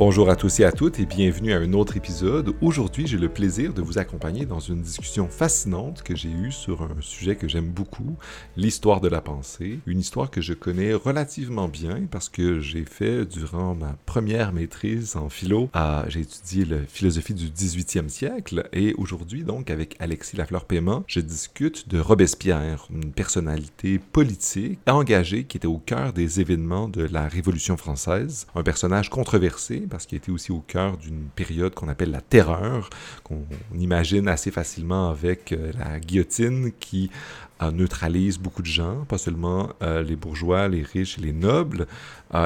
Bonjour 0.00 0.30
à 0.30 0.34
tous 0.36 0.60
et 0.60 0.64
à 0.64 0.72
toutes 0.72 0.98
et 0.98 1.04
bienvenue 1.04 1.52
à 1.52 1.58
un 1.58 1.74
autre 1.74 1.98
épisode. 1.98 2.54
Aujourd'hui, 2.62 3.06
j'ai 3.06 3.18
le 3.18 3.28
plaisir 3.28 3.74
de 3.74 3.82
vous 3.82 3.98
accompagner 3.98 4.46
dans 4.46 4.58
une 4.58 4.80
discussion 4.80 5.28
fascinante 5.28 6.02
que 6.02 6.16
j'ai 6.16 6.30
eue 6.30 6.52
sur 6.52 6.80
un 6.80 6.96
sujet 7.00 7.36
que 7.36 7.46
j'aime 7.48 7.68
beaucoup, 7.68 8.16
l'histoire 8.56 9.02
de 9.02 9.08
la 9.08 9.20
pensée. 9.20 9.78
Une 9.84 10.00
histoire 10.00 10.30
que 10.30 10.40
je 10.40 10.54
connais 10.54 10.94
relativement 10.94 11.68
bien 11.68 12.06
parce 12.10 12.30
que 12.30 12.60
j'ai 12.60 12.86
fait 12.86 13.26
durant 13.26 13.74
ma 13.74 13.94
première 14.06 14.54
maîtrise 14.54 15.16
en 15.16 15.28
philo, 15.28 15.68
j'ai 16.08 16.20
étudié 16.20 16.64
la 16.64 16.78
philosophie 16.88 17.34
du 17.34 17.48
18e 17.48 18.08
siècle 18.08 18.70
et 18.72 18.94
aujourd'hui, 18.94 19.44
donc, 19.44 19.68
avec 19.68 19.96
Alexis 19.98 20.38
Lafleur-Paiement, 20.38 21.04
je 21.08 21.20
discute 21.20 21.90
de 21.90 22.00
Robespierre, 22.00 22.86
une 22.90 23.12
personnalité 23.12 23.98
politique 23.98 24.78
engagée 24.86 25.44
qui 25.44 25.58
était 25.58 25.66
au 25.66 25.76
cœur 25.76 26.14
des 26.14 26.40
événements 26.40 26.88
de 26.88 27.02
la 27.02 27.28
Révolution 27.28 27.76
française, 27.76 28.46
un 28.54 28.62
personnage 28.62 29.10
controversé 29.10 29.88
parce 29.90 30.06
qu'il 30.06 30.16
était 30.16 30.30
aussi 30.30 30.52
au 30.52 30.60
cœur 30.60 30.96
d'une 30.96 31.24
période 31.34 31.74
qu'on 31.74 31.88
appelle 31.88 32.10
la 32.10 32.20
terreur, 32.20 32.88
qu'on 33.24 33.44
imagine 33.78 34.28
assez 34.28 34.50
facilement 34.50 35.10
avec 35.10 35.52
euh, 35.52 35.72
la 35.78 36.00
guillotine 36.00 36.72
qui 36.80 37.10
euh, 37.62 37.70
neutralise 37.70 38.38
beaucoup 38.38 38.62
de 38.62 38.66
gens, 38.66 39.04
pas 39.06 39.18
seulement 39.18 39.70
euh, 39.82 40.02
les 40.02 40.16
bourgeois, 40.16 40.68
les 40.68 40.82
riches 40.82 41.18
les 41.18 41.32
nobles, 41.32 41.86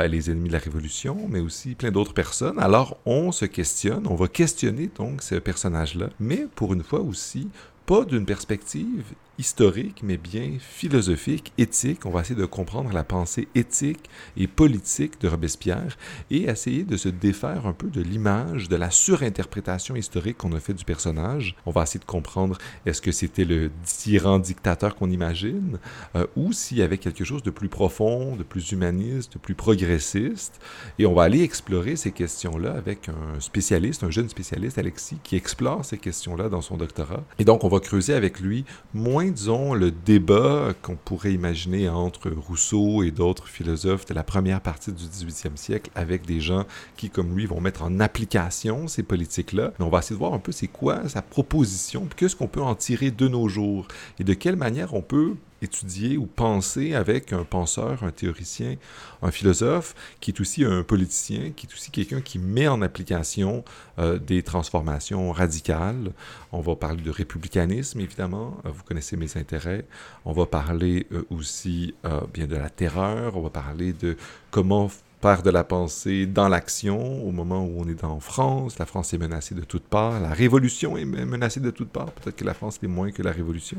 les 0.08 0.30
ennemis 0.30 0.48
de 0.48 0.54
la 0.54 0.58
Révolution, 0.58 1.28
mais 1.28 1.40
aussi 1.40 1.74
plein 1.74 1.90
d'autres 1.90 2.14
personnes. 2.14 2.58
Alors 2.58 2.96
on 3.04 3.32
se 3.32 3.44
questionne, 3.44 4.06
on 4.06 4.14
va 4.14 4.28
questionner 4.28 4.90
donc 4.96 5.22
ce 5.22 5.34
personnage-là, 5.34 6.08
mais 6.18 6.46
pour 6.54 6.72
une 6.72 6.82
fois 6.82 7.00
aussi, 7.00 7.48
pas 7.84 8.06
d'une 8.06 8.24
perspective 8.24 9.04
historique, 9.38 10.02
mais 10.02 10.16
bien 10.16 10.52
philosophique, 10.58 11.52
éthique. 11.58 12.06
On 12.06 12.10
va 12.10 12.20
essayer 12.20 12.38
de 12.38 12.46
comprendre 12.46 12.92
la 12.92 13.04
pensée 13.04 13.48
éthique 13.54 14.08
et 14.36 14.46
politique 14.46 15.20
de 15.20 15.28
Robespierre 15.28 15.96
et 16.30 16.44
essayer 16.44 16.84
de 16.84 16.96
se 16.96 17.08
défaire 17.08 17.66
un 17.66 17.72
peu 17.72 17.88
de 17.88 18.00
l'image, 18.00 18.68
de 18.68 18.76
la 18.76 18.90
surinterprétation 18.90 19.96
historique 19.96 20.38
qu'on 20.38 20.52
a 20.52 20.60
fait 20.60 20.74
du 20.74 20.84
personnage. 20.84 21.56
On 21.66 21.70
va 21.70 21.82
essayer 21.82 22.00
de 22.00 22.04
comprendre 22.04 22.58
est-ce 22.86 23.02
que 23.02 23.12
c'était 23.12 23.44
le 23.44 23.70
tyran 23.84 24.38
dictateur 24.38 24.94
qu'on 24.94 25.10
imagine 25.10 25.78
euh, 26.16 26.26
ou 26.36 26.52
s'il 26.52 26.78
y 26.78 26.82
avait 26.82 26.98
quelque 26.98 27.24
chose 27.24 27.42
de 27.42 27.50
plus 27.50 27.68
profond, 27.68 28.36
de 28.36 28.42
plus 28.42 28.72
humaniste, 28.72 29.34
de 29.34 29.38
plus 29.38 29.54
progressiste. 29.54 30.60
Et 30.98 31.06
on 31.06 31.14
va 31.14 31.24
aller 31.24 31.42
explorer 31.42 31.96
ces 31.96 32.12
questions-là 32.12 32.72
avec 32.72 33.08
un 33.08 33.40
spécialiste, 33.40 34.04
un 34.04 34.10
jeune 34.10 34.28
spécialiste, 34.28 34.78
Alexis, 34.78 35.18
qui 35.22 35.36
explore 35.36 35.84
ces 35.84 35.98
questions-là 35.98 36.48
dans 36.48 36.60
son 36.60 36.76
doctorat. 36.76 37.24
Et 37.38 37.44
donc, 37.44 37.64
on 37.64 37.68
va 37.68 37.80
creuser 37.80 38.14
avec 38.14 38.40
lui 38.40 38.64
moins 38.92 39.23
disons, 39.30 39.74
le 39.74 39.90
débat 39.90 40.74
qu'on 40.82 40.96
pourrait 40.96 41.32
imaginer 41.32 41.88
entre 41.88 42.30
Rousseau 42.30 43.02
et 43.02 43.10
d'autres 43.10 43.48
philosophes 43.48 44.06
de 44.06 44.14
la 44.14 44.22
première 44.22 44.60
partie 44.60 44.92
du 44.92 45.04
18e 45.04 45.56
siècle 45.56 45.90
avec 45.94 46.26
des 46.26 46.40
gens 46.40 46.64
qui, 46.96 47.10
comme 47.10 47.36
lui, 47.36 47.46
vont 47.46 47.60
mettre 47.60 47.82
en 47.82 48.00
application 48.00 48.88
ces 48.88 49.02
politiques-là. 49.02 49.72
Mais 49.78 49.84
on 49.84 49.88
va 49.88 49.98
essayer 49.98 50.16
de 50.16 50.18
voir 50.18 50.34
un 50.34 50.38
peu 50.38 50.52
c'est 50.52 50.68
quoi 50.68 51.08
sa 51.08 51.22
proposition, 51.22 52.08
qu'est-ce 52.16 52.36
qu'on 52.36 52.48
peut 52.48 52.62
en 52.62 52.74
tirer 52.74 53.10
de 53.10 53.28
nos 53.28 53.48
jours 53.48 53.88
et 54.18 54.24
de 54.24 54.34
quelle 54.34 54.56
manière 54.56 54.94
on 54.94 55.02
peut 55.02 55.34
étudier 55.64 56.16
ou 56.16 56.26
penser 56.26 56.94
avec 56.94 57.32
un 57.32 57.44
penseur, 57.44 58.04
un 58.04 58.10
théoricien, 58.10 58.76
un 59.22 59.30
philosophe, 59.30 59.94
qui 60.20 60.30
est 60.30 60.40
aussi 60.40 60.64
un 60.64 60.82
politicien, 60.82 61.50
qui 61.56 61.66
est 61.66 61.74
aussi 61.74 61.90
quelqu'un 61.90 62.20
qui 62.20 62.38
met 62.38 62.68
en 62.68 62.82
application 62.82 63.64
euh, 63.98 64.18
des 64.18 64.42
transformations 64.42 65.32
radicales. 65.32 66.12
On 66.52 66.60
va 66.60 66.76
parler 66.76 67.02
de 67.02 67.10
républicanisme, 67.10 68.00
évidemment. 68.00 68.58
Euh, 68.64 68.70
vous 68.70 68.82
connaissez 68.84 69.16
mes 69.16 69.36
intérêts. 69.36 69.84
On 70.24 70.32
va 70.32 70.46
parler 70.46 71.06
euh, 71.12 71.24
aussi 71.30 71.94
bien 72.32 72.46
de 72.46 72.56
la 72.56 72.70
terreur. 72.70 73.36
On 73.36 73.40
va 73.40 73.50
parler 73.50 73.92
de 73.92 74.16
comment 74.50 74.90
de 75.24 75.48
la 75.48 75.64
pensée 75.64 76.26
dans 76.26 76.50
l'action 76.50 77.26
au 77.26 77.30
moment 77.30 77.64
où 77.64 77.76
on 77.78 77.88
est 77.88 78.04
en 78.04 78.20
France. 78.20 78.78
La 78.78 78.84
France 78.84 79.14
est 79.14 79.18
menacée 79.18 79.54
de 79.54 79.62
toutes 79.62 79.84
parts. 79.84 80.20
La 80.20 80.28
Révolution 80.28 80.98
est 80.98 81.06
menacée 81.06 81.60
de 81.60 81.70
toutes 81.70 81.88
parts. 81.88 82.12
Peut-être 82.12 82.36
que 82.36 82.44
la 82.44 82.52
France 82.52 82.78
est 82.82 82.86
moins 82.86 83.10
que 83.10 83.22
la 83.22 83.32
Révolution. 83.32 83.78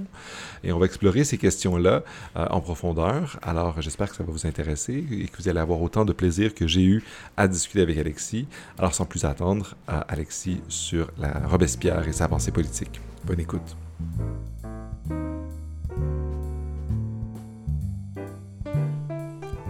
Et 0.64 0.71
on 0.71 0.80
va 0.80 0.87
explorer 0.87 1.23
ces 1.23 1.37
questions-là 1.37 2.02
euh, 2.36 2.47
en 2.49 2.61
profondeur. 2.61 3.39
Alors, 3.43 3.80
j'espère 3.80 4.09
que 4.09 4.15
ça 4.15 4.23
va 4.23 4.31
vous 4.31 4.47
intéresser 4.47 5.05
et 5.11 5.27
que 5.27 5.37
vous 5.37 5.47
allez 5.47 5.59
avoir 5.59 5.80
autant 5.83 6.03
de 6.03 6.14
plaisir 6.14 6.55
que 6.55 6.65
j'ai 6.65 6.83
eu 6.83 7.03
à 7.37 7.47
discuter 7.47 7.81
avec 7.81 7.99
Alexis. 7.99 8.47
Alors, 8.80 8.95
sans 8.95 9.05
plus 9.05 9.23
attendre, 9.23 9.75
à 9.87 9.99
Alexis 9.99 10.61
sur 10.67 11.11
la 11.20 11.47
Robespierre 11.47 12.08
et 12.08 12.14
sa 12.14 12.27
pensée 12.27 12.52
politique. 12.52 12.99
Bonne 13.23 13.39
écoute. 13.39 13.77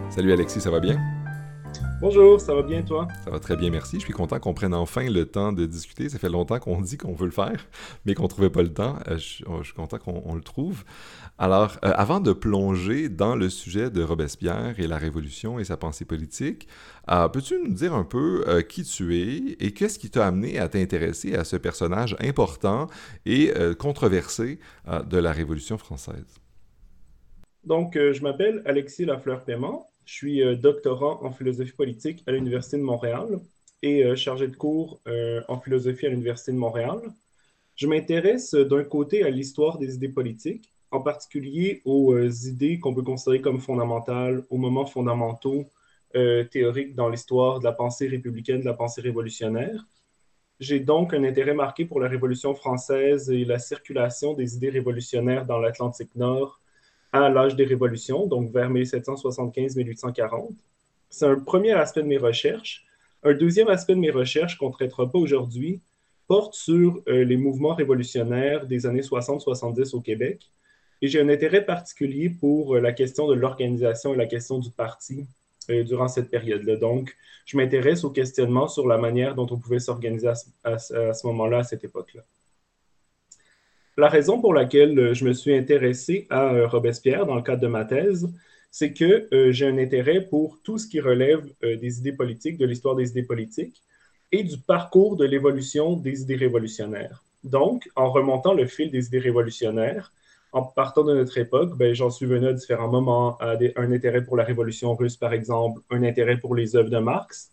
Salut 0.10 0.32
Alexis, 0.32 0.62
ça 0.62 0.72
va 0.72 0.80
bien? 0.80 1.15
Bonjour, 2.02 2.42
ça 2.42 2.54
va 2.54 2.62
bien 2.62 2.82
toi? 2.84 3.08
Ça 3.24 3.32
va 3.32 3.40
très 3.40 3.56
bien, 3.56 3.70
merci. 3.70 3.96
Je 3.96 4.02
suis 4.02 4.14
content 4.14 4.38
qu'on 4.38 4.54
prenne 4.54 4.74
enfin 4.74 5.10
le 5.10 5.26
temps 5.26 5.54
de 5.54 5.66
discuter. 5.66 6.10
Ça 6.10 6.20
fait 6.20 6.30
longtemps 6.30 6.60
qu'on 6.60 6.82
dit 6.82 6.98
qu'on 6.98 7.14
veut 7.14 7.26
le 7.26 7.32
faire, 7.32 7.68
mais 8.06 8.14
qu'on 8.14 8.24
ne 8.24 8.28
trouvait 8.28 8.50
pas 8.50 8.64
le 8.64 8.74
temps. 8.74 8.98
Euh, 9.08 9.18
oh, 9.48 9.60
je, 9.62 9.64
suis 9.64 9.74
content 9.74 9.98
qu'on 9.98 10.36
le 10.36 10.42
trouve. 10.42 10.84
Alors, 11.38 11.78
euh, 11.86 11.94
avant 11.96 12.20
de 12.20 12.34
plonger 12.34 13.08
dans 13.08 13.38
le 13.38 13.48
sujet 13.48 13.90
de 13.90 14.04
Robespierre 14.04 14.78
et 14.78 14.88
la 14.88 14.98
Révolution 14.98 15.58
et 15.58 15.64
sa 15.64 15.78
pensée 15.78 16.04
politique, 16.04 16.68
euh, 17.10 17.30
peux-tu 17.30 17.58
nous 17.64 17.74
dire 17.74 17.94
un 17.94 18.04
peu 18.04 18.44
qui 18.68 18.84
tu 18.84 19.18
es 19.18 19.56
et 19.60 19.72
qu'est-ce 19.72 19.98
qui 19.98 20.10
t'a 20.10 20.28
amené 20.28 20.60
à 20.60 20.68
t'intéresser 20.68 21.36
à 21.36 21.46
ce 21.46 21.56
personnage 21.56 22.18
important 22.20 22.88
et 23.26 23.54
controversé 23.80 24.60
de 24.86 25.18
la 25.18 25.32
Révolution 25.32 25.78
française? 25.78 26.42
Donc, 27.64 27.94
je 27.96 28.22
m'appelle 28.22 28.62
Alexis 28.66 29.06
Lafleur-Paiement. 29.06 29.88
Je 30.06 30.14
suis 30.14 30.44
euh, 30.44 30.56
doctorant 30.56 31.20
en 31.24 31.32
philosophie 31.32 31.74
politique 31.74 32.24
à 32.28 32.32
l'Université 32.32 32.78
de 32.78 32.84
Montréal 32.84 33.40
et 33.82 34.06
euh, 34.06 34.16
chargé 34.16 34.48
de 34.48 34.56
cours 34.56 35.02
euh, 35.08 35.42
en 35.48 35.60
philosophie 35.60 36.06
à 36.06 36.10
l'Université 36.10 36.52
de 36.52 36.58
Montréal. 36.58 37.02
Je 37.76 37.88
m'intéresse 37.88 38.54
d'un 38.54 38.84
côté 38.84 39.24
à 39.24 39.30
l'histoire 39.30 39.80
des 39.80 39.96
idées 39.96 40.10
politiques, 40.10 40.72
en 40.92 41.02
particulier 41.02 41.82
aux 41.84 42.18
idées 42.18 42.80
qu'on 42.80 42.94
peut 42.94 43.02
considérer 43.02 43.42
comme 43.42 43.60
fondamentales, 43.60 44.46
aux 44.50 44.58
moments 44.58 44.86
fondamentaux 44.86 45.66
théoriques 46.52 46.96
dans 46.96 47.10
l'histoire 47.10 47.60
de 47.60 47.66
la 47.66 47.74
pensée 47.74 48.08
républicaine, 48.08 48.62
de 48.62 48.66
la 48.66 48.74
pensée 48.74 49.02
révolutionnaire. 49.02 49.86
J'ai 50.62 50.80
donc 50.80 51.14
un 51.14 51.26
intérêt 51.26 51.54
marqué 51.54 51.84
pour 51.84 52.00
la 52.00 52.08
Révolution 52.08 52.56
française 52.56 53.30
et 53.30 53.44
la 53.44 53.60
circulation 53.60 54.34
des 54.34 54.56
idées 54.56 54.70
révolutionnaires 54.70 55.46
dans 55.46 55.60
l'Atlantique 55.60 56.16
Nord, 56.16 56.62
à 57.24 57.30
l'âge 57.30 57.56
des 57.56 57.66
révolutions, 57.66 58.28
donc 58.28 58.52
vers 58.52 58.70
1775-1840. 58.72 60.54
C'est 61.10 61.26
un 61.26 61.40
premier 61.40 61.72
aspect 61.72 62.02
de 62.02 62.08
mes 62.08 62.18
recherches. 62.18 62.86
Un 63.24 63.34
deuxième 63.34 63.70
aspect 63.70 63.96
de 63.96 64.00
mes 64.00 64.12
recherches 64.12 64.58
qu'on 64.58 64.68
ne 64.68 64.74
traitera 64.74 65.10
pas 65.10 65.20
aujourd'hui 65.20 65.82
porte 66.28 66.56
sur 66.56 67.02
euh, 67.08 67.24
les 67.24 67.38
mouvements 67.38 67.76
révolutionnaires 67.76 68.66
des 68.66 68.86
années 68.86 69.02
60-70 69.02 69.96
au 69.96 70.02
Québec. 70.02 70.52
Et 71.02 71.08
j'ai 71.08 71.22
un 71.22 71.30
intérêt 71.30 71.64
particulier 71.66 72.30
pour 72.30 72.76
euh, 72.76 72.80
la 72.80 72.92
question 72.92 73.28
de 73.28 73.34
l'organisation 73.34 74.14
et 74.14 74.18
la 74.18 74.26
question 74.26 74.60
du 74.60 74.72
parti 74.72 75.26
euh, 75.70 75.84
durant 75.84 76.08
cette 76.08 76.30
période-là. 76.30 76.78
Donc, 76.78 77.16
je 77.46 77.58
m'intéresse 77.58 78.04
au 78.04 78.10
questionnement 78.10 78.68
sur 78.68 78.88
la 78.88 78.98
manière 78.98 79.36
dont 79.36 79.48
on 79.52 79.58
pouvait 79.58 79.80
s'organiser 79.80 80.28
à 80.64 80.80
ce 80.80 81.28
moment-là, 81.28 81.60
à 81.60 81.64
cette 81.64 81.84
époque-là. 81.84 82.24
La 83.98 84.10
raison 84.10 84.42
pour 84.42 84.54
laquelle 84.54 85.00
euh, 85.00 85.14
je 85.14 85.24
me 85.24 85.32
suis 85.32 85.56
intéressé 85.56 86.28
à 86.30 86.54
euh, 86.54 86.68
Robespierre 86.68 87.26
dans 87.26 87.36
le 87.36 87.42
cadre 87.42 87.62
de 87.62 87.68
ma 87.68 87.86
thèse, 87.86 88.30
c'est 88.70 88.92
que 88.92 89.34
euh, 89.34 89.54
j'ai 89.54 89.68
un 89.68 89.78
intérêt 89.78 90.20
pour 90.20 90.60
tout 90.64 90.78
ce 90.78 90.86
qui 90.86 91.00
relève 91.00 91.46
des 91.62 92.00
idées 92.00 92.12
politiques, 92.12 92.58
de 92.58 92.66
l'histoire 92.66 92.96
des 92.96 93.12
idées 93.12 93.24
politiques 93.24 93.82
et 94.34 94.44
du 94.44 94.58
parcours 94.58 95.16
de 95.16 95.24
l'évolution 95.24 95.96
des 95.96 96.24
idées 96.24 96.36
révolutionnaires. 96.36 97.24
Donc, 97.46 97.90
en 97.96 98.12
remontant 98.12 98.54
le 98.54 98.66
fil 98.66 98.92
des 98.92 99.08
idées 99.08 99.20
révolutionnaires, 99.20 100.12
en 100.52 100.64
partant 100.64 101.06
de 101.06 101.14
notre 101.14 101.38
époque, 101.38 101.78
ben, 101.78 101.94
j'en 101.94 102.10
suis 102.10 102.26
venu 102.26 102.48
à 102.48 102.54
différents 102.54 102.90
moments, 102.90 103.38
à 103.38 103.56
un 103.78 103.92
intérêt 103.94 104.26
pour 104.26 104.36
la 104.36 104.44
révolution 104.44 104.94
russe, 104.94 105.16
par 105.16 105.32
exemple, 105.32 105.80
un 105.90 106.04
intérêt 106.04 106.38
pour 106.38 106.54
les 106.54 106.76
œuvres 106.76 106.90
de 106.90 106.98
Marx. 106.98 107.52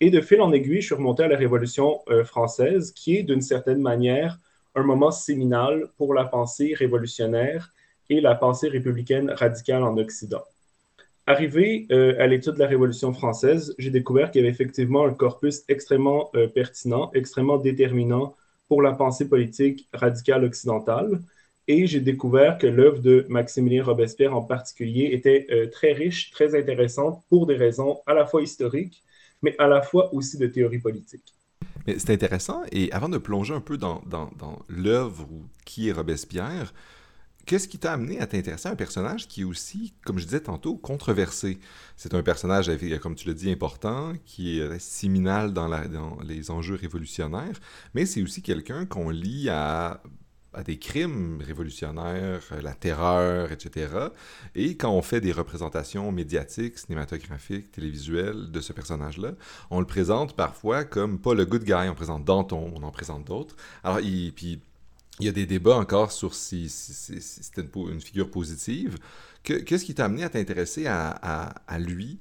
Et 0.00 0.10
de 0.10 0.20
fil 0.20 0.40
en 0.40 0.52
aiguille, 0.52 0.80
je 0.80 0.86
suis 0.86 0.94
remonté 0.94 1.22
à 1.22 1.28
la 1.28 1.36
révolution 1.36 2.00
française, 2.24 2.90
qui 2.92 3.16
est 3.16 3.22
d'une 3.22 3.42
certaine 3.42 3.80
manière 3.80 4.38
un 4.74 4.82
moment 4.82 5.10
séminal 5.10 5.88
pour 5.96 6.14
la 6.14 6.24
pensée 6.24 6.74
révolutionnaire 6.74 7.72
et 8.10 8.20
la 8.20 8.34
pensée 8.34 8.68
républicaine 8.68 9.30
radicale 9.30 9.82
en 9.82 9.96
Occident. 9.96 10.42
Arrivé 11.26 11.86
euh, 11.90 12.14
à 12.18 12.26
l'étude 12.26 12.54
de 12.54 12.58
la 12.58 12.66
Révolution 12.66 13.14
française, 13.14 13.74
j'ai 13.78 13.90
découvert 13.90 14.30
qu'il 14.30 14.42
y 14.42 14.44
avait 14.44 14.52
effectivement 14.52 15.06
un 15.06 15.14
corpus 15.14 15.62
extrêmement 15.68 16.30
euh, 16.34 16.48
pertinent, 16.48 17.10
extrêmement 17.14 17.56
déterminant 17.56 18.36
pour 18.68 18.82
la 18.82 18.92
pensée 18.92 19.26
politique 19.26 19.88
radicale 19.94 20.44
occidentale. 20.44 21.20
Et 21.66 21.86
j'ai 21.86 22.00
découvert 22.00 22.58
que 22.58 22.66
l'œuvre 22.66 22.98
de 22.98 23.24
Maximilien 23.30 23.82
Robespierre 23.82 24.36
en 24.36 24.42
particulier 24.42 25.10
était 25.12 25.46
euh, 25.50 25.66
très 25.70 25.92
riche, 25.92 26.30
très 26.30 26.54
intéressante 26.58 27.22
pour 27.30 27.46
des 27.46 27.56
raisons 27.56 28.00
à 28.06 28.12
la 28.12 28.26
fois 28.26 28.42
historiques, 28.42 29.02
mais 29.40 29.56
à 29.58 29.66
la 29.66 29.80
fois 29.80 30.12
aussi 30.12 30.36
de 30.36 30.46
théorie 30.46 30.78
politique. 30.78 31.34
Mais 31.86 31.98
c'est 31.98 32.12
intéressant. 32.12 32.62
Et 32.72 32.90
avant 32.92 33.08
de 33.08 33.18
plonger 33.18 33.54
un 33.54 33.60
peu 33.60 33.76
dans, 33.76 34.02
dans, 34.06 34.30
l'œuvre 34.68 35.28
qui 35.64 35.88
est 35.88 35.92
Robespierre, 35.92 36.72
qu'est-ce 37.46 37.68
qui 37.68 37.78
t'a 37.78 37.92
amené 37.92 38.20
à 38.20 38.26
t'intéresser 38.26 38.68
à 38.68 38.72
un 38.72 38.76
personnage 38.76 39.28
qui 39.28 39.42
est 39.42 39.44
aussi, 39.44 39.94
comme 40.04 40.18
je 40.18 40.24
disais 40.24 40.40
tantôt, 40.40 40.76
controversé? 40.76 41.58
C'est 41.96 42.14
un 42.14 42.22
personnage, 42.22 42.70
comme 43.00 43.14
tu 43.14 43.28
l'as 43.28 43.34
dit, 43.34 43.50
important, 43.50 44.12
qui 44.24 44.58
est 44.60 44.78
séminal 44.78 45.52
dans, 45.52 45.68
dans 45.68 46.18
les 46.26 46.50
enjeux 46.50 46.76
révolutionnaires, 46.76 47.60
mais 47.94 48.06
c'est 48.06 48.22
aussi 48.22 48.42
quelqu'un 48.42 48.86
qu'on 48.86 49.10
lit 49.10 49.48
à 49.50 50.02
à 50.54 50.62
des 50.62 50.78
crimes 50.78 51.40
révolutionnaires, 51.44 52.42
la 52.62 52.72
terreur, 52.74 53.52
etc. 53.52 53.88
Et 54.54 54.76
quand 54.76 54.90
on 54.90 55.02
fait 55.02 55.20
des 55.20 55.32
représentations 55.32 56.10
médiatiques, 56.12 56.78
cinématographiques, 56.78 57.72
télévisuelles 57.72 58.50
de 58.50 58.60
ce 58.60 58.72
personnage-là, 58.72 59.32
on 59.70 59.80
le 59.80 59.86
présente 59.86 60.36
parfois 60.36 60.84
comme 60.84 61.18
pas 61.18 61.34
le 61.34 61.44
good 61.44 61.64
guy, 61.64 61.88
on 61.88 61.94
présente 61.94 62.24
Danton, 62.24 62.72
on 62.74 62.82
en 62.82 62.90
présente 62.90 63.26
d'autres. 63.26 63.56
Alors, 63.82 64.00
il, 64.00 64.32
puis 64.32 64.60
il 65.20 65.26
y 65.26 65.28
a 65.28 65.32
des 65.32 65.46
débats 65.46 65.76
encore 65.76 66.10
sur 66.10 66.34
si, 66.34 66.68
c'était 66.68 67.64
une, 67.74 68.00
figure 68.00 68.30
positive. 68.30 68.98
Qu'est-ce 69.42 69.84
qui 69.84 69.94
t'a 69.94 70.06
amené 70.06 70.24
à 70.24 70.28
t'intéresser 70.28 70.86
à, 70.86 71.78
lui? 71.78 72.18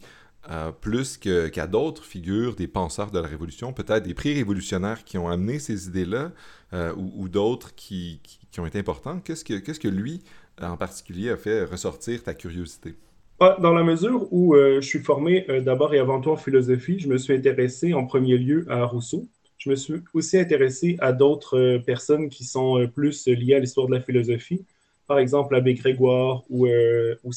Euh, 0.51 0.71
plus 0.71 1.17
qu'à 1.17 1.67
d'autres 1.67 2.03
figures 2.03 2.55
des 2.55 2.67
penseurs 2.67 3.11
de 3.11 3.19
la 3.19 3.27
Révolution, 3.27 3.71
peut-être 3.71 4.03
des 4.03 4.13
pré-révolutionnaires 4.13 5.05
qui 5.05 5.17
ont 5.17 5.29
amené 5.29 5.57
ces 5.57 5.87
idées-là, 5.87 6.31
euh, 6.73 6.93
ou, 6.97 7.29
d'autres 7.29 7.73
qui, 7.75 8.19
ont 8.57 8.65
été 8.65 8.77
importants. 8.77 9.19
Qu'est-ce 9.19 9.45
que, 9.45 9.87
lui, 9.87 10.21
en 10.61 10.75
particulier, 10.75 11.29
a 11.29 11.37
fait 11.37 11.63
ressortir 11.63 12.23
ta 12.23 12.33
curiosité? 12.33 12.95
Dans 13.39 13.73
la 13.73 13.83
mesure 13.83 14.27
où 14.31 14.53
euh, 14.55 14.81
je 14.81 14.87
suis 14.87 14.99
formé 14.99 15.45
d'abord 15.63 15.93
et 15.93 15.99
avant 15.99 16.19
tout 16.19 16.31
en 16.31 16.37
philosophie, 16.37 16.99
je 16.99 17.07
me 17.07 17.17
suis 17.17 17.33
intéressé 17.33 17.93
en 17.93 18.05
premier 18.05 18.37
lieu 18.37 18.65
à 18.69 18.83
Rousseau, 18.83 19.25
je 19.57 19.69
me 19.69 19.75
suis 19.75 19.95
aussi 20.13 20.37
intéressé 20.37 20.97
à 20.99 21.13
d'autres 21.13 21.77
personnes 21.85 22.27
qui 22.27 22.43
sont 22.43 22.85
plus 22.93 23.27
liées 23.27 23.55
à 23.55 23.59
l'histoire 23.59 23.87
de 23.87 23.93
la 23.93 24.01
philosophie, 24.01 24.65
par 25.07 25.19
exemple 25.19 25.53
l'abbé 25.53 25.73
Grégoire 25.73 26.43
ou, 26.49 26.67
ou 27.23 27.31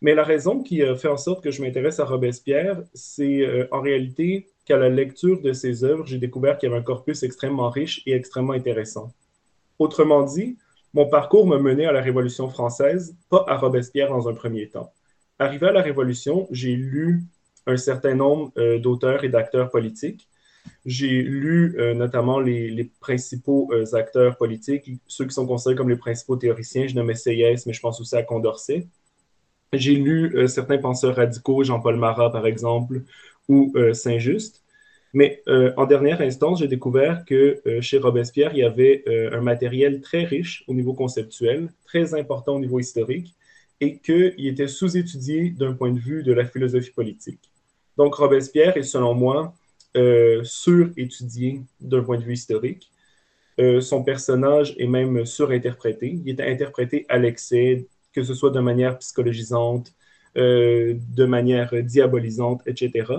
Mais 0.00 0.14
la 0.14 0.24
raison 0.24 0.62
qui 0.62 0.82
a 0.82 0.94
fait 0.94 1.08
en 1.08 1.16
sorte 1.16 1.42
que 1.42 1.50
je 1.50 1.62
m'intéresse 1.62 1.98
à 1.98 2.04
Robespierre, 2.04 2.82
c'est 2.94 3.68
en 3.72 3.80
réalité 3.80 4.48
qu'à 4.64 4.76
la 4.76 4.88
lecture 4.88 5.40
de 5.40 5.52
ses 5.52 5.82
œuvres, 5.82 6.06
j'ai 6.06 6.18
découvert 6.18 6.56
qu'il 6.56 6.68
y 6.68 6.72
avait 6.72 6.80
un 6.80 6.84
corpus 6.84 7.22
extrêmement 7.22 7.68
riche 7.70 8.02
et 8.06 8.12
extrêmement 8.12 8.52
intéressant. 8.52 9.12
Autrement 9.78 10.22
dit, 10.22 10.56
mon 10.94 11.06
parcours 11.06 11.46
m'a 11.46 11.58
mené 11.58 11.86
à 11.86 11.92
la 11.92 12.00
Révolution 12.00 12.48
française, 12.48 13.16
pas 13.28 13.44
à 13.48 13.56
Robespierre 13.56 14.10
dans 14.10 14.28
un 14.28 14.34
premier 14.34 14.68
temps. 14.68 14.92
Arrivé 15.38 15.66
à 15.66 15.72
la 15.72 15.82
Révolution, 15.82 16.46
j'ai 16.50 16.76
lu 16.76 17.24
un 17.66 17.76
certain 17.76 18.14
nombre 18.14 18.52
d'auteurs 18.78 19.24
et 19.24 19.28
d'acteurs 19.28 19.70
politiques, 19.70 20.28
j'ai 20.84 21.22
lu 21.22 21.76
euh, 21.78 21.94
notamment 21.94 22.40
les, 22.40 22.90
principaux 23.00 23.70
euh, 23.72 23.94
acteurs 23.94 24.36
politiques, 24.36 24.90
ceux 25.06 25.26
qui 25.26 25.34
sont 25.34 25.46
considérés 25.46 25.76
comme 25.76 25.88
les 25.88 25.96
principaux 25.96 26.36
théoriciens. 26.36 26.86
Je 26.86 26.94
nommais 26.94 27.14
Seyès, 27.14 27.66
mais 27.66 27.72
je 27.72 27.80
pense 27.80 28.00
aussi 28.00 28.16
à 28.16 28.22
Condorcet. 28.22 28.86
J'ai 29.72 29.94
lu 29.94 30.36
euh, 30.36 30.46
certains 30.46 30.78
penseurs 30.78 31.16
radicaux, 31.16 31.62
Jean-Paul 31.64 31.96
Marat 31.96 32.30
par 32.30 32.46
exemple, 32.46 33.02
ou 33.48 33.72
Saint-Just. 33.94 34.62
Mais 35.14 35.42
en 35.78 35.86
dernière 35.86 36.20
instance, 36.20 36.58
j'ai 36.58 36.68
découvert 36.68 37.24
que 37.24 37.62
chez 37.80 37.96
Robespierre, 37.96 38.50
il 38.52 38.58
y 38.58 38.62
avait 38.62 39.04
un 39.32 39.40
matériel 39.40 40.02
très 40.02 40.24
riche 40.24 40.64
au 40.68 40.74
niveau 40.74 40.92
conceptuel, 40.92 41.70
très 41.86 42.12
important 42.12 42.56
au 42.56 42.58
niveau 42.58 42.78
historique, 42.78 43.34
et 43.80 43.96
qu'il 43.98 44.46
était 44.46 44.68
sous-étudié 44.68 45.48
d'un 45.50 45.72
point 45.72 45.92
de 45.92 45.98
vue 45.98 46.22
de 46.22 46.32
la 46.34 46.44
philosophie 46.44 46.90
politique. 46.90 47.50
Donc 47.96 48.14
Robespierre 48.14 48.76
est, 48.76 48.82
selon 48.82 49.14
moi, 49.14 49.54
euh, 49.96 50.44
surétudié 50.44 51.62
d'un 51.80 52.02
point 52.02 52.18
de 52.18 52.24
vue 52.24 52.34
historique. 52.34 52.90
Euh, 53.58 53.80
son 53.80 54.04
personnage 54.04 54.74
est 54.78 54.86
même 54.86 55.24
surinterprété. 55.24 56.20
Il 56.24 56.40
est 56.40 56.42
interprété 56.42 57.06
à 57.08 57.18
l'excès, 57.18 57.88
que 58.20 58.26
ce 58.26 58.34
soit 58.34 58.50
de 58.50 58.60
manière 58.60 58.98
psychologisante, 58.98 59.92
euh, 60.36 60.94
de 61.14 61.24
manière 61.24 61.72
diabolisante, 61.82 62.62
etc., 62.66 63.12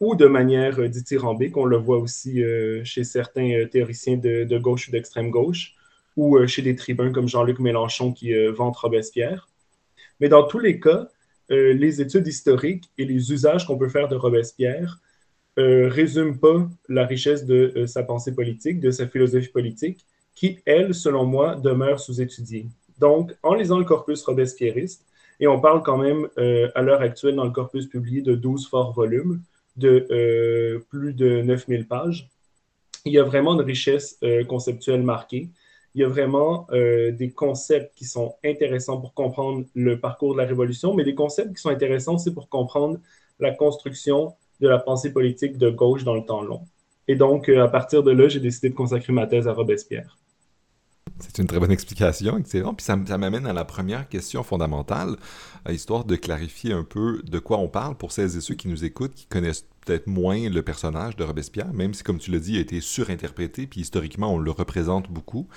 ou 0.00 0.14
de 0.16 0.26
manière 0.26 0.88
dithyrambique. 0.88 1.56
On 1.56 1.64
le 1.64 1.76
voit 1.76 1.98
aussi 1.98 2.42
chez 2.82 3.04
certains 3.04 3.66
théoriciens 3.70 4.16
de, 4.16 4.58
gauche 4.58 4.88
ou 4.88 4.90
d'extrême 4.90 5.30
gauche, 5.30 5.76
ou 6.16 6.44
chez 6.48 6.60
des 6.60 6.74
tribuns 6.74 7.12
comme 7.12 7.28
Jean-Luc 7.28 7.60
Mélenchon 7.60 8.12
qui 8.12 8.34
vantent 8.48 8.76
Robespierre. 8.78 9.48
Mais 10.18 10.28
dans 10.28 10.42
tous 10.42 10.58
les 10.58 10.80
cas, 10.80 11.06
les 11.48 12.00
études 12.00 12.26
historiques 12.26 12.90
et 12.98 13.04
les 13.04 13.30
usages 13.32 13.64
qu'on 13.64 13.78
peut 13.78 13.88
faire 13.88 14.08
de 14.08 14.16
Robespierre 14.16 15.00
euh, 15.58 15.88
résume 15.88 16.38
pas 16.38 16.66
la 16.88 17.04
richesse 17.04 17.44
de 17.44 17.74
euh, 17.76 17.86
sa 17.86 18.02
pensée 18.02 18.34
politique, 18.34 18.80
de 18.80 18.90
sa 18.90 19.06
philosophie 19.06 19.50
politique, 19.50 20.06
qui, 20.34 20.60
elle, 20.64 20.94
selon 20.94 21.26
moi, 21.26 21.56
demeure 21.56 22.00
sous-étudiée. 22.00 22.68
Donc, 23.02 23.34
en 23.42 23.54
lisant 23.54 23.78
le 23.78 23.84
corpus 23.84 24.22
robespierriste, 24.22 25.04
et 25.40 25.46
on 25.46 25.60
parle 25.60 25.82
quand 25.82 25.98
même 25.98 26.28
euh, 26.38 26.70
à 26.74 26.82
l'heure 26.82 27.02
actuelle 27.02 27.34
dans 27.34 27.44
le 27.44 27.50
corpus 27.50 27.86
publié 27.86 28.22
de 28.22 28.34
12 28.34 28.68
forts 28.68 28.92
volumes, 28.92 29.42
de 29.76 30.82
plus 30.90 31.12
de 31.12 31.42
9000 31.42 31.86
pages, 31.86 32.28
il 33.04 33.12
y 33.12 33.18
a 33.18 33.24
vraiment 33.24 33.54
une 33.54 33.62
richesse 33.62 34.18
conceptuelle 34.46 35.02
marquée. 35.02 35.48
Il 35.94 36.02
y 36.02 36.04
a 36.04 36.08
vraiment 36.08 36.68
des 36.70 37.32
concepts 37.34 37.96
qui 37.96 38.04
sont 38.04 38.34
intéressants 38.44 39.00
pour 39.00 39.14
comprendre 39.14 39.64
le 39.74 39.98
parcours 39.98 40.34
de 40.34 40.38
la 40.38 40.46
Révolution, 40.46 40.94
mais 40.94 41.04
des 41.04 41.14
concepts 41.14 41.54
qui 41.56 41.62
sont 41.62 41.70
intéressants 41.70 42.16
aussi 42.16 42.32
pour 42.32 42.50
comprendre 42.50 42.98
la 43.40 43.50
construction 43.50 44.34
de 44.60 44.68
la 44.68 44.78
pensée 44.78 45.12
politique 45.12 45.58
de 45.58 45.68
gauche 45.68 46.04
dans 46.04 46.14
le 46.14 46.24
temps 46.24 46.42
long. 46.42 46.62
Et 47.08 47.16
donc, 47.16 47.48
euh, 47.48 47.64
à 47.64 47.68
partir 47.68 48.02
de 48.02 48.12
là, 48.12 48.28
j'ai 48.28 48.40
décidé 48.40 48.70
de 48.70 48.74
consacrer 48.74 49.12
ma 49.12 49.26
thèse 49.26 49.48
à 49.48 49.52
Robespierre. 49.52 50.16
C'est 51.18 51.38
une 51.38 51.46
très 51.46 51.58
bonne 51.58 51.70
explication, 51.70 52.38
excellent. 52.38 52.74
Puis 52.74 52.84
ça, 52.84 52.96
m'amène 52.96 53.46
à 53.46 53.52
la 53.52 53.64
première 53.64 54.08
question 54.08 54.42
fondamentale, 54.42 55.16
histoire 55.70 56.04
de 56.04 56.16
clarifier 56.16 56.72
un 56.72 56.84
peu 56.84 57.22
de 57.22 57.38
quoi 57.38 57.58
on 57.58 57.68
parle 57.68 57.96
pour 57.96 58.12
celles 58.12 58.36
et 58.36 58.40
ceux 58.40 58.54
qui 58.54 58.68
nous 58.68 58.84
écoutent, 58.84 59.14
qui 59.14 59.26
connaissent 59.26 59.66
peut-être 59.84 60.06
moins 60.06 60.48
le 60.48 60.62
personnage 60.62 61.16
de 61.16 61.24
Robespierre, 61.24 61.72
même 61.72 61.94
si, 61.94 62.02
comme 62.02 62.18
tu 62.18 62.30
l'as 62.30 62.38
dit, 62.38 62.52
il 62.52 62.58
a 62.58 62.60
été 62.60 62.80
surinterprété, 62.80 63.66
puis 63.66 63.80
historiquement, 63.80 64.34
on 64.34 64.38
le 64.38 64.50
représente 64.50 65.10
beaucoup. 65.10 65.48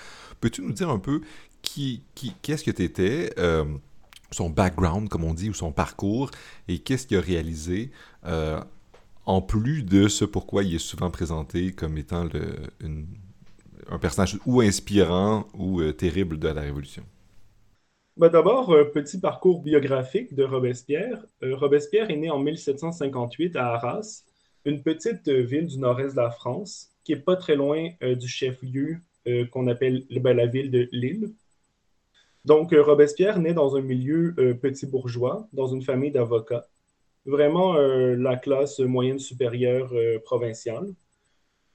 Peux-tu 0.41 0.61
nous 0.61 0.73
dire 0.73 0.89
un 0.89 0.99
peu 0.99 1.21
qui, 1.61 2.03
qui, 2.15 2.33
qu'est-ce 2.41 2.63
que 2.63 2.71
tu 2.71 2.83
étais, 2.83 3.33
euh, 3.37 3.65
son 4.31 4.49
background, 4.49 5.09
comme 5.09 5.23
on 5.23 5.33
dit, 5.33 5.49
ou 5.49 5.53
son 5.53 5.71
parcours, 5.71 6.31
et 6.67 6.79
qu'est-ce 6.79 7.07
qu'il 7.07 7.17
a 7.17 7.21
réalisé 7.21 7.91
euh, 8.25 8.59
en 9.25 9.41
plus 9.41 9.83
de 9.83 10.07
ce 10.07 10.25
pourquoi 10.25 10.63
il 10.63 10.75
est 10.75 10.79
souvent 10.79 11.09
présenté 11.09 11.71
comme 11.71 11.97
étant 11.97 12.27
un 13.89 13.99
personnage 13.99 14.37
ou 14.45 14.61
inspirant 14.61 15.47
ou 15.53 15.81
euh, 15.81 15.93
terrible 15.93 16.39
de 16.39 16.47
la 16.47 16.61
Révolution? 16.61 17.03
Ben, 18.17 18.29
d'abord, 18.29 18.73
un 18.73 18.85
petit 18.85 19.19
parcours 19.19 19.61
biographique 19.61 20.33
de 20.33 20.43
Robespierre. 20.43 21.25
Euh, 21.43 21.55
Robespierre 21.55 22.09
est 22.09 22.15
né 22.15 22.29
en 22.29 22.39
1758 22.39 23.55
à 23.55 23.73
Arras, 23.73 24.23
une 24.63 24.81
petite 24.81 25.27
ville 25.29 25.67
du 25.67 25.77
nord-est 25.77 26.15
de 26.15 26.21
la 26.21 26.31
France, 26.31 26.91
qui 27.03 27.13
est 27.13 27.17
pas 27.17 27.35
très 27.35 27.55
loin 27.55 27.89
euh, 28.03 28.15
du 28.15 28.27
chef-lieu 28.27 28.97
qu'on 29.51 29.65
appelle 29.65 30.05
ben, 30.21 30.37
la 30.37 30.45
ville 30.45 30.69
de 30.69 30.87
Lille. 30.91 31.33
Donc, 32.45 32.75
Robespierre 32.77 33.39
naît 33.39 33.55
dans 33.55 33.75
un 33.75 33.81
milieu 33.81 34.35
petit 34.61 34.85
bourgeois, 34.85 35.47
dans 35.51 35.65
une 35.65 35.81
famille 35.81 36.11
d'avocats 36.11 36.67
vraiment 37.25 37.75
euh, 37.75 38.15
la 38.15 38.37
classe 38.37 38.79
moyenne 38.79 39.19
supérieure 39.19 39.89
euh, 39.93 40.19
provinciale. 40.19 40.93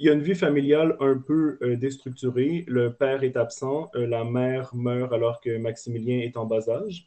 Il 0.00 0.07
y 0.07 0.09
a 0.09 0.14
une 0.14 0.23
vie 0.23 0.35
familiale 0.35 0.97
un 0.99 1.16
peu 1.16 1.59
euh, 1.62 1.76
déstructurée. 1.76 2.64
Le 2.66 2.92
père 2.92 3.23
est 3.23 3.37
absent, 3.37 3.88
la 3.95 4.25
mère 4.25 4.75
meurt 4.75 5.12
alors 5.12 5.40
que 5.40 5.57
Maximilien 5.59 6.21
est 6.21 6.37
en 6.37 6.47
bas 6.47 6.69
âge. 6.69 7.07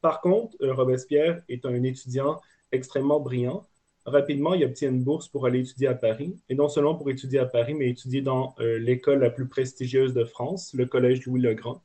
Par 0.00 0.20
contre, 0.20 0.56
Robespierre 0.60 1.42
est 1.48 1.64
un 1.64 1.82
étudiant 1.84 2.40
extrêmement 2.72 3.20
brillant. 3.20 3.64
Rapidement, 4.06 4.54
il 4.54 4.64
obtient 4.64 4.88
une 4.88 5.04
bourse 5.04 5.28
pour 5.28 5.46
aller 5.46 5.60
étudier 5.60 5.86
à 5.86 5.94
Paris, 5.94 6.34
et 6.48 6.56
non 6.56 6.68
seulement 6.68 6.96
pour 6.96 7.10
étudier 7.10 7.38
à 7.38 7.46
Paris, 7.46 7.74
mais 7.74 7.90
étudier 7.90 8.22
dans 8.22 8.56
l'école 8.58 9.20
la 9.20 9.30
plus 9.30 9.46
prestigieuse 9.46 10.14
de 10.14 10.24
France, 10.24 10.72
le 10.72 10.86
Collège 10.86 11.26
Louis-le-Grand. 11.26 11.82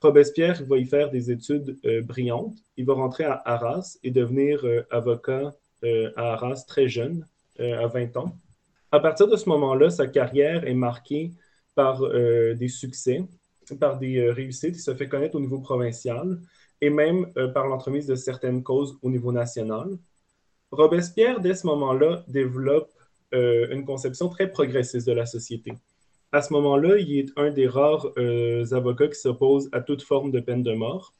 Robespierre 0.00 0.62
va 0.66 0.78
y 0.78 0.84
faire 0.84 1.10
des 1.10 1.30
études 1.30 1.78
euh, 1.84 2.02
brillantes. 2.02 2.56
Il 2.76 2.84
va 2.84 2.94
rentrer 2.94 3.24
à 3.24 3.42
Arras 3.44 3.98
et 4.02 4.10
devenir 4.10 4.64
euh, 4.64 4.86
avocat 4.90 5.54
euh, 5.84 6.12
à 6.16 6.34
Arras 6.34 6.64
très 6.68 6.88
jeune, 6.88 7.26
à 7.58 7.86
20 7.86 8.18
ans. 8.18 8.36
À 8.96 9.00
partir 9.00 9.28
de 9.28 9.36
ce 9.36 9.48
moment-là, 9.48 9.90
sa 9.90 10.06
carrière 10.06 10.66
est 10.66 10.74
marquée 10.74 11.32
par 11.74 12.00
des 12.00 12.68
succès, 12.68 13.22
par 13.78 13.98
des 13.98 14.30
réussites. 14.30 14.76
Il 14.76 14.80
se 14.80 14.94
fait 14.94 15.08
connaître 15.08 15.34
au 15.34 15.40
niveau 15.40 15.60
provincial 15.60 16.40
et 16.80 16.88
même 16.88 17.30
par 17.52 17.66
l'entremise 17.66 18.06
de 18.06 18.14
certaines 18.14 18.62
causes 18.62 18.96
au 19.02 19.10
niveau 19.10 19.32
national. 19.32 19.98
Robespierre, 20.70 21.40
dès 21.40 21.54
ce 21.54 21.66
moment-là, 21.66 22.24
développe 22.28 22.92
une 23.32 23.84
conception 23.84 24.30
très 24.30 24.50
progressiste 24.50 25.06
de 25.06 25.12
la 25.12 25.26
société 25.26 25.74
à 26.32 26.42
ce 26.42 26.52
moment-là, 26.52 26.98
il 26.98 27.18
est 27.18 27.32
un 27.36 27.50
des 27.50 27.66
rares 27.66 28.06
euh, 28.18 28.64
avocats 28.72 29.08
qui 29.08 29.18
s'oppose 29.18 29.68
à 29.72 29.80
toute 29.80 30.02
forme 30.02 30.30
de 30.30 30.40
peine 30.40 30.62
de 30.62 30.72
mort. 30.72 31.14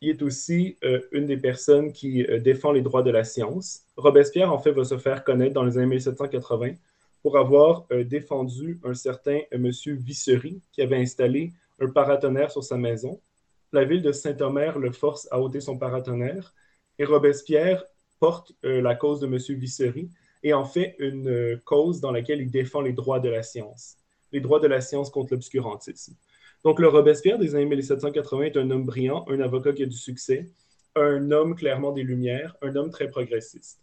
Il 0.00 0.08
est 0.08 0.22
aussi 0.22 0.78
euh, 0.82 1.00
une 1.12 1.26
des 1.26 1.36
personnes 1.36 1.92
qui 1.92 2.24
euh, 2.24 2.40
défend 2.40 2.72
les 2.72 2.82
droits 2.82 3.02
de 3.02 3.10
la 3.10 3.24
science. 3.24 3.82
Robespierre, 3.96 4.52
en 4.52 4.58
fait, 4.58 4.72
va 4.72 4.84
se 4.84 4.98
faire 4.98 5.24
connaître 5.24 5.54
dans 5.54 5.62
les 5.62 5.76
années 5.76 5.86
1780 5.86 6.72
pour 7.22 7.38
avoir 7.38 7.86
défendu 8.06 8.80
un 8.84 8.94
certain 8.94 9.40
monsieur 9.56 9.94
Vissery 9.94 10.60
qui 10.72 10.82
avait 10.82 10.96
installé 10.96 11.52
un 11.80 11.88
paratonnerre 11.88 12.50
sur 12.50 12.62
sa 12.62 12.76
maison. 12.76 13.20
La 13.72 13.84
ville 13.84 14.02
de 14.02 14.12
Saint-Omer 14.12 14.78
le 14.78 14.92
force 14.92 15.28
à 15.30 15.40
ôter 15.40 15.60
son 15.60 15.78
paratonnerre 15.78 16.54
et 16.98 17.04
Robespierre 17.04 17.84
porte 18.18 18.52
euh, 18.64 18.82
la 18.82 18.94
cause 18.94 19.20
de 19.20 19.26
M. 19.26 19.38
Vissery 19.58 20.10
et 20.42 20.52
en 20.52 20.64
fait 20.64 20.94
une 20.98 21.28
euh, 21.28 21.62
cause 21.64 22.00
dans 22.00 22.12
laquelle 22.12 22.40
il 22.40 22.50
défend 22.50 22.82
les 22.82 22.92
droits 22.92 23.20
de 23.20 23.28
la 23.28 23.42
science, 23.42 23.96
les 24.32 24.40
droits 24.40 24.60
de 24.60 24.66
la 24.66 24.80
science 24.80 25.10
contre 25.10 25.32
l'obscurantisme. 25.32 26.14
Donc 26.62 26.78
le 26.78 26.88
Robespierre 26.88 27.38
des 27.38 27.54
années 27.54 27.64
1780 27.64 28.42
est 28.42 28.56
un 28.58 28.70
homme 28.70 28.84
brillant, 28.84 29.24
un 29.28 29.40
avocat 29.40 29.72
qui 29.72 29.82
a 29.82 29.86
du 29.86 29.96
succès, 29.96 30.50
un 30.94 31.30
homme 31.30 31.54
clairement 31.54 31.92
des 31.92 32.02
Lumières, 32.02 32.56
un 32.60 32.76
homme 32.76 32.90
très 32.90 33.08
progressiste. 33.08 33.80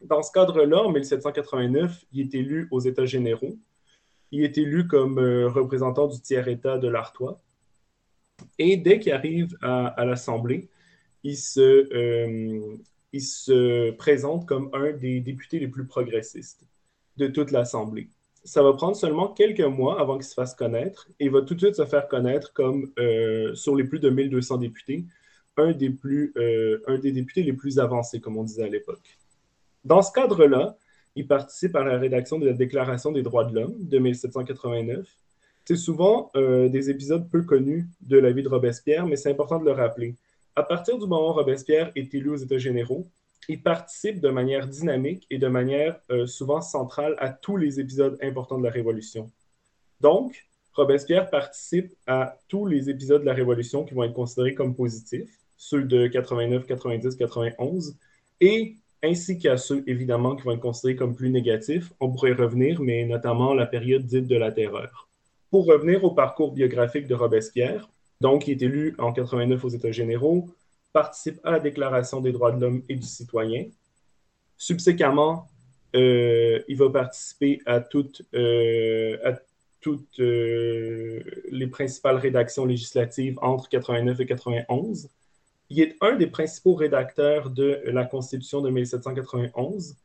Dans 0.00 0.22
ce 0.22 0.30
cadre-là, 0.30 0.84
en 0.84 0.92
1789, 0.92 2.04
il 2.12 2.20
est 2.20 2.34
élu 2.34 2.68
aux 2.70 2.80
États 2.80 3.06
généraux. 3.06 3.58
Il 4.30 4.44
est 4.44 4.56
élu 4.58 4.86
comme 4.86 5.18
euh, 5.18 5.48
représentant 5.48 6.06
du 6.06 6.20
tiers-État 6.20 6.78
de 6.78 6.88
l'Artois. 6.88 7.40
Et 8.58 8.76
dès 8.76 9.00
qu'il 9.00 9.12
arrive 9.12 9.56
à, 9.62 10.04
l'Assemblée, 10.04 10.68
il 11.24 11.36
se, 11.36 11.60
euh, 11.60 12.76
il 13.12 13.22
se 13.22 13.90
présente 13.92 14.46
comme 14.46 14.70
un 14.72 14.92
des 14.92 15.20
députés 15.20 15.58
les 15.58 15.66
plus 15.66 15.86
progressistes 15.86 16.62
de 17.16 17.26
toute 17.26 17.50
l'Assemblée. 17.50 18.08
Ça 18.44 18.62
va 18.62 18.72
prendre 18.74 18.96
seulement 18.96 19.28
quelques 19.28 19.60
mois 19.60 20.00
avant 20.00 20.16
qu'il 20.16 20.26
se 20.26 20.34
fasse 20.34 20.54
connaître 20.54 21.08
et 21.18 21.24
il 21.24 21.30
va 21.32 21.42
tout 21.42 21.54
de 21.54 21.60
suite 21.60 21.74
se 21.74 21.84
faire 21.84 22.06
connaître 22.06 22.52
comme, 22.52 22.92
euh, 23.00 23.52
sur 23.54 23.74
les 23.74 23.84
plus 23.84 23.98
de 23.98 24.10
1200 24.10 24.58
députés, 24.58 25.04
un 25.56 25.72
des, 25.72 25.90
plus, 25.90 26.32
un 26.86 26.98
des 26.98 27.10
députés 27.10 27.42
les 27.42 27.52
plus 27.52 27.80
avancés, 27.80 28.20
comme 28.20 28.36
on 28.36 28.44
disait 28.44 28.62
à 28.62 28.68
l'époque. 28.68 29.17
Dans 29.84 30.02
ce 30.02 30.12
cadre-là, 30.12 30.76
il 31.16 31.26
participe 31.26 31.74
à 31.76 31.84
la 31.84 31.98
rédaction 31.98 32.38
de 32.38 32.46
la 32.46 32.52
Déclaration 32.52 33.12
des 33.12 33.22
droits 33.22 33.44
de 33.44 33.54
l'homme 33.54 33.76
de 33.78 33.98
1789. 33.98 35.06
C'est 35.64 35.76
souvent 35.76 36.30
euh, 36.36 36.68
des 36.68 36.90
épisodes 36.90 37.28
peu 37.28 37.42
connus 37.42 37.86
de 38.00 38.18
la 38.18 38.30
vie 38.30 38.42
de 38.42 38.48
Robespierre, 38.48 39.06
mais 39.06 39.16
c'est 39.16 39.30
important 39.30 39.58
de 39.58 39.64
le 39.64 39.72
rappeler. 39.72 40.14
À 40.56 40.62
partir 40.62 40.98
du 40.98 41.06
moment 41.06 41.30
où 41.30 41.32
Robespierre 41.32 41.92
est 41.94 42.14
élu 42.14 42.30
aux 42.30 42.36
États 42.36 42.58
généraux, 42.58 43.06
il 43.48 43.62
participe 43.62 44.20
de 44.20 44.28
manière 44.28 44.66
dynamique 44.66 45.26
et 45.30 45.38
de 45.38 45.48
manière 45.48 45.98
euh, 46.10 46.26
souvent 46.26 46.60
centrale 46.60 47.16
à 47.18 47.30
tous 47.30 47.56
les 47.56 47.80
épisodes 47.80 48.18
importants 48.22 48.58
de 48.58 48.64
la 48.64 48.70
Révolution. 48.70 49.30
Donc, 50.00 50.46
Robespierre 50.72 51.28
participe 51.30 51.92
à 52.06 52.36
tous 52.48 52.66
les 52.66 52.90
épisodes 52.90 53.22
de 53.22 53.26
la 53.26 53.34
Révolution 53.34 53.84
qui 53.84 53.94
vont 53.94 54.04
être 54.04 54.12
considérés 54.12 54.54
comme 54.54 54.74
positifs, 54.74 55.38
ceux 55.56 55.82
de 55.82 56.06
89, 56.06 56.66
90, 56.66 57.16
91, 57.16 57.96
et 58.40 58.76
ainsi 59.02 59.38
qu'à 59.38 59.56
ceux, 59.56 59.84
évidemment, 59.86 60.36
qui 60.36 60.42
vont 60.42 60.52
être 60.52 60.60
considérés 60.60 60.96
comme 60.96 61.14
plus 61.14 61.30
négatifs. 61.30 61.92
On 62.00 62.10
pourrait 62.10 62.32
revenir, 62.32 62.80
mais 62.80 63.04
notamment 63.04 63.54
la 63.54 63.66
période 63.66 64.04
dite 64.04 64.26
de 64.26 64.36
la 64.36 64.52
terreur. 64.52 65.08
Pour 65.50 65.66
revenir 65.66 66.04
au 66.04 66.10
parcours 66.10 66.52
biographique 66.52 67.06
de 67.06 67.14
Robespierre, 67.14 67.88
donc, 68.20 68.48
il 68.48 68.52
est 68.52 68.62
élu 68.62 68.94
en 68.98 69.12
89 69.12 69.64
aux 69.64 69.68
États 69.68 69.92
généraux, 69.92 70.48
participe 70.92 71.38
à 71.44 71.52
la 71.52 71.60
Déclaration 71.60 72.20
des 72.20 72.32
droits 72.32 72.52
de 72.52 72.60
l'homme 72.60 72.82
et 72.88 72.96
du 72.96 73.06
citoyen. 73.06 73.66
Subséquemment, 74.56 75.46
euh, 75.94 76.60
il 76.66 76.76
va 76.76 76.90
participer 76.90 77.60
à 77.64 77.80
toutes, 77.80 78.22
euh, 78.34 79.16
euh, 80.18 81.20
les 81.50 81.66
principales 81.68 82.16
rédactions 82.16 82.66
législatives 82.66 83.38
entre 83.40 83.68
89 83.68 84.20
et 84.20 84.26
91 84.26 85.08
il 85.70 85.80
est 85.80 85.96
un 86.00 86.16
des 86.16 86.26
principaux 86.26 86.74
rédacteurs 86.74 87.50
de 87.50 87.80
la 87.86 88.04
Constitution 88.04 88.60
de 88.60 88.70
1791, 88.70 89.96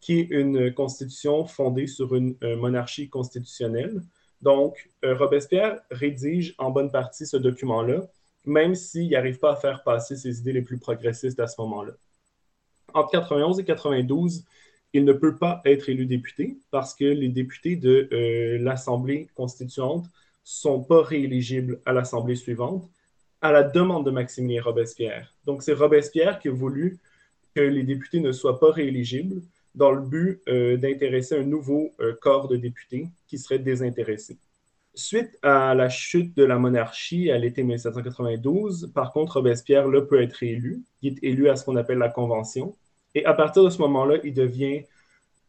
qui 0.00 0.18
est 0.18 0.28
une 0.30 0.74
constitution 0.74 1.44
fondée 1.46 1.86
sur 1.86 2.14
une 2.14 2.34
euh, 2.42 2.56
monarchie 2.56 3.08
constitutionnelle. 3.08 4.02
Donc, 4.40 4.90
euh, 5.04 5.14
Robespierre 5.14 5.80
rédige 5.90 6.54
en 6.58 6.70
bonne 6.70 6.90
partie 6.90 7.26
ce 7.26 7.36
document-là, 7.36 8.02
même 8.44 8.74
s'il 8.74 9.10
n'arrive 9.10 9.38
pas 9.38 9.52
à 9.52 9.56
faire 9.56 9.84
passer 9.84 10.16
ses 10.16 10.40
idées 10.40 10.52
les 10.52 10.62
plus 10.62 10.78
progressistes 10.78 11.38
à 11.38 11.46
ce 11.46 11.60
moment-là. 11.60 11.92
Entre 12.94 13.12
91 13.12 13.60
et 13.60 13.64
92, 13.64 14.44
il 14.92 15.04
ne 15.04 15.12
peut 15.12 15.36
pas 15.36 15.62
être 15.64 15.88
élu 15.88 16.04
député 16.04 16.58
parce 16.72 16.94
que 16.94 17.04
les 17.04 17.28
députés 17.28 17.76
de 17.76 18.08
euh, 18.12 18.58
l'Assemblée 18.58 19.28
constituante 19.36 20.04
ne 20.04 20.10
sont 20.42 20.82
pas 20.82 21.02
rééligibles 21.02 21.80
à 21.86 21.92
l'Assemblée 21.92 22.34
suivante 22.34 22.90
à 23.42 23.50
la 23.52 23.64
demande 23.64 24.06
de 24.06 24.10
Maximilien 24.10 24.62
Robespierre. 24.62 25.34
Donc, 25.44 25.62
c'est 25.62 25.72
Robespierre 25.72 26.38
qui 26.38 26.48
a 26.48 26.52
voulu 26.52 26.98
que 27.54 27.60
les 27.60 27.82
députés 27.82 28.20
ne 28.20 28.32
soient 28.32 28.60
pas 28.60 28.70
rééligibles 28.70 29.42
dans 29.74 29.90
le 29.90 30.00
but 30.00 30.40
euh, 30.48 30.76
d'intéresser 30.76 31.36
un 31.36 31.42
nouveau 31.42 31.92
euh, 32.00 32.14
corps 32.20 32.48
de 32.48 32.56
députés 32.56 33.08
qui 33.26 33.38
serait 33.38 33.58
désintéressé. 33.58 34.38
Suite 34.94 35.38
à 35.42 35.74
la 35.74 35.88
chute 35.88 36.36
de 36.36 36.44
la 36.44 36.58
monarchie 36.58 37.30
à 37.30 37.38
l'été 37.38 37.62
1792, 37.62 38.92
par 38.94 39.12
contre, 39.12 39.34
Robespierre 39.34 39.88
là, 39.88 40.02
peut 40.02 40.22
être 40.22 40.42
élu. 40.42 40.82
Il 41.00 41.14
est 41.14 41.24
élu 41.24 41.48
à 41.48 41.56
ce 41.56 41.64
qu'on 41.64 41.76
appelle 41.76 41.98
la 41.98 42.10
Convention. 42.10 42.76
Et 43.14 43.24
à 43.24 43.34
partir 43.34 43.64
de 43.64 43.70
ce 43.70 43.78
moment-là, 43.78 44.18
il 44.22 44.34
devient 44.34 44.82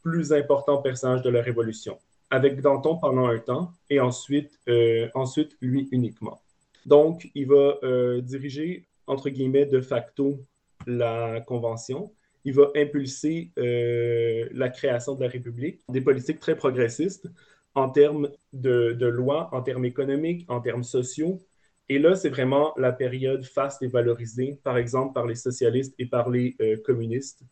plus 0.02 0.34
important 0.34 0.78
personnage 0.78 1.22
de 1.22 1.30
la 1.30 1.42
Révolution, 1.42 1.98
avec 2.30 2.62
Danton 2.62 2.98
pendant 2.98 3.28
un 3.28 3.40
temps 3.40 3.72
et 3.90 4.00
ensuite, 4.00 4.60
euh, 4.68 5.08
ensuite 5.14 5.56
lui 5.62 5.88
uniquement. 5.92 6.43
Donc, 6.86 7.30
il 7.36 7.48
va 7.48 7.78
euh, 7.84 8.22
diriger, 8.22 8.88
entre 9.08 9.30
guillemets, 9.30 9.66
de 9.66 9.82
facto 9.82 10.46
la 10.86 11.42
Convention. 11.42 12.14
Il 12.46 12.54
va 12.54 12.72
impulser 12.76 13.52
euh, 13.58 14.48
la 14.52 14.70
création 14.70 15.16
de 15.16 15.24
la 15.24 15.30
République, 15.30 15.82
des 15.90 16.02
politiques 16.02 16.40
très 16.40 16.56
progressistes 16.56 17.30
en 17.76 17.90
termes 17.90 18.30
de, 18.52 18.94
de 18.94 19.08
lois, 19.08 19.50
en 19.54 19.62
termes 19.62 19.86
économiques, 19.86 20.46
en 20.50 20.60
termes 20.60 20.84
sociaux. 20.84 21.42
Et 21.90 22.00
là, 22.00 22.16
c'est 22.16 22.30
vraiment 22.30 22.74
la 22.78 22.92
période 22.92 23.44
faste 23.46 23.82
et 23.82 23.88
valorisée, 23.88 24.60
par 24.64 24.78
exemple, 24.78 25.14
par 25.14 25.26
les 25.26 25.36
socialistes 25.36 25.96
et 26.00 26.06
par 26.06 26.30
les 26.30 26.56
euh, 26.62 26.78
communistes 26.84 27.44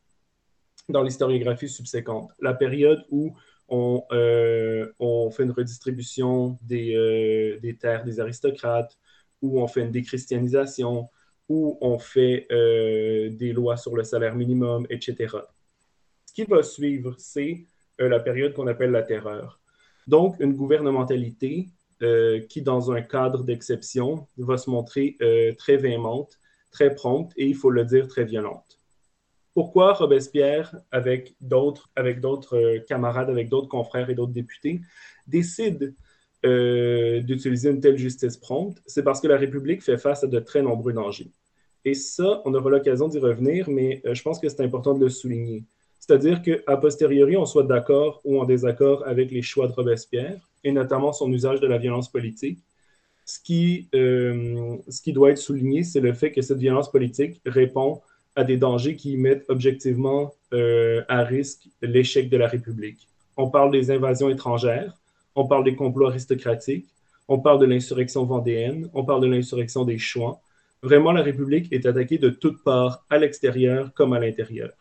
dans 0.89 1.03
l'historiographie 1.03 1.69
subséquente. 1.69 2.31
La 2.39 2.53
période 2.53 3.03
où 3.09 3.33
on, 3.69 4.03
fait 5.31 5.43
une 5.43 5.51
redistribution 5.51 6.57
des 6.63 7.77
terres 7.79 8.03
des 8.03 8.19
aristocrates, 8.19 8.97
où 9.41 9.61
on 9.61 9.67
fait 9.67 9.81
une 9.81 9.91
déchristianisation, 9.91 11.09
où 11.51 11.77
on 11.81 11.99
fait 11.99 12.47
euh, 12.51 13.29
des 13.29 13.51
lois 13.51 13.75
sur 13.75 13.95
le 13.95 14.03
salaire 14.03 14.35
minimum, 14.35 14.87
etc. 14.89 15.35
Ce 16.25 16.33
qui 16.33 16.43
va 16.45 16.63
suivre, 16.63 17.15
c'est 17.17 17.65
euh, 17.99 18.07
la 18.07 18.19
période 18.19 18.53
qu'on 18.53 18.67
appelle 18.67 18.91
la 18.91 19.03
terreur. 19.03 19.59
Donc, 20.07 20.37
une 20.39 20.53
gouvernementalité 20.53 21.67
euh, 22.01 22.39
qui, 22.47 22.61
dans 22.61 22.91
un 22.91 23.01
cadre 23.01 23.43
d'exception, 23.43 24.27
va 24.37 24.57
se 24.57 24.69
montrer 24.69 25.17
très 25.57 25.77
véhémente, 25.77 26.39
très 26.71 26.95
prompte 26.95 27.33
et, 27.35 27.47
il 27.47 27.55
faut 27.55 27.69
le 27.69 27.83
dire, 27.83 28.07
très 28.07 28.23
violente. 28.23 28.79
Pourquoi 29.53 29.91
Robespierre, 29.91 30.73
avec 30.91 31.35
d'autres, 31.41 31.91
avec 31.97 32.21
d'autres 32.21 32.77
camarades, 32.87 33.29
avec 33.29 33.49
d'autres 33.49 33.67
confrères 33.67 34.09
et 34.09 34.15
d'autres 34.15 34.31
députés, 34.31 34.79
décide 35.27 35.93
euh, 36.43 37.21
d'utiliser 37.21 37.69
une 37.69 37.79
telle 37.79 37.97
justice 37.97 38.35
prompte, 38.35 38.81
c'est 38.87 39.03
parce 39.03 39.21
que 39.21 39.27
la 39.27 39.37
République 39.37 39.83
fait 39.83 39.99
face 39.99 40.23
à 40.23 40.27
de 40.27 40.39
très 40.39 40.63
nombreux 40.63 40.91
dangers. 40.91 41.29
Et 41.85 41.93
ça, 41.93 42.41
on 42.45 42.53
aura 42.55 42.71
l'occasion 42.71 43.07
d'y 43.07 43.19
revenir, 43.19 43.69
mais 43.69 44.01
euh, 44.07 44.15
je 44.15 44.23
pense 44.23 44.39
que 44.39 44.49
c'est 44.49 44.63
important 44.63 44.95
de 44.95 45.01
le 45.01 45.09
souligner. 45.09 45.63
C'est-à-dire 45.99 46.41
qu'à 46.41 46.77
posteriori, 46.77 47.37
on 47.37 47.45
soit 47.45 47.63
d'accord 47.63 48.21
ou 48.23 48.41
en 48.41 48.45
désaccord 48.45 49.03
avec 49.05 49.29
les 49.29 49.43
choix 49.43 49.67
de 49.67 49.73
Robespierre, 49.73 50.49
et 50.63 50.71
notamment 50.71 51.13
son 51.13 51.31
usage 51.31 51.59
de 51.59 51.67
la 51.67 51.77
violence 51.77 52.11
politique. 52.11 52.57
Ce 53.23 53.39
qui, 53.39 53.87
euh, 53.93 54.77
ce 54.89 54.99
qui 54.99 55.13
doit 55.13 55.29
être 55.29 55.37
souligné, 55.37 55.83
c'est 55.83 55.99
le 55.99 56.13
fait 56.13 56.31
que 56.31 56.41
cette 56.41 56.57
violence 56.57 56.91
politique 56.91 57.39
répond 57.45 58.01
à 58.35 58.43
des 58.43 58.57
dangers 58.57 58.95
qui 58.95 59.15
mettent 59.15 59.45
objectivement 59.47 60.33
à 61.07 61.23
risque 61.23 61.69
l'échec 61.81 62.29
de 62.29 62.35
la 62.35 62.47
République. 62.47 63.07
On 63.37 63.49
parle 63.49 63.71
des 63.71 63.89
invasions 63.89 64.29
étrangères, 64.29 65.00
on 65.35 65.47
parle 65.47 65.63
des 65.63 65.75
complots 65.75 66.07
aristocratiques, 66.07 66.87
on 67.27 67.39
parle 67.39 67.59
de 67.59 67.65
l'insurrection 67.65 68.25
vendéenne, 68.25 68.89
on 68.93 69.05
parle 69.05 69.21
de 69.21 69.27
l'insurrection 69.27 69.85
des 69.85 69.97
Chouans. 69.97 70.41
Vraiment, 70.83 71.11
la 71.11 71.21
République 71.21 71.71
est 71.71 71.85
attaquée 71.85 72.17
de 72.17 72.29
toutes 72.29 72.63
parts, 72.63 73.05
à 73.09 73.17
l'extérieur 73.17 73.93
comme 73.93 74.13
à 74.13 74.19
l'intérieur. 74.19 74.71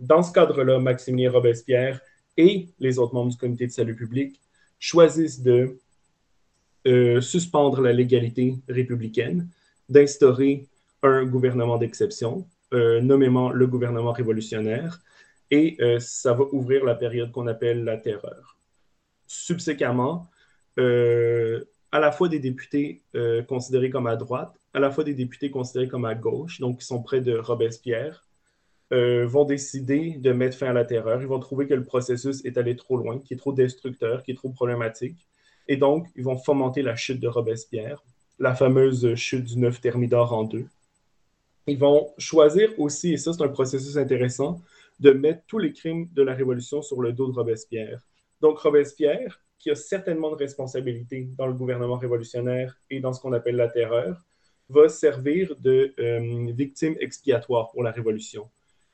Dans 0.00 0.22
ce 0.22 0.32
cadre-là, 0.32 0.78
Maximilien 0.78 1.30
Robespierre 1.30 2.00
et 2.36 2.66
les 2.80 2.98
autres 2.98 3.14
membres 3.14 3.30
du 3.30 3.36
Comité 3.36 3.66
de 3.66 3.72
salut 3.72 3.94
public 3.94 4.40
choisissent 4.78 5.42
de 5.42 5.78
euh, 6.86 7.20
suspendre 7.20 7.80
la 7.80 7.92
légalité 7.92 8.56
républicaine, 8.68 9.48
d'instaurer 9.88 10.66
un 11.02 11.24
gouvernement 11.24 11.78
d'exception, 11.78 12.46
euh, 12.74 13.00
nommément 13.00 13.50
le 13.50 13.66
gouvernement 13.66 14.12
révolutionnaire, 14.12 15.00
et 15.50 15.76
euh, 15.80 15.98
ça 16.00 16.34
va 16.34 16.44
ouvrir 16.52 16.84
la 16.84 16.94
période 16.94 17.30
qu'on 17.30 17.46
appelle 17.46 17.84
la 17.84 17.96
terreur 17.96 18.58
subséquemment 19.26 20.28
euh, 20.78 21.64
à 21.92 22.00
la 22.00 22.10
fois 22.10 22.28
des 22.28 22.40
députés 22.40 23.02
euh, 23.14 23.42
considérés 23.42 23.90
comme 23.90 24.06
à 24.06 24.16
droite, 24.16 24.52
à 24.72 24.80
la 24.80 24.90
fois 24.90 25.04
des 25.04 25.14
députés 25.14 25.50
considérés 25.50 25.88
comme 25.88 26.04
à 26.04 26.14
gauche, 26.14 26.60
donc 26.60 26.80
qui 26.80 26.86
sont 26.86 27.02
près 27.02 27.20
de 27.20 27.36
Robespierre, 27.36 28.26
euh, 28.92 29.26
vont 29.26 29.44
décider 29.44 30.16
de 30.18 30.32
mettre 30.32 30.56
fin 30.58 30.68
à 30.68 30.72
la 30.72 30.84
terreur. 30.84 31.22
Ils 31.22 31.28
vont 31.28 31.38
trouver 31.38 31.66
que 31.66 31.74
le 31.74 31.84
processus 31.84 32.44
est 32.44 32.58
allé 32.58 32.74
trop 32.76 32.96
loin, 32.96 33.18
qui 33.18 33.34
est 33.34 33.36
trop 33.36 33.52
destructeur, 33.52 34.22
qui 34.24 34.32
est 34.32 34.34
trop 34.34 34.50
problématique. 34.50 35.26
Et 35.68 35.76
donc, 35.76 36.08
ils 36.16 36.24
vont 36.24 36.36
fomenter 36.36 36.82
la 36.82 36.96
chute 36.96 37.20
de 37.20 37.28
Robespierre. 37.28 38.02
la 38.40 38.54
fameuse 38.54 39.14
chute 39.14 39.44
du 39.44 39.58
neuf 39.58 39.80
Thermidor 39.80 40.32
en 40.32 40.42
deux. 40.42 40.66
Ils 41.68 41.78
vont 41.78 42.12
choisir 42.18 42.70
aussi, 42.78 43.12
et 43.12 43.16
ça 43.16 43.32
c'est 43.32 43.42
un 43.42 43.48
processus 43.48 43.96
intéressant, 43.96 44.60
de 44.98 45.12
mettre 45.12 45.42
tous 45.46 45.58
les 45.58 45.72
crimes 45.72 46.08
de 46.12 46.22
la 46.22 46.34
Révolution 46.34 46.82
sur 46.82 47.00
le 47.00 47.12
dos 47.12 47.28
de 47.28 47.32
Robespierre. 47.32 48.00
Donc 48.44 48.58
Robespierre, 48.58 49.40
qui 49.58 49.70
a 49.70 49.74
certainement 49.74 50.30
de 50.30 50.36
responsabilité 50.36 51.30
dans 51.38 51.46
le 51.46 51.54
gouvernement 51.54 51.96
révolutionnaire 51.96 52.78
et 52.90 53.00
dans 53.00 53.14
ce 53.14 53.22
qu'on 53.22 53.32
appelle 53.32 53.56
la 53.56 53.68
terreur, 53.68 54.22
va 54.68 54.90
servir 54.90 55.56
de 55.60 55.94
euh, 55.98 56.52
victime 56.52 56.94
expiatoire 57.00 57.70
pour 57.70 57.82
la 57.82 57.90
Révolution. 57.90 58.50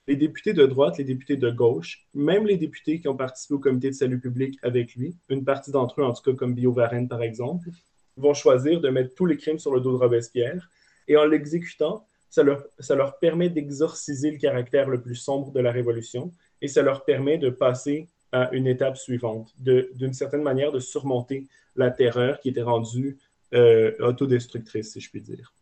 Les 0.07 0.15
députés 0.15 0.53
de 0.53 0.65
droite, 0.67 0.99
les 0.99 1.05
députés 1.05 1.37
de 1.37 1.51
gauche, 1.51 2.07
même 2.15 2.47
les 2.47 2.57
députés 2.57 3.01
qui 3.01 3.09
ont 3.09 3.17
participé 3.17 3.55
au 3.55 3.59
comité 3.59 3.89
de 3.91 3.97
salut 3.97 4.21
public 4.21 4.57
avec 4.63 4.95
lui, 4.95 5.17
une 5.29 5.45
partie 5.45 5.73
d'entre 5.73 6.01
eux, 6.01 6.05
en 6.05 6.13
tout 6.13 6.23
cas 6.23 6.37
comme 6.37 6.55
Bio 6.55 6.71
Varenne 6.71 7.09
par 7.09 7.25
exemple, 7.25 7.71
vont 8.17 8.35
choisir 8.35 8.81
de 8.81 8.89
mettre 8.89 9.17
tous 9.17 9.27
les 9.27 9.37
crimes 9.37 9.59
sur 9.59 9.75
le 9.75 9.81
dos 9.81 9.91
de 9.91 9.97
Robespierre 9.97 10.71
et 11.09 11.17
en 11.17 11.25
l'exécutant, 11.25 12.07
ça 12.29 12.45
leur 12.45 13.19
permet 13.19 13.51
d'exorciser 13.51 14.31
le 14.31 14.39
caractère 14.39 14.89
le 14.89 15.01
plus 15.01 15.17
sombre 15.17 15.51
de 15.51 15.59
la 15.59 15.73
Révolution 15.73 16.31
et 16.63 16.69
ça 16.69 16.83
leur 16.83 17.05
permet 17.05 17.37
de 17.37 17.51
passer 17.51 18.07
à 18.33 18.51
une 18.53 18.67
étape 18.67 18.97
suivante, 18.97 19.53
d'une 19.59 20.13
certaine 20.13 20.43
manière 20.43 20.73
de 20.73 20.79
surmonter 20.79 21.49
la 21.77 21.91
terreur 21.91 22.41
qui 22.41 22.49
était 22.49 22.63
rendue 22.63 23.19
euh, 23.55 23.93
autodestructrice, 24.01 24.93
si 24.93 25.01
je 25.01 25.11
puis 25.11 25.21
dire. 25.21 25.53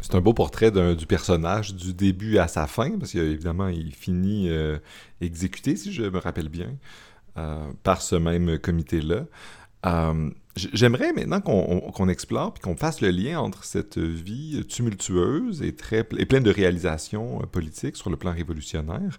C'est 0.00 0.14
un 0.14 0.20
beau 0.20 0.32
portrait 0.32 0.70
du 0.70 1.06
personnage 1.06 1.74
du 1.74 1.92
début 1.92 2.38
à 2.38 2.46
sa 2.46 2.68
fin, 2.68 2.96
parce 2.98 3.12
qu'évidemment, 3.12 3.68
il 3.68 3.94
finit 3.94 4.48
euh, 4.48 4.78
exécuté, 5.20 5.74
si 5.74 5.92
je 5.92 6.04
me 6.04 6.18
rappelle 6.18 6.48
bien, 6.48 6.76
euh, 7.36 7.72
par 7.82 8.00
ce 8.02 8.14
même 8.14 8.58
comité-là. 8.58 9.24
Euh, 10.58 10.68
j'aimerais 10.72 11.12
maintenant 11.12 11.40
qu'on 11.40 12.08
explore 12.08 12.54
et 12.56 12.60
qu'on 12.60 12.76
fasse 12.76 13.00
le 13.00 13.10
lien 13.10 13.40
entre 13.40 13.64
cette 13.64 13.98
vie 13.98 14.64
tumultueuse 14.66 15.62
et, 15.62 15.74
très, 15.74 16.06
et 16.16 16.26
pleine 16.26 16.42
de 16.42 16.50
réalisations 16.50 17.40
euh, 17.42 17.46
politiques 17.46 17.96
sur 17.96 18.10
le 18.10 18.16
plan 18.16 18.32
révolutionnaire 18.32 19.18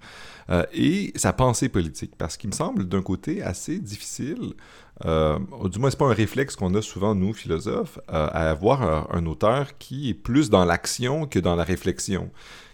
euh, 0.50 0.63
et 0.74 1.12
sa 1.15 1.34
pensée 1.34 1.69
politique. 1.69 2.15
Parce 2.17 2.38
qu'il 2.38 2.50
me 2.50 2.55
semble 2.55 2.88
d'un 2.88 3.01
côté 3.01 3.41
assez 3.41 3.79
difficile, 3.79 4.53
du 5.01 5.79
moins 5.79 5.89
c'est 5.89 5.98
pas 5.98 6.08
un 6.08 6.13
réflexe 6.13 6.58
qu'on 6.58 6.75
a 6.75 6.81
souvent 6.81 7.15
nous 7.15 7.31
philosophes, 7.31 8.00
à 8.10 8.50
avoir 8.50 9.13
un, 9.15 9.25
auteur 9.27 9.77
qui 9.77 10.10
est 10.10 10.13
plus 10.13 10.50
dans 10.50 10.65
l'action 10.65 11.25
que 11.25 11.39
dans 11.39 11.55
la 11.55 11.63
réflexion. 11.63 12.31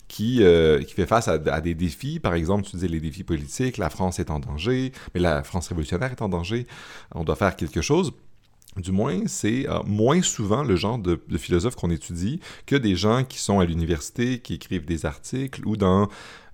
Qui, 0.08 0.44
qui, 0.88 0.94
fait 0.94 1.08
face 1.08 1.28
à, 1.28 1.38
des 1.62 1.74
défis. 1.74 2.20
Par 2.20 2.36
exemple, 2.36 2.64
tu 2.64 2.76
disais 2.76 2.88
les 2.88 3.00
défis 3.00 3.24
politiques, 3.24 3.78
la 3.78 3.90
France 3.90 4.20
est 4.20 4.30
en 4.30 4.40
danger, 4.40 4.92
mais 5.16 5.20
la 5.20 5.44
France 5.44 5.68
révolutionnaire 5.70 6.12
est 6.12 6.22
en 6.22 6.30
danger, 6.30 6.68
on 7.16 7.24
doit 7.24 7.36
faire 7.36 7.56
quelque 7.56 7.82
chose. 7.82 8.14
Du 8.78 8.92
moins, 8.92 9.22
c'est 9.28 9.70
euh, 9.70 9.82
moins 9.86 10.22
souvent 10.22 10.62
le 10.62 10.76
genre 10.76 10.98
de, 10.98 11.18
philosophe 11.38 11.76
qu'on 11.76 11.92
étudie 11.92 12.42
que 12.66 12.76
des 12.76 12.96
gens 12.96 13.24
qui 13.24 13.40
sont 13.40 13.60
à 13.60 13.66
l'université, 13.66 14.40
qui 14.40 14.56
écrivent 14.56 14.86
des 14.86 15.06
articles 15.06 15.66
ou 15.66 15.78
dans... 15.78 16.10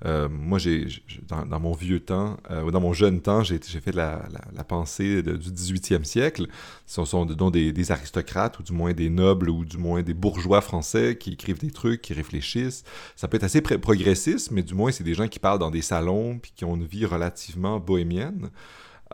Euh, 0.06 0.28
moi, 0.30 0.58
j'ai 0.58 0.88
dans, 1.28 1.60
mon 1.60 1.74
vieux 1.74 2.00
temps, 2.00 2.38
euh, 2.50 2.70
dans 2.72 2.82
mon 2.82 2.94
jeune 2.94 3.22
temps, 3.22 3.44
j'ai 3.44 3.60
fait 3.60 3.94
la, 3.94 4.24
la, 4.56 4.64
pensée 4.64 5.22
du 5.22 5.52
18e 5.52 6.04
siècle. 6.04 6.48
Ce 6.88 7.04
sont 7.06 7.26
donc 7.26 7.54
des, 7.54 7.72
des, 7.72 7.92
aristocrates, 7.92 8.58
ou 8.60 8.64
du 8.64 8.72
moins 8.72 8.94
des 8.94 9.10
nobles, 9.10 9.50
ou 9.50 9.64
du 9.64 9.78
moins 9.78 10.02
des 10.02 10.16
bourgeois 10.16 10.62
français 10.62 11.18
qui 11.20 11.34
écrivent 11.34 11.60
des 11.60 11.70
trucs, 11.70 12.02
qui 12.02 12.14
réfléchissent. 12.14 12.84
Ça 13.16 13.28
peut 13.28 13.38
être 13.38 13.44
assez 13.44 13.62
progressiste, 13.62 14.50
mais 14.50 14.64
du 14.64 14.74
moins, 14.74 14.92
c'est 14.92 15.04
des 15.04 15.14
gens 15.14 15.28
qui 15.28 15.38
parlent 15.38 15.60
dans 15.60 15.72
des 15.72 15.84
salons, 15.84 16.40
puis 16.40 16.52
qui 16.56 16.66
ont 16.66 16.76
une 16.76 16.86
vie 16.86 17.06
relativement 17.06 17.80
bohémienne. 17.80 18.50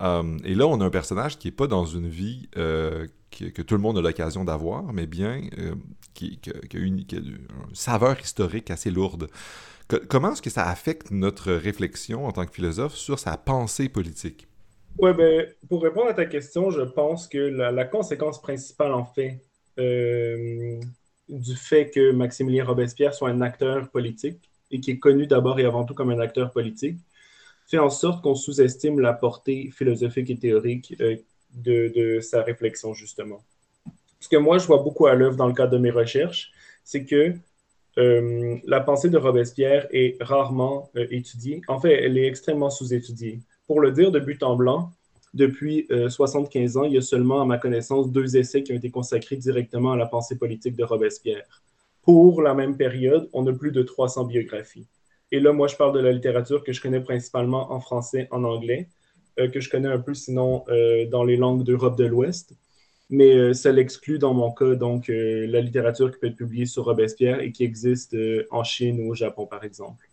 Euh, 0.02 0.38
et 0.44 0.56
là, 0.56 0.68
on 0.68 0.80
a 0.82 0.86
un 0.86 0.90
personnage 0.90 1.38
qui 1.38 1.48
n'est 1.48 1.54
pas 1.54 1.68
dans 1.68 1.86
une 1.86 2.08
vie 2.08 2.50
euh, 2.58 3.08
que, 3.32 3.62
tout 3.62 3.76
le 3.76 3.82
monde 3.82 3.98
a 3.98 4.02
l'occasion 4.02 4.44
d'avoir, 4.44 4.94
mais 4.94 5.08
bien 5.08 5.42
euh, 5.58 5.76
qui, 6.14 6.40
a 6.48 6.78
une, 6.78 7.04
saveur 7.74 8.20
historique 8.20 8.72
assez 8.72 8.92
lourde. 8.92 9.28
comment 10.08 10.34
est-ce 10.34 10.42
que 10.42 10.50
ça 10.50 10.68
affecte 10.68 11.12
notre 11.12 11.52
réflexion 11.52 12.26
en 12.26 12.32
tant 12.32 12.46
que 12.46 12.54
philosophe 12.54 12.96
sur 12.96 13.20
sa 13.20 13.38
pensée 13.38 13.90
politique? 13.90 14.48
Oui, 15.00 15.12
ben, 15.14 15.46
pour 15.70 15.84
répondre 15.84 16.10
à 16.10 16.14
ta 16.14 16.26
question, 16.26 16.72
je 16.72 16.82
pense 16.82 17.28
que 17.28 17.38
la, 17.38 17.86
conséquence 17.86 18.42
principale, 18.42 18.94
en 18.94 19.06
fait, 19.06 19.42
du 21.30 21.56
fait 21.56 21.92
que 21.92 22.12
Maximilien 22.12 22.66
Robespierre 22.66 23.14
soit 23.14 23.30
un 23.30 23.42
acteur 23.42 23.90
politique 23.90 24.50
et 24.72 24.80
qui 24.80 24.92
est 24.92 25.00
connu 25.00 25.28
d'abord 25.28 25.60
et 25.60 25.66
avant 25.66 25.86
tout 25.86 25.94
comme 25.94 26.10
un 26.10 26.20
acteur 26.20 26.52
politique, 26.52 26.98
fait 27.68 27.78
en 27.78 27.90
sorte 27.90 28.24
qu'on 28.24 28.36
sous-estime 28.36 29.00
la 29.00 29.14
portée 29.14 29.70
philosophique 29.72 30.30
et 30.30 30.38
théorique 30.38 30.96
euh, 31.02 31.18
de, 31.54 32.20
sa 32.22 32.42
réflexion, 32.42 32.94
justement. 32.94 33.44
Ce 34.20 34.30
que 34.30 34.38
moi, 34.38 34.58
je 34.58 34.66
vois 34.66 34.82
beaucoup 34.82 35.06
à 35.06 35.16
l'œuvre 35.16 35.36
dans 35.36 35.48
le 35.48 35.54
cadre 35.54 35.74
de 35.74 35.78
mes 35.78 35.92
recherches, 35.92 36.52
c'est 36.84 37.04
que 37.06 37.34
euh, 37.98 38.58
la 38.66 38.80
pensée 38.80 39.10
de 39.10 39.18
Robespierre 39.18 39.88
est 39.92 40.22
rarement 40.22 40.90
euh, 40.96 41.08
étudiée. 41.12 41.62
En 41.68 41.80
fait, 41.80 41.94
elle 42.04 42.18
est 42.18 42.28
extrêmement 42.28 42.70
sous-étudiée. 42.70 43.42
Pour 43.68 43.82
le 43.82 43.92
dire 43.92 44.12
de 44.12 44.20
but 44.20 44.42
en 44.44 44.56
blanc, 44.56 44.92
depuis 45.34 45.88
75 46.08 46.78
ans, 46.78 46.84
il 46.86 46.94
y 46.94 46.98
a 46.98 47.02
seulement, 47.02 47.42
à 47.42 47.46
ma 47.46 47.58
connaissance, 47.58 48.10
deux 48.12 48.38
essais 48.38 48.64
qui 48.64 48.72
ont 48.72 48.78
été 48.78 48.90
consacrés 48.90 49.36
directement 49.36 49.92
à 49.92 49.98
la 49.98 50.06
pensée 50.06 50.38
politique 50.38 50.76
de 50.76 50.86
Robespierre. 50.86 51.62
Pour 52.02 52.42
la 52.42 52.54
même 52.54 52.78
période, 52.78 53.30
on 53.34 53.46
a 53.46 53.54
plus 53.54 53.72
de 53.72 53.84
300 53.84 54.24
biographies. 54.24 54.88
Et 55.32 55.40
là, 55.40 55.52
moi, 55.52 55.68
je 55.68 55.76
parle 55.76 55.94
de 55.94 56.00
la 56.00 56.12
littérature 56.12 56.64
que 56.64 56.72
je 56.72 56.82
connais 56.82 57.02
principalement 57.02 57.72
en 57.72 57.80
français, 57.82 58.28
en 58.32 58.44
anglais, 58.44 58.88
euh, 59.40 59.50
que 59.50 59.60
je 59.60 59.70
connais 59.70 59.90
un 59.90 60.00
peu 60.00 60.14
sinon 60.14 60.64
euh, 60.70 61.06
dans 61.08 61.24
les 61.24 61.36
langues 61.36 61.64
d'Europe 61.64 61.98
de 61.98 62.06
l'Ouest. 62.06 62.54
Mais 63.10 63.36
euh, 63.36 63.54
ça 63.54 63.72
l'exclut 63.72 64.20
dans 64.20 64.34
mon 64.34 64.52
cas, 64.52 64.76
donc 64.76 65.08
la 65.08 65.62
littérature 65.62 66.12
qui 66.12 66.20
peut 66.20 66.28
être 66.28 66.36
publiée 66.36 66.66
sur 66.66 66.86
Robespierre 66.86 67.40
et 67.42 67.52
qui 67.52 67.64
existe 67.64 68.16
en 68.52 68.64
Chine 68.64 69.02
ou 69.02 69.12
au 69.12 69.16
Japon, 69.16 69.46
par 69.46 69.64
exemple. 69.64 70.10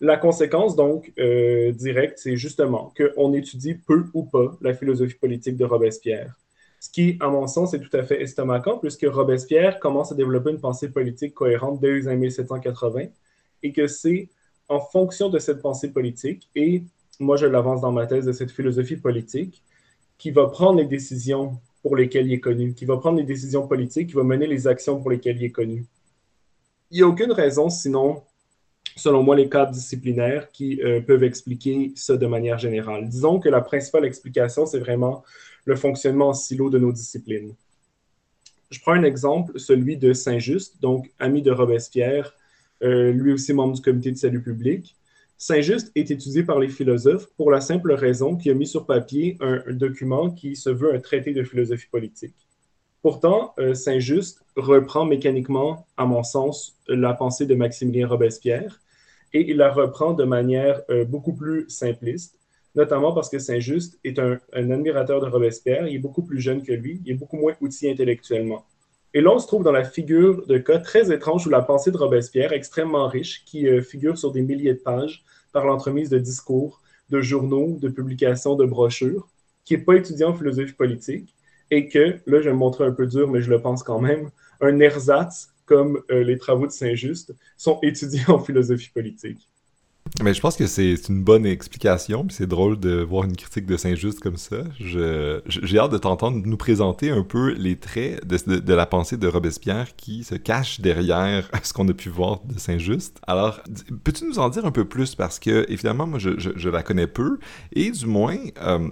La 0.00 0.18
conséquence, 0.18 0.76
donc, 0.76 1.12
directe, 1.16 2.18
c'est 2.18 2.36
justement 2.36 2.92
qu'on 2.94 3.32
étudie 3.32 3.74
peu 3.74 4.04
ou 4.12 4.24
pas 4.24 4.54
la 4.60 4.74
philosophie 4.74 5.14
politique 5.14 5.56
de 5.56 5.64
Robespierre. 5.64 6.36
Ce 6.78 6.90
qui, 6.90 7.16
à 7.20 7.28
mon 7.28 7.46
sens, 7.46 7.72
est 7.72 7.80
tout 7.80 7.96
à 7.96 8.02
fait 8.02 8.20
estomacant, 8.20 8.76
puisque 8.76 9.06
Robespierre 9.08 9.80
commence 9.80 10.12
à 10.12 10.14
développer 10.14 10.50
une 10.50 10.60
pensée 10.60 10.90
politique 10.90 11.32
cohérente 11.32 11.80
dès 11.80 11.92
les 11.92 12.08
années 12.08 12.26
1780 12.26 13.06
et 13.62 13.72
que 13.72 13.86
c'est 13.86 14.28
en 14.68 14.80
fonction 14.80 15.28
de 15.28 15.38
cette 15.38 15.62
pensée 15.62 15.92
politique, 15.92 16.48
et 16.54 16.82
moi 17.20 17.36
je 17.36 17.46
l'avance 17.46 17.80
dans 17.80 17.92
ma 17.92 18.06
thèse 18.06 18.26
de 18.26 18.32
cette 18.32 18.50
philosophie 18.50 18.96
politique, 18.96 19.62
qui 20.18 20.30
va 20.30 20.46
prendre 20.46 20.78
les 20.78 20.86
décisions 20.86 21.58
pour 21.82 21.96
lesquelles 21.96 22.26
il 22.26 22.32
est 22.32 22.40
connu, 22.40 22.74
qui 22.74 22.84
va 22.84 22.96
prendre 22.96 23.18
les 23.18 23.24
décisions 23.24 23.66
politiques, 23.68 24.08
qui 24.08 24.14
va 24.14 24.24
mener 24.24 24.46
les 24.46 24.66
actions 24.66 25.00
pour 25.00 25.10
lesquelles 25.10 25.36
il 25.36 25.44
est 25.44 25.50
connu. 25.50 25.84
Il 26.90 26.96
n'y 26.96 27.02
a 27.02 27.06
aucune 27.06 27.32
raison, 27.32 27.68
sinon, 27.70 28.22
selon 28.96 29.22
moi, 29.22 29.36
les 29.36 29.48
cadres 29.48 29.72
disciplinaires 29.72 30.50
qui 30.50 30.82
euh, 30.82 31.00
peuvent 31.00 31.24
expliquer 31.24 31.92
ça 31.94 32.16
de 32.16 32.26
manière 32.26 32.58
générale. 32.58 33.08
Disons 33.08 33.38
que 33.38 33.48
la 33.48 33.60
principale 33.60 34.04
explication, 34.04 34.66
c'est 34.66 34.78
vraiment 34.78 35.22
le 35.64 35.76
fonctionnement 35.76 36.28
en 36.28 36.34
silo 36.34 36.70
de 36.70 36.78
nos 36.78 36.92
disciplines. 36.92 37.54
Je 38.70 38.80
prends 38.80 38.92
un 38.92 39.04
exemple, 39.04 39.58
celui 39.58 39.96
de 39.96 40.12
Saint-Just, 40.12 40.80
donc 40.80 41.10
ami 41.18 41.42
de 41.42 41.52
Robespierre, 41.52 42.34
euh, 42.82 43.12
lui 43.12 43.32
aussi 43.32 43.52
membre 43.52 43.74
du 43.74 43.82
comité 43.82 44.10
de 44.10 44.16
salut 44.16 44.42
public. 44.42 44.96
Saint-Just 45.38 45.92
est 45.94 46.10
étudié 46.10 46.42
par 46.42 46.58
les 46.58 46.68
philosophes 46.68 47.26
pour 47.36 47.50
la 47.50 47.60
simple 47.60 47.92
raison 47.92 48.36
qu'il 48.36 48.50
a 48.52 48.54
mis 48.54 48.66
sur 48.66 48.86
papier 48.86 49.36
un, 49.40 49.62
document 49.72 50.30
qui 50.30 50.56
se 50.56 50.70
veut 50.70 50.94
un 50.94 51.00
traité 51.00 51.34
de 51.34 51.42
philosophie 51.42 51.88
politique. 51.90 52.34
Pourtant, 53.02 53.52
euh, 53.58 53.74
Saint-Just 53.74 54.42
reprend 54.56 55.04
mécaniquement, 55.04 55.86
à 55.96 56.06
mon 56.06 56.22
sens, 56.22 56.78
la 56.88 57.12
pensée 57.12 57.46
de 57.46 57.54
Maximilien 57.54 58.08
Robespierre 58.08 58.80
et 59.32 59.50
il 59.50 59.58
la 59.58 59.70
reprend 59.70 60.14
de 60.14 60.24
manière 60.24 60.80
euh, 60.88 61.04
beaucoup 61.04 61.34
plus 61.34 61.68
simpliste, 61.68 62.38
notamment 62.74 63.12
parce 63.12 63.28
que 63.28 63.38
Saint-Just 63.38 63.98
est 64.04 64.18
un, 64.18 64.38
un 64.54 64.70
admirateur 64.70 65.20
de 65.20 65.26
Robespierre, 65.26 65.86
il 65.86 65.96
est 65.96 66.00
beaucoup 66.00 66.22
plus 66.22 66.40
jeune 66.40 66.62
que 66.62 66.72
lui, 66.72 67.02
il 67.04 67.12
est 67.12 67.16
beaucoup 67.16 67.36
moins 67.36 67.54
outillé 67.60 67.92
intellectuellement. 67.92 68.64
Et 69.16 69.22
là, 69.22 69.32
on 69.32 69.38
se 69.38 69.46
trouve 69.46 69.62
dans 69.62 69.72
la 69.72 69.82
figure 69.82 70.46
de 70.46 70.58
cas 70.58 70.76
très 70.78 71.10
étrange 71.10 71.46
où 71.46 71.48
la 71.48 71.62
pensée 71.62 71.90
de 71.90 71.96
Robespierre, 71.96 72.52
extrêmement 72.52 73.08
riche, 73.08 73.46
qui 73.46 73.66
euh, 73.66 73.80
figure 73.80 74.18
sur 74.18 74.30
des 74.30 74.42
milliers 74.42 74.74
de 74.74 74.78
pages 74.78 75.24
par 75.54 75.64
l'entremise 75.64 76.10
de 76.10 76.18
discours, 76.18 76.82
de 77.08 77.22
journaux, 77.22 77.78
de 77.80 77.88
publications, 77.88 78.56
de 78.56 78.66
brochures, 78.66 79.26
qui 79.64 79.74
n'est 79.74 79.82
pas 79.82 79.94
étudié 79.94 80.26
en 80.26 80.34
philosophie 80.34 80.74
politique, 80.74 81.34
et 81.70 81.88
que, 81.88 82.18
là, 82.26 82.42
je 82.42 82.50
vais 82.50 82.52
me 82.52 82.58
montrer 82.58 82.84
un 82.84 82.92
peu 82.92 83.06
dur, 83.06 83.26
mais 83.30 83.40
je 83.40 83.48
le 83.48 83.62
pense 83.62 83.82
quand 83.82 84.00
même, 84.00 84.28
un 84.60 84.78
ersatz, 84.80 85.48
comme 85.64 86.02
euh, 86.10 86.22
les 86.22 86.36
travaux 86.36 86.66
de 86.66 86.72
Saint-Just, 86.72 87.34
sont 87.56 87.78
étudiés 87.80 88.20
en 88.28 88.38
philosophie 88.38 88.90
politique. 88.90 89.48
Mais 90.22 90.34
je 90.34 90.40
pense 90.40 90.56
que 90.56 90.66
c'est 90.66 90.94
une 91.08 91.22
bonne 91.22 91.44
explication, 91.44 92.24
puis 92.24 92.34
c'est 92.34 92.46
drôle 92.46 92.78
de 92.78 93.02
voir 93.02 93.24
une 93.24 93.36
critique 93.36 93.66
de 93.66 93.76
Saint-Just 93.76 94.20
comme 94.20 94.36
ça. 94.36 94.58
J'ai 94.78 95.78
hâte 95.78 95.92
de 95.92 95.98
t'entendre 95.98 96.40
nous 96.44 96.56
présenter 96.56 97.10
un 97.10 97.22
peu 97.22 97.52
les 97.52 97.76
traits 97.76 98.26
de, 98.26 98.74
la 98.74 98.86
pensée 98.86 99.16
de 99.16 99.26
Robespierre 99.26 99.94
qui 99.96 100.24
se 100.24 100.34
cachent 100.34 100.80
derrière 100.80 101.50
ce 101.62 101.72
qu'on 101.72 101.88
a 101.88 101.92
pu 101.92 102.08
voir 102.08 102.40
de 102.44 102.58
Saint-Just. 102.58 103.18
Alors, 103.26 103.60
peux-tu 104.04 104.24
nous 104.26 104.38
en 104.38 104.48
dire 104.48 104.64
un 104.64 104.70
peu 104.70 104.84
plus? 104.84 105.14
Parce 105.14 105.38
que, 105.38 105.66
évidemment, 105.68 106.06
moi, 106.06 106.18
je, 106.18 106.68
la 106.68 106.82
connais 106.82 107.06
peu, 107.06 107.38
et 107.72 107.90
du 107.90 108.06
moins, 108.06 108.38
euh, 108.62 108.88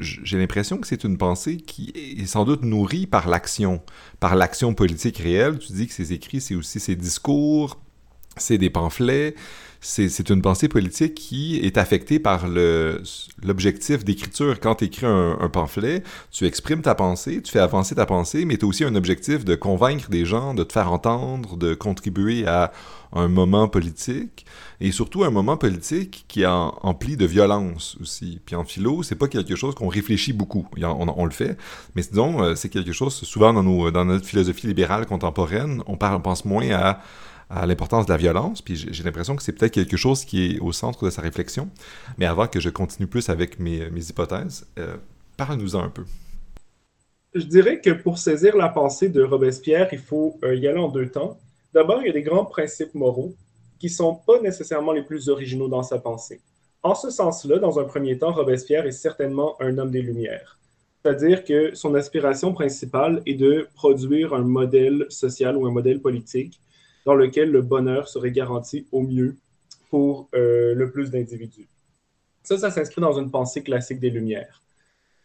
j'ai 0.00 0.38
l'impression 0.38 0.78
que 0.78 0.86
c'est 0.86 1.04
une 1.04 1.18
pensée 1.18 1.56
qui 1.58 1.92
est 1.94 2.26
sans 2.26 2.44
doute 2.44 2.62
nourrie 2.62 3.06
par 3.06 3.28
l'action, 3.28 3.80
par 4.20 4.34
l'action 4.34 4.74
politique 4.74 5.18
réelle. 5.18 5.58
Tu 5.58 5.72
dis 5.72 5.86
que 5.86 5.92
ses 5.92 6.12
écrits, 6.12 6.40
c'est 6.40 6.54
aussi 6.54 6.80
ses 6.80 6.96
discours, 6.96 7.78
c'est 8.36 8.58
des 8.58 8.70
pamphlets 8.70 9.34
c'est 9.80 10.30
une 10.30 10.42
pensée 10.42 10.66
politique 10.68 11.14
qui 11.14 11.60
est 11.60 11.78
affectée 11.78 12.18
par 12.18 12.46
l'objectif 13.42 14.04
d'écriture. 14.04 14.58
Quand 14.58 14.76
tu 14.76 14.86
écris 14.86 15.06
un, 15.06 15.48
pamphlet, 15.52 16.02
tu 16.32 16.46
exprimes 16.46 16.82
ta 16.82 16.96
pensée, 16.96 17.42
tu 17.42 17.52
fais 17.52 17.60
avancer 17.60 17.94
ta 17.94 18.04
pensée, 18.04 18.44
mais 18.44 18.56
tu 18.56 18.64
as 18.64 18.68
aussi 18.68 18.84
un 18.84 18.96
objectif 18.96 19.44
de 19.44 19.54
convaincre 19.54 20.10
des 20.10 20.24
gens, 20.24 20.54
de 20.54 20.64
te 20.64 20.72
faire 20.72 20.90
entendre, 20.90 21.56
de 21.56 21.74
contribuer 21.74 22.46
à 22.46 22.72
un 23.12 23.28
moment 23.28 23.68
politique, 23.68 24.44
et 24.80 24.90
surtout 24.90 25.24
un 25.24 25.30
moment 25.30 25.56
politique 25.56 26.24
qui 26.28 26.42
est 26.42 26.46
empli 26.46 27.16
de 27.16 27.24
violence 27.24 27.96
aussi. 28.00 28.40
Puis 28.44 28.56
en 28.56 28.64
philo, 28.64 29.02
c'est 29.02 29.14
pas 29.14 29.28
quelque 29.28 29.54
chose 29.54 29.74
qu'on 29.74 29.88
réfléchit 29.88 30.32
beaucoup. 30.32 30.66
On, 30.82 31.24
le 31.24 31.30
fait, 31.30 31.56
mais 31.94 32.02
disons, 32.02 32.42
euh, 32.42 32.54
c'est 32.54 32.68
quelque 32.68 32.92
chose, 32.92 33.14
souvent 33.14 33.52
dans, 33.52 33.62
nos, 33.62 33.90
dans 33.90 34.04
notre 34.04 34.26
philosophie 34.26 34.66
libérale 34.66 35.06
contemporaine, 35.06 35.82
on, 35.86 35.96
parle, 35.96 36.16
on 36.16 36.20
pense 36.20 36.44
moins 36.44 36.68
à 36.70 37.00
à 37.50 37.66
l'importance 37.66 38.06
de 38.06 38.12
la 38.12 38.18
violence, 38.18 38.60
puis 38.60 38.76
j'ai 38.76 39.02
l'impression 39.02 39.34
que 39.34 39.42
c'est 39.42 39.52
peut-être 39.52 39.72
quelque 39.72 39.96
chose 39.96 40.24
qui 40.24 40.44
est 40.44 40.58
au 40.60 40.72
centre 40.72 41.04
de 41.04 41.10
sa 41.10 41.22
réflexion. 41.22 41.68
Mais 42.18 42.26
avant 42.26 42.46
que 42.46 42.60
je 42.60 42.68
continue 42.68 43.06
plus 43.06 43.28
avec 43.30 43.58
mes, 43.58 43.88
mes 43.90 44.04
hypothèses, 44.08 44.66
euh, 44.78 44.96
parle-nous-en 45.36 45.82
un 45.82 45.88
peu. 45.88 46.04
Je 47.34 47.44
dirais 47.44 47.80
que 47.80 47.90
pour 47.90 48.18
saisir 48.18 48.56
la 48.56 48.68
pensée 48.68 49.08
de 49.08 49.22
Robespierre, 49.22 49.88
il 49.92 49.98
faut 49.98 50.38
euh, 50.44 50.56
y 50.56 50.66
aller 50.66 50.78
en 50.78 50.88
deux 50.88 51.08
temps. 51.08 51.38
D'abord, 51.72 52.02
il 52.02 52.06
y 52.06 52.10
a 52.10 52.12
des 52.12 52.22
grands 52.22 52.44
principes 52.44 52.94
moraux 52.94 53.34
qui 53.78 53.86
ne 53.86 53.92
sont 53.92 54.14
pas 54.14 54.40
nécessairement 54.40 54.92
les 54.92 55.02
plus 55.02 55.28
originaux 55.28 55.68
dans 55.68 55.82
sa 55.82 55.98
pensée. 55.98 56.40
En 56.82 56.94
ce 56.94 57.10
sens-là, 57.10 57.58
dans 57.58 57.78
un 57.78 57.84
premier 57.84 58.18
temps, 58.18 58.32
Robespierre 58.32 58.86
est 58.86 58.92
certainement 58.92 59.60
un 59.60 59.78
homme 59.78 59.90
des 59.90 60.02
Lumières. 60.02 60.58
C'est-à-dire 61.02 61.44
que 61.44 61.74
son 61.74 61.94
aspiration 61.94 62.52
principale 62.52 63.22
est 63.26 63.34
de 63.34 63.68
produire 63.74 64.34
un 64.34 64.42
modèle 64.42 65.06
social 65.08 65.56
ou 65.56 65.66
un 65.66 65.70
modèle 65.70 66.00
politique 66.00 66.60
dans 67.04 67.14
lequel 67.14 67.50
le 67.50 67.62
bonheur 67.62 68.08
serait 68.08 68.30
garanti 68.30 68.86
au 68.92 69.02
mieux 69.02 69.36
pour 69.90 70.28
euh, 70.34 70.74
le 70.74 70.90
plus 70.90 71.10
d'individus. 71.10 71.68
Ça, 72.42 72.58
ça 72.58 72.70
s'inscrit 72.70 73.00
dans 73.00 73.18
une 73.18 73.30
pensée 73.30 73.62
classique 73.62 74.00
des 74.00 74.10
Lumières. 74.10 74.62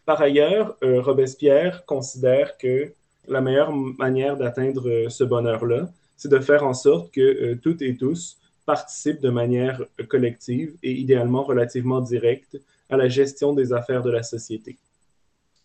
Par 0.06 0.20
ailleurs, 0.20 0.76
euh, 0.82 1.00
Robespierre 1.00 1.84
considère 1.86 2.58
que 2.58 2.92
la 3.28 3.40
meilleure 3.40 3.72
manière 3.72 4.36
d'atteindre 4.36 4.88
euh, 4.88 5.08
ce 5.08 5.24
bonheur-là, 5.24 5.90
c'est 6.16 6.30
de 6.30 6.38
faire 6.38 6.64
en 6.64 6.74
sorte 6.74 7.10
que 7.10 7.54
toutes 7.54 7.82
et 7.82 7.96
tous 7.96 8.38
participent 8.66 9.20
de 9.20 9.30
manière 9.30 9.82
collective 10.08 10.74
et 10.82 10.92
idéalement 10.92 11.42
relativement 11.42 12.00
directe 12.00 12.56
à 12.88 12.96
la 12.96 13.08
gestion 13.08 13.52
des 13.52 13.72
affaires 13.72 14.02
de 14.02 14.10
la 14.10 14.22
société. 14.22 14.78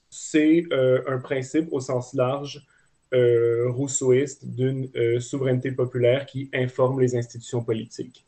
C'est 0.09 0.63
un 1.07 1.19
principe 1.19 1.71
au 1.71 1.79
sens 1.79 2.13
large 2.15 2.65
euh, 3.13 3.69
rousseauiste 3.69 4.45
d'une 4.45 4.89
euh, 4.95 5.19
souveraineté 5.19 5.71
populaire 5.71 6.25
qui 6.25 6.49
informe 6.53 6.99
les 6.99 7.15
institutions 7.15 7.63
politiques. 7.63 8.25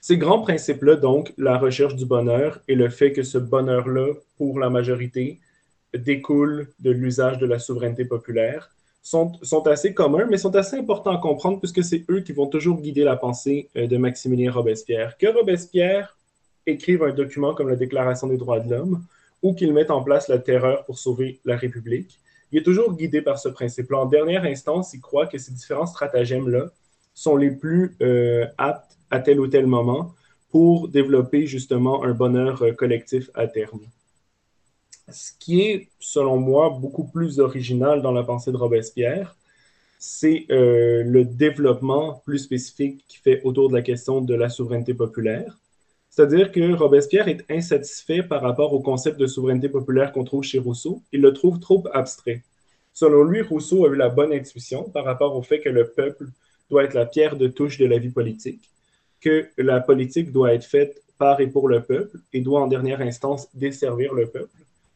Ces 0.00 0.16
grands 0.16 0.40
principes-là, 0.40 0.96
donc, 0.96 1.32
la 1.36 1.58
recherche 1.58 1.96
du 1.96 2.06
bonheur 2.06 2.60
et 2.68 2.74
le 2.74 2.88
fait 2.88 3.12
que 3.12 3.22
ce 3.22 3.38
bonheur-là, 3.38 4.14
pour 4.36 4.60
la 4.60 4.70
majorité, 4.70 5.40
découle 5.92 6.68
de 6.78 6.90
l'usage 6.90 7.38
de 7.38 7.46
la 7.46 7.58
souveraineté 7.58 8.04
populaire, 8.04 8.70
sont, 9.02 9.66
assez 9.66 9.94
communs, 9.94 10.26
mais 10.26 10.36
sont 10.36 10.54
assez 10.54 10.76
importants 10.76 11.16
à 11.16 11.18
comprendre 11.18 11.58
puisque 11.58 11.82
c'est 11.82 12.04
eux 12.10 12.20
qui 12.20 12.32
vont 12.32 12.46
toujours 12.46 12.80
guider 12.80 13.04
la 13.04 13.16
pensée 13.16 13.68
euh, 13.76 13.86
de 13.86 13.96
Maximilien 13.96 14.52
Robespierre. 14.52 15.16
Que 15.16 15.26
Robespierre 15.26 16.16
écrive 16.66 17.02
un 17.02 17.12
document 17.12 17.54
comme 17.54 17.68
la 17.68 17.76
Déclaration 17.76 18.26
des 18.26 18.36
droits 18.36 18.60
de 18.60 18.70
l'homme 18.70 19.02
ou 19.42 19.54
qu'il 19.54 19.72
mette 19.72 19.90
en 19.90 20.02
place 20.02 20.28
la 20.28 20.38
terreur 20.38 20.84
pour 20.84 20.98
sauver 20.98 21.40
la 21.44 21.56
République, 21.56 22.18
il 22.50 22.58
est 22.58 22.62
toujours 22.62 22.94
guidé 22.94 23.20
par 23.22 23.38
ce 23.38 23.48
principe-là. 23.48 23.98
En 23.98 24.06
dernière 24.06 24.44
instance, 24.44 24.94
il 24.94 25.00
croit 25.00 25.26
que 25.26 25.38
ces 25.38 25.52
différents 25.52 25.86
stratagèmes-là 25.86 26.70
sont 27.14 27.36
les 27.36 27.50
plus 27.50 27.96
euh, 28.00 28.46
aptes 28.56 28.96
à 29.10 29.20
tel 29.20 29.40
ou 29.40 29.48
tel 29.48 29.66
moment 29.66 30.14
pour 30.50 30.88
développer 30.88 31.46
justement 31.46 32.04
un 32.04 32.12
bonheur 32.12 32.62
euh, 32.62 32.72
collectif 32.72 33.30
à 33.34 33.46
terme. 33.46 33.80
Ce 35.10 35.32
qui 35.38 35.62
est, 35.62 35.88
selon 35.98 36.38
moi, 36.38 36.70
beaucoup 36.70 37.04
plus 37.04 37.40
original 37.40 38.02
dans 38.02 38.12
la 38.12 38.22
pensée 38.22 38.52
de 38.52 38.56
Robespierre, 38.56 39.36
c'est 39.98 40.46
euh, 40.50 41.02
le 41.02 41.24
développement 41.24 42.22
plus 42.24 42.38
spécifique 42.38 43.04
qui 43.08 43.18
fait 43.18 43.42
autour 43.42 43.68
de 43.68 43.74
la 43.74 43.82
question 43.82 44.20
de 44.20 44.34
la 44.34 44.48
souveraineté 44.48 44.94
populaire. 44.94 45.58
C'est-à-dire 46.10 46.50
que 46.50 46.74
Robespierre 46.74 47.28
est 47.28 47.44
insatisfait 47.50 48.22
par 48.22 48.42
rapport 48.42 48.72
au 48.72 48.80
concept 48.80 49.18
de 49.18 49.26
souveraineté 49.26 49.68
populaire 49.68 50.12
qu'on 50.12 50.24
trouve 50.24 50.42
chez 50.42 50.58
Rousseau. 50.58 51.02
Il 51.12 51.20
le 51.20 51.32
trouve 51.32 51.60
trop 51.60 51.84
abstrait. 51.92 52.42
Selon 52.92 53.22
lui, 53.22 53.42
Rousseau 53.42 53.86
a 53.86 53.90
eu 53.90 53.94
la 53.94 54.08
bonne 54.08 54.32
intuition 54.32 54.84
par 54.84 55.04
rapport 55.04 55.36
au 55.36 55.42
fait 55.42 55.60
que 55.60 55.68
le 55.68 55.86
peuple 55.86 56.26
doit 56.70 56.84
être 56.84 56.94
la 56.94 57.06
pierre 57.06 57.36
de 57.36 57.46
touche 57.46 57.78
de 57.78 57.86
la 57.86 57.98
vie 57.98 58.10
politique, 58.10 58.70
que 59.20 59.48
la 59.56 59.80
politique 59.80 60.32
doit 60.32 60.52
être 60.52 60.64
faite 60.64 61.00
par 61.18 61.40
et 61.40 61.46
pour 61.46 61.68
le 61.68 61.82
peuple 61.82 62.18
et 62.32 62.40
doit 62.40 62.60
en 62.60 62.66
dernière 62.66 63.00
instance 63.00 63.48
desservir 63.54 64.14
le 64.14 64.26
peuple. 64.26 64.50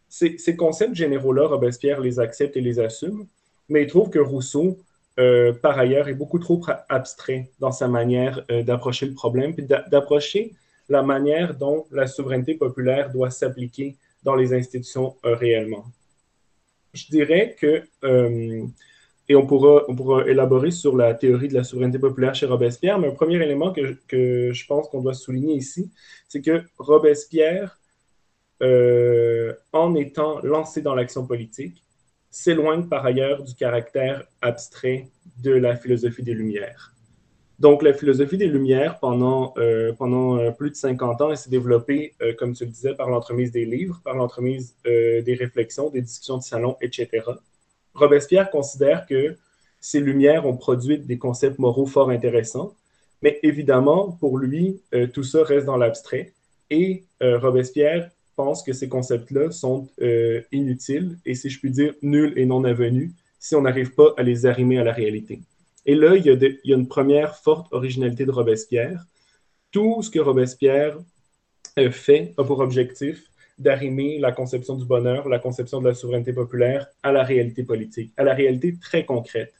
Ces, 0.09 0.57
concepts 0.57 0.95
généraux-là, 0.95 1.47
Robespierre 1.47 2.01
les 2.01 2.21
accepte 2.21 2.57
et 2.57 2.61
les 2.61 2.81
assume, 2.81 3.27
mais 3.69 3.85
il 3.85 3.89
trouve 3.89 4.11
que 4.11 4.19
Rousseau, 4.19 4.79
euh, 5.19 5.53
par 5.53 5.79
ailleurs, 5.79 6.09
est 6.09 6.15
beaucoup 6.15 6.39
trop 6.39 6.61
abstrait 6.89 7.51
dans 7.61 7.73
sa 7.73 7.89
manière 7.89 8.45
euh, 8.51 8.63
d'approcher 8.63 9.07
le 9.07 9.15
problème, 9.15 9.55
puis 9.55 9.65
d'approcher 9.65 10.53
la 10.89 11.03
manière 11.03 11.57
dont 11.57 11.87
la 11.91 12.07
souveraineté 12.07 12.55
populaire 12.55 13.11
doit 13.11 13.31
s'appliquer 13.31 13.97
dans 14.23 14.35
les 14.35 14.53
institutions 14.55 15.17
euh, 15.25 15.35
réellement. 15.35 15.85
Je 16.93 17.07
dirais 17.07 17.57
que, 17.59 17.83
euh, 18.05 18.67
et 19.29 19.35
on 19.35 19.47
pourra, 19.47 19.85
on 19.89 19.97
pourra 19.97 20.27
élaborer 20.27 20.71
sur 20.71 20.97
la 20.97 21.15
théorie 21.15 21.49
de 21.49 21.55
la 21.55 21.65
souveraineté 21.65 21.99
populaire 21.99 22.35
chez 22.35 22.47
Robespierre, 22.47 22.99
mais 22.99 23.09
un 23.09 23.15
premier 23.15 23.37
élément 23.37 23.73
que, 23.73 23.97
que 24.07 24.53
je 24.53 24.67
pense 24.67 24.89
qu'on 24.89 25.01
doit 25.01 25.15
souligner 25.15 25.55
ici, 25.55 25.91
c'est 26.29 26.43
que 26.43 26.63
Robespierre, 26.79 27.79
euh, 28.63 29.55
en 29.73 29.95
étant 29.95 30.41
lancé 30.43 30.83
dans 30.83 30.95
l'action 30.95 31.27
politique, 31.27 31.83
s'éloigne 32.31 32.89
par 32.89 33.05
ailleurs 33.05 33.43
du 33.43 33.55
caractère 33.55 34.25
abstrait 34.41 35.09
de 35.43 35.53
la 35.53 35.77
philosophie 35.77 36.23
des 36.23 36.35
Lumières. 36.35 36.93
Donc, 37.63 37.85
la 37.85 37.93
philosophie 37.93 38.39
des 38.39 38.49
Lumières, 38.49 38.99
pendant, 38.99 39.55
euh, 39.57 39.93
pendant 39.93 40.37
euh, 40.37 40.51
plus 40.51 40.71
de 40.71 40.75
50 40.75 41.21
ans, 41.21 41.31
elle 41.31 41.37
s'est 41.37 41.49
développée, 41.49 42.13
euh, 42.21 42.35
comme 42.35 42.55
tu 42.55 42.65
le 42.65 42.71
disais, 42.71 42.93
par 42.93 43.09
l'entremise 43.09 43.53
des 43.53 43.65
livres, 43.65 44.01
par 44.03 44.17
l'entremise 44.17 44.75
des 44.85 45.37
réflexions, 45.39 45.89
des 45.89 46.01
discussions 46.01 46.39
de 46.39 46.43
salon, 46.43 46.77
etc. 46.81 47.09
Robespierre 47.95 48.51
considère 48.51 49.07
que 49.07 49.37
ces 49.81 50.01
Lumières 50.01 50.45
ont 50.45 50.57
produit 50.57 50.99
des 50.99 51.19
concepts 51.19 51.61
moraux 51.61 51.87
fort 51.87 52.11
intéressants, 52.11 52.75
mais 53.23 53.39
évidemment, 53.45 54.11
pour 54.19 54.39
lui, 54.39 54.81
tout 55.13 55.23
ça 55.23 55.45
reste 55.45 55.67
dans 55.67 55.77
l'abstrait. 55.77 56.33
Et 56.71 57.05
Robespierre 57.21 58.11
pense 58.35 58.65
que 58.65 58.73
ces 58.73 58.89
concepts-là 58.89 59.53
sont 59.53 59.89
inutiles 60.51 61.17
et, 61.25 61.35
si 61.35 61.49
je 61.49 61.61
puis 61.61 61.71
dire, 61.71 61.95
nuls 62.03 62.33
et 62.37 62.45
non 62.45 62.65
avenus 62.65 63.13
si 63.39 63.55
on 63.55 63.63
n'arrive 63.63 63.95
pas 63.95 64.15
à 64.17 64.23
les 64.25 64.47
arrimer 64.47 64.79
à 64.79 64.85
la 64.85 64.93
réalité. 64.93 65.43
Et 65.85 65.95
là, 65.95 66.17
il 66.17 66.25
y, 66.25 66.73
a 66.73 66.77
une 66.77 66.89
première 66.89 67.37
forte 67.37 67.73
originalité 67.73 68.25
de 68.25 68.31
Robespierre. 68.31 69.05
Tout 69.73 70.03
ce 70.03 70.11
que 70.11 70.21
Robespierre 70.21 70.99
euh, 71.79 71.91
fait 71.91 72.35
a 72.39 72.45
pour 72.45 72.61
objectif 72.61 73.25
d'arrimer 73.59 74.19
la 74.19 74.33
conception 74.33 74.77
du 74.77 74.85
bonheur, 74.85 75.29
la 75.29 75.39
conception 75.39 75.81
de 75.81 75.89
la 75.89 75.95
souveraineté 75.95 76.33
populaire 76.33 76.87
à 77.03 77.13
la 77.13 77.23
réalité 77.25 77.65
politique, 77.65 78.13
à 78.17 78.25
la 78.25 78.35
réalité 78.35 78.77
très 78.81 79.05
concrète. 79.05 79.55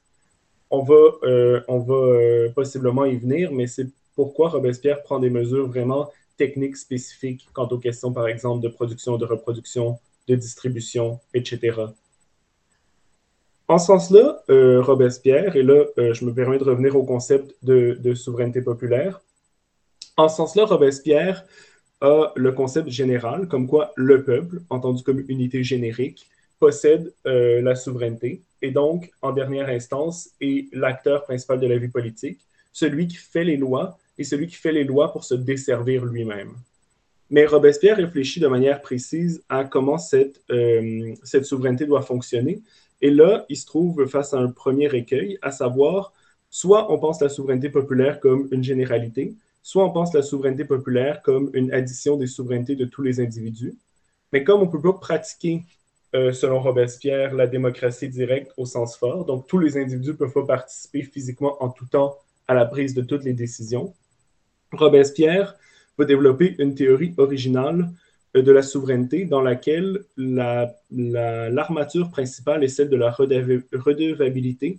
On 0.71 0.83
va, 0.83 0.95
euh, 1.25 1.61
on 1.69 1.79
va 1.79 1.95
euh, 1.95 2.49
possiblement 2.51 3.05
y 3.05 3.17
venir, 3.17 3.53
mais 3.53 3.67
c'est 3.67 3.89
pourquoi 4.15 4.49
Robespierre 4.51 5.03
prend 5.03 5.19
des 5.19 5.31
mesures 5.31 5.67
vraiment 5.67 6.11
techniques 6.37 6.77
spécifiques 6.77 7.49
quant 7.53 7.69
aux 7.69 7.79
questions, 7.79 8.13
par 8.13 8.29
exemple, 8.29 8.63
de 8.63 8.69
production, 8.69 9.17
de 9.17 9.25
reproduction, 9.25 9.99
de 10.29 10.35
distribution, 10.35 11.21
etc. 11.35 11.73
En 13.69 13.79
ce 13.79 13.87
sens-là, 13.87 14.43
euh, 14.51 14.83
Robespierre, 14.83 15.57
et 15.57 15.63
là, 15.63 15.85
euh, 15.99 16.13
je 16.15 16.25
me 16.25 16.35
permets 16.35 16.59
de 16.59 16.65
revenir 16.65 16.97
au 16.97 17.05
concept 17.05 17.55
de, 17.63 18.15
souveraineté 18.15 18.61
populaire, 18.61 19.21
en 20.17 20.29
ce 20.29 20.37
sens-là, 20.37 20.65
Robespierre 20.65 21.45
a 22.01 22.33
le 22.37 22.53
concept 22.53 22.89
général, 22.89 23.49
comme 23.49 23.67
quoi 23.69 23.93
le 23.97 24.25
peuple, 24.25 24.61
entendu 24.69 25.03
comme 25.03 25.25
unité 25.29 25.63
générique, 25.63 26.29
possède 26.59 27.13
euh, 27.27 27.63
la 27.63 27.75
souveraineté 27.75 28.43
et 28.61 28.71
donc, 28.71 29.11
en 29.23 29.33
dernière 29.33 29.69
instance, 29.69 30.31
est 30.41 30.73
l'acteur 30.73 31.25
principal 31.25 31.59
de 31.59 31.67
la 31.67 31.77
vie 31.77 31.89
politique, 31.89 32.41
celui 32.73 33.09
qui 33.09 33.17
fait 33.17 33.45
les 33.45 33.57
lois 33.57 33.99
et 34.19 34.25
celui 34.25 34.47
qui 34.47 34.55
fait 34.55 34.73
les 34.73 34.85
lois 34.85 35.13
pour 35.13 35.25
se 35.25 35.35
desservir 35.35 36.05
lui-même. 36.05 36.53
Mais 37.31 37.47
Robespierre 37.47 37.97
réfléchit 37.97 38.41
de 38.41 38.47
manière 38.47 38.83
précise 38.83 39.43
à 39.49 39.65
comment 39.65 39.99
cette 39.99 40.37
souveraineté 41.45 41.87
doit 41.87 42.03
fonctionner. 42.03 42.63
Et 43.03 43.11
là, 43.11 43.45
il 43.49 43.57
se 43.57 43.67
trouve 43.67 44.07
face 44.07 44.33
à 44.33 44.39
un 44.39 44.49
premier 44.49 44.95
écueil, 44.95 45.39
à 45.43 45.51
savoir, 45.51 46.13
soit 46.51 46.91
on 46.93 46.99
pense 46.99 47.21
la 47.21 47.29
souveraineté 47.29 47.69
populaire 47.69 48.21
comme 48.21 48.49
une 48.53 48.63
généralité, 48.63 49.35
soit 49.63 49.85
on 49.85 49.91
pense 49.91 50.15
la 50.15 50.23
souveraineté 50.23 50.65
populaire 50.65 51.21
comme 51.23 51.51
une 51.53 51.73
addition 51.73 52.17
des 52.17 52.29
souverainetés 52.29 52.77
de 52.77 52.85
tous 52.85 53.03
les 53.03 53.21
individus. 53.21 53.75
Mais 54.33 54.45
comme 54.45 54.63
on 54.63 54.67
ne 54.67 54.71
peut 54.71 54.81
pas 54.81 54.93
pratiquer, 54.95 55.65
euh, 56.15 56.33
selon 56.33 56.61
Robespierre, 56.61 57.35
la 57.35 57.47
démocratie 57.47 58.09
directe 58.09 58.53
au 58.57 58.67
sens 58.67 58.97
fort, 58.97 59.25
donc 59.25 59.47
tous 59.47 59.59
les 59.59 59.77
individus 59.77 60.11
ne 60.11 60.17
peuvent 60.17 60.33
pas 60.33 60.47
participer 60.47 61.03
physiquement 61.03 61.63
en 61.63 61.71
tout 61.71 61.87
temps 61.87 62.17
à 62.47 62.55
la 62.55 62.67
prise 62.67 62.95
de 62.95 63.03
toutes 63.03 63.25
les 63.25 63.33
décisions, 63.33 63.95
Robespierre 64.73 65.57
va 65.99 66.05
développer 66.05 66.55
une 66.59 66.75
théorie 66.75 67.15
originale 67.17 67.91
de 68.41 68.53
la 68.53 68.63
souveraineté 68.63 69.25
dans 69.25 69.43
laquelle 69.43 70.05
l'armature 70.91 72.11
principale 72.11 72.65
est 72.65 72.69
celle 72.69 72.89
de 72.89 72.97
la 72.97 73.11
redevabilité 73.11 74.79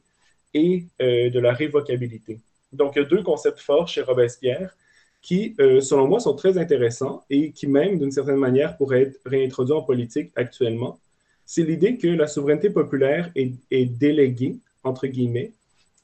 et 0.53 0.85
euh, 1.01 1.29
de 1.29 1.39
la 1.39 1.53
révocabilité. 1.53 2.39
Donc, 2.71 2.93
il 2.95 2.99
y 2.99 3.05
a 3.05 3.07
deux 3.07 3.21
concepts 3.21 3.59
forts 3.59 3.87
chez 3.87 4.01
Robespierre 4.01 4.75
qui, 5.21 5.55
euh, 5.59 5.81
selon 5.81 6.07
moi, 6.07 6.19
sont 6.19 6.35
très 6.35 6.57
intéressants 6.57 7.23
et 7.29 7.51
qui, 7.51 7.67
même 7.67 7.99
d'une 7.99 8.11
certaine 8.11 8.37
manière, 8.37 8.75
pourraient 8.77 9.03
être 9.03 9.19
réintroduits 9.25 9.75
en 9.75 9.83
politique 9.83 10.31
actuellement. 10.35 10.99
C'est 11.45 11.63
l'idée 11.63 11.97
que 11.97 12.07
la 12.07 12.27
souveraineté 12.27 12.69
populaire 12.69 13.31
est, 13.35 13.85
déléguée, 13.85 14.57
entre 14.83 15.07
guillemets, 15.07 15.51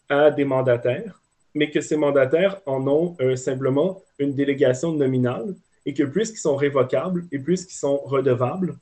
à 0.07 0.31
des 0.31 0.45
mandataires 0.45 1.19
mais 1.55 1.71
que 1.71 1.81
ces 1.81 1.97
mandataires 1.97 2.61
en 2.65 2.87
ont 2.87 3.15
euh, 3.21 3.35
simplement 3.35 4.01
une 4.19 4.33
délégation 4.33 4.93
nominale 4.93 5.55
et 5.89 5.93
que 5.95 6.03
puisqu'ils 6.03 6.37
sont 6.37 6.55
révocables 6.55 7.25
et 7.31 7.39
puisqu'ils 7.39 7.79
sont 7.79 7.97
redevables, 7.97 8.77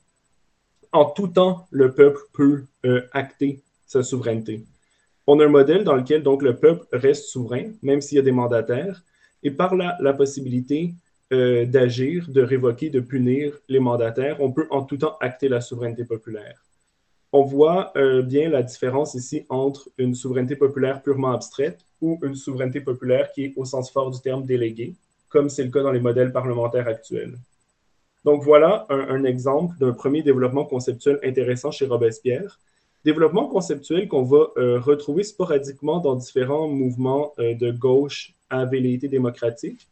en 0.92 1.06
tout 1.06 1.28
temps, 1.28 1.66
le 1.70 1.92
peuple 1.92 2.20
peut 2.34 2.64
euh, 2.84 3.00
acter 3.12 3.62
sa 3.86 4.02
souveraineté. 4.02 4.62
On 5.26 5.40
a 5.40 5.46
un 5.46 5.48
modèle 5.48 5.84
dans 5.84 5.94
lequel 5.94 6.22
donc 6.22 6.42
le 6.42 6.56
peuple 6.56 6.84
reste 6.92 7.24
souverain, 7.24 7.70
même 7.80 8.02
s'il 8.02 8.16
y 8.16 8.18
a 8.18 8.22
des 8.22 8.30
mandataires, 8.30 9.02
et 9.42 9.50
par 9.50 9.74
la, 9.74 10.12
possibilité 10.12 10.92
euh, 11.32 11.64
d'agir, 11.64 12.28
de 12.28 12.42
révoquer, 12.42 12.90
de 12.90 13.00
punir 13.00 13.54
les 13.70 13.80
mandataires, 13.80 14.36
on 14.42 14.52
peut 14.52 14.66
en 14.68 14.82
tout 14.82 14.98
temps 14.98 15.16
acter 15.18 15.48
la 15.48 15.62
souveraineté 15.62 16.04
populaire 16.04 16.62
on 17.32 17.42
voit 17.42 17.92
euh, 17.96 18.22
bien 18.22 18.48
la 18.48 18.62
différence 18.62 19.14
ici 19.14 19.44
entre 19.48 19.90
une 19.98 20.14
souveraineté 20.14 20.56
populaire 20.56 21.02
purement 21.02 21.32
abstraite 21.32 21.84
ou 22.00 22.18
une 22.22 22.34
souveraineté 22.34 22.80
populaire 22.80 23.30
qui 23.32 23.44
est 23.44 23.52
au 23.56 23.64
sens 23.64 23.90
fort 23.90 24.10
du 24.10 24.20
terme 24.20 24.46
déléguée, 24.46 24.94
comme 25.28 25.48
c'est 25.48 25.64
le 25.64 25.70
cas 25.70 25.82
dans 25.82 25.92
les 25.92 26.00
modèles 26.00 26.32
parlementaires 26.32 26.88
actuels. 26.88 27.38
Donc 28.24 28.42
voilà 28.42 28.86
un, 28.90 29.24
exemple 29.24 29.76
d'un 29.78 29.92
premier 29.92 30.22
développement 30.22 30.64
conceptuel 30.64 31.18
intéressant 31.22 31.70
chez 31.70 31.86
Robespierre. 31.86 32.58
Développement 33.04 33.46
conceptuel 33.46 34.08
qu'on 34.08 34.24
va 34.24 34.48
euh, 34.56 34.80
retrouver 34.80 35.22
sporadiquement 35.22 36.00
dans 36.00 36.16
différents 36.16 36.68
mouvements 36.68 37.32
euh, 37.38 37.54
de 37.54 37.70
gauche 37.70 38.34
à 38.50 38.64
velléité 38.64 39.08
démocratique, 39.08 39.86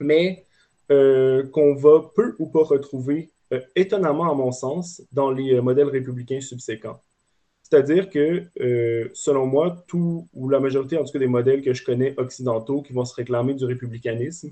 mais 0.00 0.44
qu'on 0.88 1.74
va 1.74 2.10
peu 2.16 2.34
ou 2.38 2.46
pas 2.46 2.64
retrouver 2.64 3.28
euh, 3.52 3.60
étonnamment, 3.74 4.30
à 4.30 4.34
mon 4.34 4.52
sens, 4.52 5.02
dans 5.12 5.30
les 5.30 5.54
euh, 5.54 5.62
modèles 5.62 5.88
républicains 5.88 6.40
subséquents. 6.40 7.00
C'est-à-dire 7.70 8.08
que, 8.08 8.44
euh, 8.60 9.08
selon 9.12 9.46
moi, 9.46 9.84
tout, 9.86 10.28
ou 10.32 10.48
la 10.48 10.60
majorité, 10.60 10.96
en 10.96 11.04
tout 11.04 11.12
cas, 11.12 11.18
des 11.18 11.26
modèles 11.26 11.62
que 11.62 11.74
je 11.74 11.84
connais 11.84 12.14
occidentaux 12.16 12.82
qui 12.82 12.92
vont 12.92 13.04
se 13.04 13.14
réclamer 13.14 13.54
du 13.54 13.64
républicanisme 13.64 14.50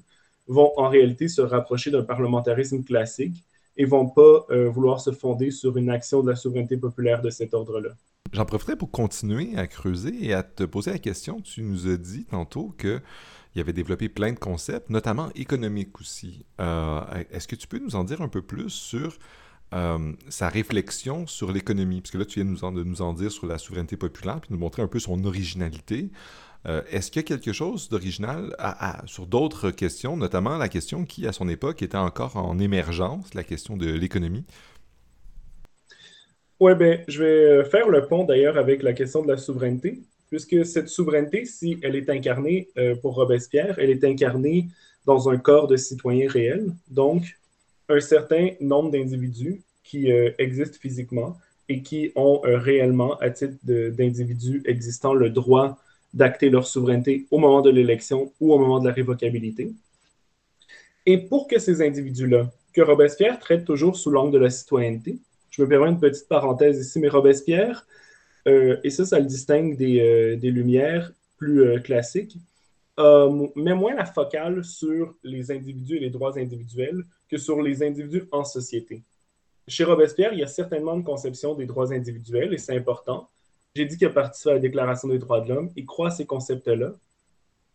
vont 0.48 0.72
en 0.76 0.88
réalité 0.88 1.28
se 1.28 1.40
rapprocher 1.40 1.90
d'un 1.90 2.02
parlementarisme 2.02 2.84
classique 2.84 3.44
et 3.76 3.84
vont 3.84 4.08
pas 4.08 4.46
vouloir 4.68 5.00
se 5.00 5.10
fonder 5.10 5.50
sur 5.50 5.76
une 5.76 5.90
action 5.90 6.22
de 6.22 6.30
la 6.30 6.36
souveraineté 6.36 6.76
populaire 6.76 7.20
de 7.20 7.30
cet 7.30 7.52
ordre-là. 7.52 7.90
J'en 8.32 8.44
profiterai 8.44 8.76
pour 8.76 8.90
continuer 8.90 9.56
à 9.56 9.66
creuser 9.66 10.14
et 10.20 10.34
à 10.34 10.42
te 10.42 10.64
poser 10.64 10.92
la 10.92 10.98
question. 10.98 11.40
Tu 11.40 11.62
nous 11.62 11.88
as 11.88 11.96
dit 11.96 12.24
tantôt 12.26 12.74
que 12.76 13.00
il 13.54 13.60
avait 13.60 13.72
développé 13.72 14.10
plein 14.10 14.32
de 14.32 14.38
concepts, 14.38 14.90
notamment 14.90 15.30
économiques 15.34 15.98
aussi. 15.98 16.44
Euh, 16.60 17.00
est-ce 17.30 17.48
que 17.48 17.56
tu 17.56 17.66
peux 17.66 17.78
nous 17.78 17.96
en 17.96 18.04
dire 18.04 18.20
un 18.20 18.28
peu 18.28 18.42
plus 18.42 18.68
sur 18.68 19.16
euh, 19.74 20.12
sa 20.28 20.48
réflexion 20.48 21.26
sur 21.26 21.52
l'économie? 21.52 22.00
Parce 22.00 22.10
que 22.10 22.18
là, 22.18 22.24
tu 22.24 22.40
viens 22.40 22.50
de 22.50 22.82
nous, 22.84 23.02
en, 23.02 23.12
dire 23.12 23.30
sur 23.30 23.46
la 23.46 23.58
souveraineté 23.58 23.96
populaire, 23.96 24.40
puis 24.40 24.48
nous 24.52 24.58
montrer 24.58 24.82
un 24.82 24.88
peu 24.88 24.98
son 24.98 25.24
originalité. 25.24 26.10
Euh, 26.66 26.82
est-ce 26.90 27.10
qu'il 27.10 27.22
y 27.22 27.24
a 27.24 27.28
quelque 27.28 27.52
chose 27.52 27.88
d'original 27.88 28.56
sur 29.06 29.26
d'autres 29.26 29.70
questions, 29.70 30.16
notamment 30.16 30.58
la 30.58 30.68
question 30.68 31.04
qui, 31.04 31.26
à 31.26 31.32
son 31.32 31.48
époque, 31.48 31.82
était 31.82 31.96
encore 31.96 32.36
en 32.36 32.58
émergence, 32.58 33.34
la 33.34 33.44
question 33.44 33.76
de 33.76 33.86
l'économie? 33.86 34.44
Oui, 36.58 36.74
bien, 36.74 37.00
je 37.06 37.22
vais 37.22 37.64
faire 37.68 37.88
le 37.88 38.06
pont 38.06 38.24
d'ailleurs 38.24 38.56
avec 38.56 38.82
la 38.82 38.94
question 38.94 39.22
de 39.22 39.28
la 39.28 39.36
souveraineté 39.36 40.02
puisque 40.28 40.64
cette 40.64 40.88
souveraineté, 40.88 41.44
si 41.44 41.78
elle 41.82 41.96
est 41.96 42.10
incarnée 42.10 42.68
euh, 42.78 42.96
pour 42.96 43.14
Robespierre, 43.14 43.78
elle 43.78 43.90
est 43.90 44.04
incarnée 44.04 44.68
dans 45.04 45.28
un 45.28 45.36
corps 45.36 45.68
de 45.68 45.76
citoyens 45.76 46.28
réels, 46.28 46.72
donc 46.88 47.38
un 47.88 48.00
certain 48.00 48.50
nombre 48.60 48.90
d'individus 48.90 49.62
qui 49.86 50.10
euh, 50.10 50.30
existent 50.38 50.78
physiquement 50.80 51.38
et 51.68 51.82
qui 51.82 52.12
ont 52.16 52.40
euh, 52.44 52.58
réellement, 52.58 53.16
à 53.18 53.30
titre 53.30 53.54
d'individus 53.64 54.62
existants, 54.66 55.14
le 55.14 55.30
droit 55.30 55.78
d'acter 56.14 56.50
leur 56.50 56.66
souveraineté 56.66 57.26
au 57.30 57.38
moment 57.38 57.60
de 57.60 57.70
l'élection 57.70 58.32
ou 58.40 58.52
au 58.52 58.58
moment 58.58 58.80
de 58.80 58.86
la 58.88 58.94
révocabilité. 58.94 59.72
Et 61.04 61.18
pour 61.18 61.46
que 61.46 61.58
ces 61.58 61.82
individus-là, 61.82 62.50
que 62.72 62.80
Robespierre 62.80 63.38
traite 63.38 63.64
toujours 63.64 63.96
sous 63.96 64.10
l'angle 64.10 64.32
de 64.32 64.38
la 64.38 64.50
citoyenneté, 64.50 65.18
je 65.50 65.62
me 65.62 65.68
permets 65.68 65.88
une 65.88 66.00
petite 66.00 66.28
parenthèse 66.28 66.78
ici, 66.78 66.98
mais 66.98 67.08
Robespierre 67.08 67.86
euh, 68.48 68.76
et 68.84 68.90
ça, 68.90 69.04
ça 69.04 69.18
le 69.18 69.26
distingue 69.26 69.76
des, 69.76 70.00
euh, 70.00 70.50
Lumières 70.50 71.12
plus 71.36 71.82
classiques, 71.82 72.38
met 72.98 73.74
moins 73.74 73.94
la 73.94 74.06
focale 74.06 74.64
sur 74.64 75.14
les 75.22 75.50
individus 75.50 75.96
et 75.96 76.00
les 76.00 76.10
droits 76.10 76.38
individuels 76.38 77.04
que 77.28 77.38
sur 77.38 77.62
les 77.62 77.82
individus 77.82 78.28
en 78.32 78.44
société. 78.44 79.02
Chez 79.68 79.84
Robespierre, 79.84 80.32
il 80.32 80.38
y 80.38 80.44
a 80.44 80.48
certainement 80.48 80.94
une 80.94 81.04
conception 81.04 81.54
des 81.54 81.66
droits 81.66 81.92
individuels 81.92 82.54
et 82.54 82.58
c'est 82.58 82.76
important. 82.76 83.28
J'ai 83.74 83.84
dit 83.84 83.96
qu'il 83.96 84.06
a 84.06 84.10
participé 84.10 84.50
à 84.50 84.54
la 84.54 84.60
Déclaration 84.60 85.08
des 85.08 85.18
droits 85.18 85.40
de 85.40 85.52
l'homme, 85.52 85.70
il 85.76 85.84
croit 85.84 86.08
à 86.08 86.10
ces 86.10 86.24
concepts-là. 86.24 86.92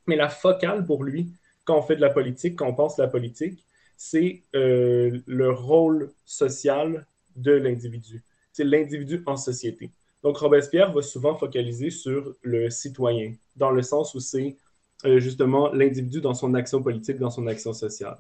Mais 0.08 0.16
la 0.16 0.30
focale 0.30 0.86
pour 0.86 1.04
lui, 1.04 1.28
quand 1.66 1.78
on 1.78 1.82
fait 1.82 1.96
de 1.96 2.02
la 2.02 2.10
politique, 2.10 2.56
quand 2.56 2.68
on 2.68 2.74
pense 2.74 2.98
la 2.98 3.08
politique, 3.08 3.64
c'est 3.98 4.42
le 4.54 5.50
rôle 5.52 6.12
social 6.26 7.06
de 7.36 7.52
l'individu. 7.52 8.24
C'est 8.52 8.64
l'individu 8.64 9.22
en 9.26 9.38
société. 9.38 9.92
Donc, 10.24 10.38
Robespierre 10.38 10.92
va 10.92 11.02
souvent 11.02 11.36
focaliser 11.36 11.90
sur 11.90 12.36
le 12.42 12.70
citoyen, 12.70 13.34
dans 13.56 13.72
le 13.72 13.82
sens 13.82 14.14
où 14.14 14.20
c'est 14.20 14.56
euh, 15.06 15.20
justement 15.20 15.72
l'individu 15.72 16.22
dans 16.22 16.36
son 16.36 16.54
action 16.54 16.84
politique, 16.84 17.18
dans 17.18 17.32
son 17.32 17.48
action 17.48 17.74
sociale. 17.74 18.18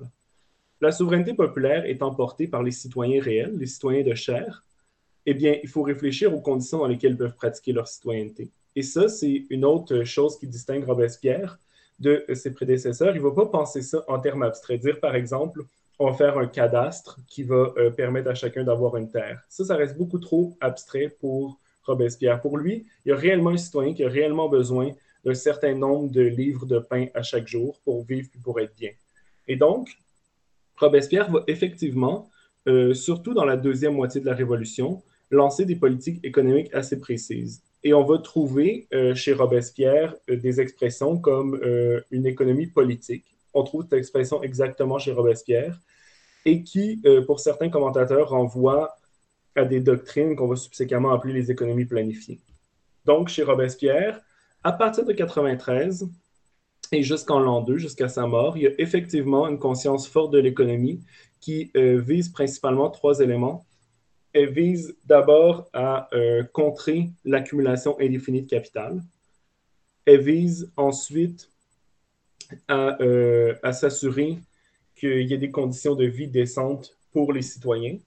La 0.82 0.91
souveraineté 0.91 1.36
populaire 1.36 1.86
étant 1.86 2.13
portée 2.13 2.48
par 2.48 2.63
les 2.63 2.72
citoyens 2.72 3.22
réels, 3.22 3.56
les 3.56 3.67
citoyens 3.67 4.04
de 4.04 4.15
chair, 4.15 4.65
eh 5.28 5.36
bien, 5.36 5.56
il 5.62 5.70
faut 5.70 5.84
réfléchir 5.84 6.34
aux 6.34 6.41
conditions 6.41 6.80
dans 6.80 6.88
lesquelles 6.88 7.12
ils 7.12 7.17
peuvent 7.17 7.36
pratiquer 7.36 7.72
leur 7.72 7.88
citoyenneté. 7.88 8.50
Et 8.76 8.82
ça, 8.82 9.08
c'est 9.08 9.46
une 9.52 9.63
autre 9.63 10.04
chose 10.04 10.39
qui 10.39 10.48
distingue 10.48 10.84
Robespierre 10.84 11.60
de 12.00 12.26
ses 12.34 12.52
prédécesseurs. 12.52 13.15
Il 13.15 13.22
ne 13.22 13.28
va 13.28 13.36
pas 13.36 13.46
penser 13.46 13.84
ça 13.84 14.04
en 14.08 14.17
termes 14.20 14.41
abstraits. 14.41 14.82
Dire, 14.82 15.00
par 15.00 15.13
exemple, 15.13 15.63
on 16.00 16.10
va 16.10 16.17
faire 16.17 16.39
un 16.39 16.48
cadastre 16.48 17.20
qui 17.28 17.44
va 17.44 17.74
euh, 17.78 17.91
permettre 17.91 18.32
à 18.32 18.34
chacun 18.34 18.63
d'avoir 18.63 18.98
une 18.98 19.12
terre. 19.12 19.44
Ça, 19.50 19.63
ça 19.63 19.76
reste 19.76 19.96
beaucoup 19.96 20.17
trop 20.17 20.58
abstrait 20.62 21.15
pour 21.20 21.60
Robespierre. 21.84 22.41
Pour 22.41 22.58
lui, 22.58 22.88
il 23.06 23.10
y 23.10 23.12
a 23.12 23.15
réellement 23.15 23.52
un 23.52 23.58
citoyen 23.58 23.94
qui 23.94 24.04
a 24.04 24.10
réellement 24.10 24.50
besoin 24.50 24.89
d'un 25.24 25.36
certain 25.36 25.76
nombre 25.76 26.10
de 26.10 26.22
livres 26.22 26.65
de 26.65 26.80
pain 26.80 27.06
à 27.13 27.22
chaque 27.22 27.48
jour 27.48 27.80
pour 27.86 28.04
vivre 28.04 28.30
et 28.34 28.39
pour 28.39 28.60
être 28.60 28.76
bien. 28.76 28.91
Et 29.48 29.56
donc, 29.56 29.96
Robespierre 30.82 31.32
va 31.32 31.44
effectivement, 31.48 32.30
euh, 32.67 32.94
surtout 32.94 33.34
dans 33.34 33.46
la 33.46 33.56
deuxième 33.56 33.94
moitié 33.94 34.20
de 34.20 34.26
la 34.26 34.34
Révolution, 34.34 35.04
lancer 35.30 35.65
des 35.65 35.76
politiques 35.76 36.20
économiques 36.26 36.74
assez 36.74 37.00
précises. 37.00 37.62
Et 37.84 37.94
on 37.94 38.04
va 38.04 38.17
trouver 38.17 38.88
euh, 38.94 39.15
chez 39.15 39.34
Robespierre 39.34 40.15
euh, 40.30 40.38
des 40.38 40.60
expressions 40.60 41.17
comme 41.17 41.60
une 42.12 42.26
économie 42.26 42.67
politique. 42.67 43.26
On 43.54 43.63
trouve 43.63 43.84
cette 43.84 43.94
expression 43.94 44.41
exactement 44.41 44.98
chez 44.98 45.12
Robespierre 45.12 45.80
et 46.46 46.63
qui, 46.63 47.04
pour 47.28 47.39
certains 47.39 47.70
commentateurs, 47.70 48.30
renvoie 48.30 48.96
à 49.56 49.63
des 49.63 49.80
doctrines 49.80 50.36
qu'on 50.36 50.48
va 50.48 50.56
subséquemment 50.56 51.12
appeler 51.12 51.34
les 51.34 51.52
économies 51.52 51.86
planifiées. 51.86 52.39
Donc, 53.06 53.28
chez 53.28 53.44
Robespierre, 53.44 54.22
à 54.63 54.72
partir 54.72 55.06
de 55.06 55.13
93 55.13 56.10
et 56.91 57.04
jusqu'en 57.04 57.39
l'an 57.39 57.62
2, 57.62 57.77
jusqu'à 57.77 58.10
sa 58.10 58.27
mort, 58.27 58.58
il 58.58 58.63
y 58.63 58.67
a 58.67 58.71
effectivement 58.77 59.47
une 59.47 59.60
conscience 59.60 60.08
forte 60.08 60.32
de 60.32 60.39
l'économie 60.39 61.01
qui 61.39 61.71
euh, 61.75 61.99
vise 61.99 62.30
principalement 62.30 62.89
trois 62.89 63.21
éléments. 63.21 63.65
Elle 64.34 64.51
vise 64.51 64.95
d'abord 65.06 65.69
à 65.73 66.10
euh, 66.13 66.43
contrer 66.43 67.10
l'accumulation 67.23 67.97
indéfinie 67.99 68.41
de 68.41 68.49
capital. 68.49 69.01
Elle 70.06 70.21
vise 70.21 70.69
ensuite 70.75 71.49
à, 72.67 73.01
euh, 73.01 73.56
à 73.63 73.71
s'assurer 73.71 74.39
qu'il 74.95 75.21
y 75.21 75.34
ait 75.34 75.38
des 75.38 75.51
conditions 75.51 75.95
de 75.95 76.06
vie 76.06 76.27
décentes 76.27 76.97
pour 77.13 77.32
les 77.32 77.41
citoyens 77.41 77.97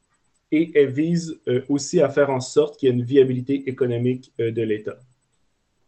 et 0.53 0.71
elle 0.75 0.91
vise 0.91 1.41
aussi 1.69 2.01
à 2.01 2.09
faire 2.09 2.31
en 2.31 2.41
sorte 2.41 2.79
qu'il 2.79 2.89
y 2.89 2.93
ait 2.93 2.95
une 2.95 3.03
viabilité 3.03 3.69
économique 3.69 4.33
de 4.39 4.63
l'État. 4.63 4.99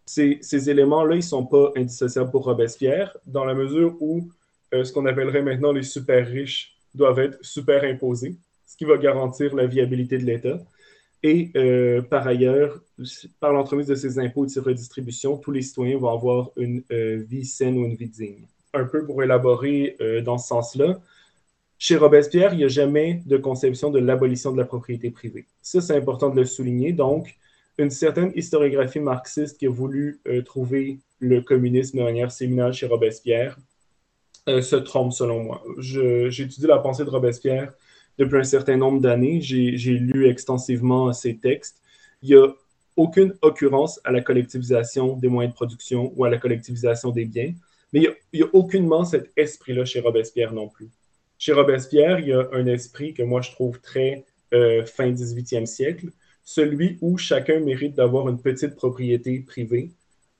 Ces, 0.07 0.71
éléments-là, 0.71 1.14
ils 1.14 1.19
ne 1.19 1.23
sont 1.23 1.45
pas 1.45 1.73
indissociables 1.77 2.31
pour 2.31 2.45
Robespierre, 2.45 3.16
dans 3.27 3.45
la 3.45 3.55
mesure 3.55 3.97
où 4.01 4.29
euh, 4.73 4.85
ce 4.85 4.92
qu'on 4.92 5.05
appellerait 5.07 5.42
maintenant 5.42 5.73
les 5.73 5.83
super 5.83 6.27
riches 6.27 6.77
doivent 6.95 7.19
être 7.19 7.38
super 7.45 7.83
imposés, 7.83 8.37
ce 8.66 8.77
qui 8.77 8.85
va 8.85 8.97
garantir 8.99 9.55
la 9.55 9.66
viabilité 9.66 10.19
de 10.19 10.25
l'État. 10.25 10.61
Et 11.25 11.51
euh, 11.57 12.03
par 12.03 12.27
ailleurs, 12.27 12.81
par 13.40 13.53
l'entremise 13.53 13.88
de 13.88 13.97
ces 13.97 14.19
impôts 14.21 14.45
et 14.45 14.47
de 14.47 14.53
ces 14.53 14.61
redistributions, 14.61 15.38
tous 15.38 15.51
les 15.51 15.62
citoyens 15.62 15.99
vont 15.99 16.11
avoir 16.11 16.51
une 16.57 16.85
euh, 16.92 17.25
vie 17.29 17.45
saine 17.45 17.77
ou 17.77 17.85
une 17.85 17.97
vie 17.97 18.09
digne. 18.09 18.47
Un 18.75 18.85
peu 18.85 19.05
pour 19.05 19.23
élaborer 19.23 19.97
dans 20.23 20.37
ce 20.37 20.49
sens-là, 20.49 21.01
chez 21.79 21.97
Robespierre, 21.97 22.53
il 22.53 22.59
n'y 22.59 22.64
a 22.64 22.69
jamais 22.69 23.23
de 23.27 23.37
conception 23.37 23.90
de 23.90 23.99
l'abolition 23.99 24.53
de 24.53 24.59
la 24.59 24.64
propriété 24.64 25.11
privée. 25.11 25.47
Ça, 25.62 25.81
c'est 25.81 25.97
important 25.97 26.31
de 26.31 26.37
le 26.37 26.45
souligner. 26.45 26.92
Donc, 26.92 27.37
une 27.78 27.90
certaine 27.90 28.32
historiographie 28.34 29.00
marxiste 29.00 29.58
qui 29.58 29.66
a 29.66 29.70
voulu 29.70 30.20
euh, 30.26 30.42
trouver 30.42 30.98
le 31.18 31.40
communisme 31.40 31.98
de 31.98 32.02
manière 32.02 32.30
séminale 32.30 32.72
chez 32.72 32.86
Robespierre 32.86 33.58
euh, 34.48 34.62
se 34.62 34.76
trompe 34.76 35.12
selon 35.12 35.42
moi. 35.42 35.62
J'étudie 35.78 36.66
la 36.66 36.78
pensée 36.78 37.04
de 37.04 37.10
Robespierre 37.10 37.72
depuis 38.18 38.38
un 38.38 38.44
certain 38.44 38.76
nombre 38.76 39.00
d'années. 39.00 39.40
J'ai 39.40 39.98
lu 39.98 40.28
extensivement 40.28 41.12
ses 41.12 41.36
textes. 41.36 41.82
Il 42.22 42.28
n'y 42.28 42.34
a 42.36 42.48
aucune 42.96 43.34
occurrence 43.42 44.00
à 44.04 44.12
la 44.12 44.20
collectivisation 44.20 45.16
des 45.16 45.28
moyens 45.28 45.52
de 45.52 45.56
production 45.56 46.12
ou 46.16 46.24
à 46.24 46.30
la 46.30 46.38
collectivisation 46.38 47.10
des 47.10 47.26
biens, 47.26 47.52
mais 47.92 48.08
il 48.32 48.40
n'y 48.40 48.42
a, 48.42 48.48
aucunement 48.54 49.04
cet 49.04 49.32
esprit-là 49.36 49.84
chez 49.84 50.00
Robespierre 50.00 50.52
non 50.52 50.68
plus. 50.68 50.88
Chez 51.38 51.52
Robespierre, 51.52 52.20
il 52.20 52.28
y 52.28 52.32
a 52.32 52.48
un 52.52 52.66
esprit 52.66 53.12
que 53.12 53.22
moi 53.22 53.42
je 53.42 53.50
trouve 53.50 53.80
très 53.80 54.24
euh, 54.54 54.84
fin 54.86 55.10
18e 55.10 55.66
siècle, 55.66 56.06
celui 56.46 56.96
où 57.02 57.18
chacun 57.18 57.59
mérite 57.59 57.96
d'avoir 57.96 58.28
une 58.28 58.40
petite 58.40 58.76
propriété 58.76 59.40
privée, 59.40 59.90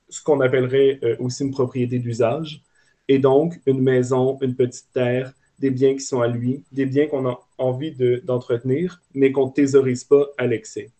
ce 0.07 0.23
qu'on 0.23 0.39
appellerait 0.39 0.99
euh, 1.03 1.17
aussi 1.19 1.43
une 1.43 1.51
propriété 1.51 1.99
d'usage, 1.99 2.63
et 3.09 3.19
donc 3.19 3.59
une 3.65 3.81
maison, 3.81 4.39
une 4.41 4.55
petite 4.55 4.87
terre, 4.93 5.33
des 5.59 5.69
biens 5.69 5.93
qui 5.93 5.99
sont 5.99 6.21
à 6.21 6.27
lui, 6.27 6.63
des 6.71 6.85
biens 6.85 7.07
qu'on 7.07 7.27
a 7.27 7.37
envie 7.57 7.93
d'entretenir, 8.23 9.01
mais 9.13 9.33
qu'on 9.33 9.47
ne 9.47 9.51
thésaurise 9.51 10.05
pas 10.05 10.27
à 10.37 10.47
l'excès. 10.47 10.91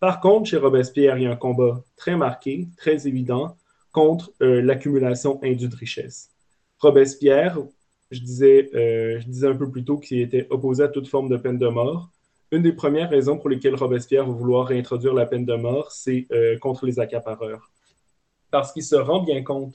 Par 0.00 0.20
contre, 0.20 0.48
chez 0.48 0.56
Robespierre, 0.56 1.18
il 1.18 1.24
y 1.24 1.26
a 1.26 1.32
un 1.32 1.36
combat 1.36 1.84
très 1.96 2.16
marqué, 2.16 2.68
très 2.78 3.06
évident, 3.06 3.56
contre 3.92 4.32
euh, 4.40 4.62
l'accumulation 4.62 5.38
indue 5.42 5.68
de 5.68 5.76
richesse. 5.76 6.30
Robespierre, 6.78 7.58
euh, 7.58 7.66
je 8.10 8.20
disais 8.20 9.46
un 9.46 9.54
peu 9.54 9.70
plus 9.70 9.84
tôt 9.84 9.98
qu'il 9.98 10.20
était 10.20 10.46
opposé 10.48 10.82
à 10.82 10.88
toute 10.88 11.08
forme 11.08 11.28
de 11.28 11.36
peine 11.36 11.58
de 11.58 11.68
mort. 11.68 12.10
Une 12.50 12.62
des 12.62 12.72
premières 12.72 13.10
raisons 13.10 13.38
pour 13.38 13.48
lesquelles 13.48 13.74
Robespierre 13.74 14.26
va 14.26 14.32
vouloir 14.32 14.68
réintroduire 14.68 15.14
la 15.14 15.26
peine 15.26 15.44
de 15.44 15.54
mort, 15.54 15.90
c'est 15.90 16.26
euh, 16.32 16.58
contre 16.58 16.86
les 16.86 17.00
accapareurs. 17.00 17.70
Parce 18.50 18.72
qu'il 18.72 18.84
se 18.84 18.96
rend 18.96 19.22
bien 19.22 19.42
compte 19.42 19.74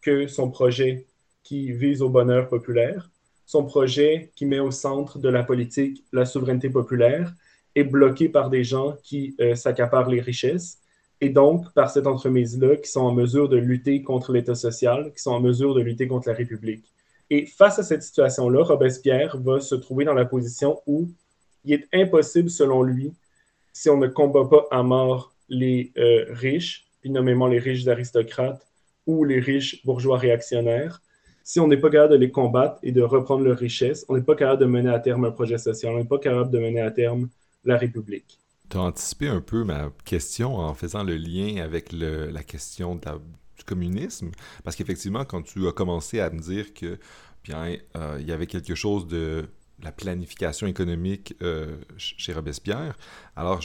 que 0.00 0.26
son 0.26 0.50
projet 0.50 1.06
qui 1.42 1.72
vise 1.72 2.02
au 2.02 2.08
bonheur 2.08 2.48
populaire, 2.48 3.10
son 3.46 3.64
projet 3.64 4.30
qui 4.36 4.46
met 4.46 4.60
au 4.60 4.70
centre 4.70 5.18
de 5.18 5.28
la 5.28 5.42
politique 5.42 6.04
la 6.12 6.24
souveraineté 6.24 6.70
populaire, 6.70 7.32
est 7.74 7.84
bloqué 7.84 8.28
par 8.28 8.50
des 8.50 8.64
gens 8.64 8.96
qui 9.02 9.34
euh, 9.40 9.54
s'accaparent 9.54 10.08
les 10.08 10.20
richesses 10.20 10.78
et 11.20 11.28
donc 11.28 11.72
par 11.74 11.90
cette 11.90 12.06
entremise-là 12.06 12.76
qui 12.76 12.90
sont 12.90 13.00
en 13.00 13.12
mesure 13.12 13.48
de 13.48 13.56
lutter 13.56 14.02
contre 14.02 14.32
l'État 14.32 14.54
social, 14.54 15.12
qui 15.12 15.22
sont 15.22 15.32
en 15.32 15.40
mesure 15.40 15.74
de 15.74 15.80
lutter 15.80 16.06
contre 16.06 16.28
la 16.28 16.34
République. 16.34 16.84
Et 17.28 17.46
face 17.46 17.78
à 17.78 17.82
cette 17.82 18.02
situation-là, 18.02 18.64
Robespierre 18.64 19.36
va 19.38 19.60
se 19.60 19.74
trouver 19.74 20.04
dans 20.04 20.14
la 20.14 20.24
position 20.24 20.80
où 20.86 21.08
il 21.64 21.74
est 21.74 21.88
impossible, 21.92 22.50
selon 22.50 22.82
lui, 22.82 23.12
si 23.72 23.88
on 23.88 23.96
ne 23.96 24.08
combat 24.08 24.44
pas 24.44 24.66
à 24.70 24.82
mort 24.82 25.32
les 25.48 25.92
euh, 25.96 26.26
riches, 26.30 26.86
puis 27.00 27.10
nommément 27.10 27.46
les 27.46 27.58
riches 27.58 27.86
aristocrates 27.86 28.66
ou 29.06 29.24
les 29.24 29.40
riches 29.40 29.84
bourgeois 29.84 30.18
réactionnaires, 30.18 31.00
si 31.42 31.58
on 31.58 31.66
n'est 31.66 31.76
pas 31.76 31.90
capable 31.90 32.12
de 32.12 32.18
les 32.18 32.30
combattre 32.30 32.78
et 32.82 32.92
de 32.92 33.02
reprendre 33.02 33.42
leur 33.42 33.58
richesse, 33.58 34.04
on 34.08 34.16
n'est 34.16 34.22
pas 34.22 34.36
capable 34.36 34.60
de 34.60 34.66
mener 34.66 34.90
à 34.90 35.00
terme 35.00 35.24
un 35.24 35.30
projet 35.30 35.58
social, 35.58 35.94
on 35.94 35.98
n'est 35.98 36.04
pas 36.04 36.18
capable 36.18 36.50
de 36.50 36.58
mener 36.58 36.80
à 36.80 36.90
terme 36.90 37.28
la 37.64 37.76
République. 37.76 38.38
Tu 38.68 38.76
as 38.76 38.82
anticipé 38.82 39.26
un 39.26 39.40
peu 39.40 39.64
ma 39.64 39.90
question 40.04 40.56
en 40.56 40.74
faisant 40.74 41.02
le 41.02 41.16
lien 41.16 41.62
avec 41.62 41.92
la 41.92 42.42
question 42.44 42.94
du 42.94 43.64
communisme, 43.66 44.30
parce 44.62 44.76
qu'effectivement, 44.76 45.24
quand 45.24 45.42
tu 45.42 45.66
as 45.66 45.72
commencé 45.72 46.20
à 46.20 46.30
me 46.30 46.38
dire 46.38 46.72
que 46.72 46.98
bien, 47.42 47.76
euh, 47.96 48.18
il 48.20 48.28
y 48.28 48.32
avait 48.32 48.46
quelque 48.46 48.74
chose 48.74 49.08
de 49.08 49.46
la 49.82 49.92
planification 49.92 50.66
économique 50.66 51.34
euh, 51.42 51.76
chez 51.96 52.32
Robespierre. 52.32 52.96
Alors, 53.36 53.60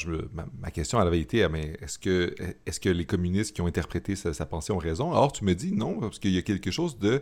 ma, 0.59 0.71
question 0.71 1.01
elle 1.01 1.07
avait 1.07 1.19
été 1.19 1.39
est-ce 1.39 1.99
que, 1.99 2.89
les 2.89 3.05
communistes 3.05 3.55
qui 3.55 3.61
ont 3.61 3.67
interprété 3.67 4.15
sa, 4.15 4.45
pensée 4.45 4.71
ont 4.71 4.77
raison? 4.77 5.11
Alors, 5.11 5.31
tu 5.31 5.43
me 5.43 5.53
dis 5.53 5.73
non, 5.73 5.99
parce 5.99 6.19
qu'il 6.19 6.31
y 6.31 6.37
a 6.37 6.41
quelque 6.41 6.71
chose 6.71 6.97
de 6.99 7.21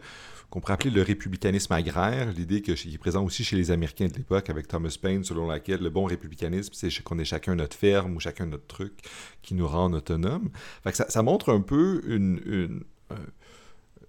qu'on 0.50 0.60
pourrait 0.60 0.74
appeler 0.74 0.92
le 0.92 1.02
républicanisme 1.02 1.74
agraire, 1.74 2.32
l'idée 2.32 2.62
qui 2.62 2.72
est 2.72 2.98
présent 3.00 3.26
aussi 3.26 3.44
chez 3.44 3.56
les 3.56 3.72
Américains 3.72 4.06
de 4.06 4.14
l'époque 4.14 4.52
avec 4.52 4.68
Thomas 4.68 4.96
Paine, 5.02 5.24
selon 5.24 5.48
laquelle 5.48 5.82
le 5.82 5.90
bon 5.90 6.06
républicanisme, 6.06 6.74
c'est 6.76 6.92
qu'on 7.02 7.18
ait 7.18 7.26
chacun 7.26 7.56
notre 7.56 7.76
ferme 7.76 8.16
ou 8.16 8.20
chacun 8.20 8.46
notre 8.46 8.68
truc 8.68 8.94
qui 9.42 9.56
nous 9.56 9.68
rend 9.68 9.92
autonomes. 9.94 10.52
Fait 10.84 10.92
que 10.92 10.98
ça, 10.98 11.24
montre 11.24 11.52
un 11.52 11.62
peu 11.62 12.02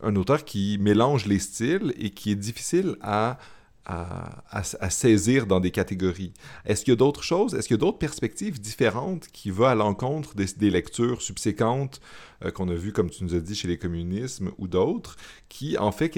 un 0.04 0.16
auteur 0.16 0.44
qui 0.44 0.78
mélange 0.78 1.26
les 1.26 1.38
styles 1.38 1.94
et 1.98 2.10
qui 2.10 2.30
est 2.30 2.36
difficile 2.36 2.96
à, 3.00 3.38
à, 3.86 4.62
saisir 4.90 5.46
dans 5.46 5.60
des 5.60 5.70
catégories. 5.70 6.32
Est-ce 6.64 6.84
qu'il 6.84 6.92
y 6.92 6.94
a 6.94 6.96
d'autres 6.96 7.22
choses? 7.22 7.54
Est-ce 7.54 7.68
qu'il 7.68 7.74
y 7.74 7.78
a 7.78 7.80
d'autres 7.80 7.98
perspectives 7.98 8.60
différentes 8.60 9.28
qui 9.28 9.50
vont 9.50 9.66
à 9.66 9.74
l'encontre 9.74 10.34
des, 10.34 10.70
lectures 10.70 11.20
subséquentes 11.20 12.00
euh, 12.44 12.50
qu'on 12.50 12.68
a 12.68 12.74
vues, 12.74 12.92
comme 12.92 13.10
tu 13.10 13.24
nous 13.24 13.34
as 13.34 13.40
dit, 13.40 13.54
chez 13.54 13.68
les 13.68 13.78
communismes 13.78 14.52
ou 14.58 14.68
d'autres, 14.68 15.16
qui 15.48 15.76
en 15.78 15.92
fait 15.92 16.12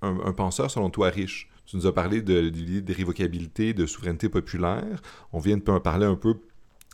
un, 0.00 0.32
penseur, 0.32 0.70
selon 0.70 0.90
toi, 0.90 1.10
riche? 1.10 1.48
Tu 1.66 1.76
nous 1.76 1.86
as 1.86 1.94
parlé 1.94 2.22
de, 2.22 2.38
l'idée 2.38 2.82
de 2.82 2.92
révocabilité, 2.92 3.72
de 3.72 3.86
souveraineté 3.86 4.28
populaire. 4.28 5.00
On 5.32 5.38
vient 5.38 5.56
de 5.56 5.62
parler 5.62 6.06
un 6.06 6.16
peu 6.16 6.34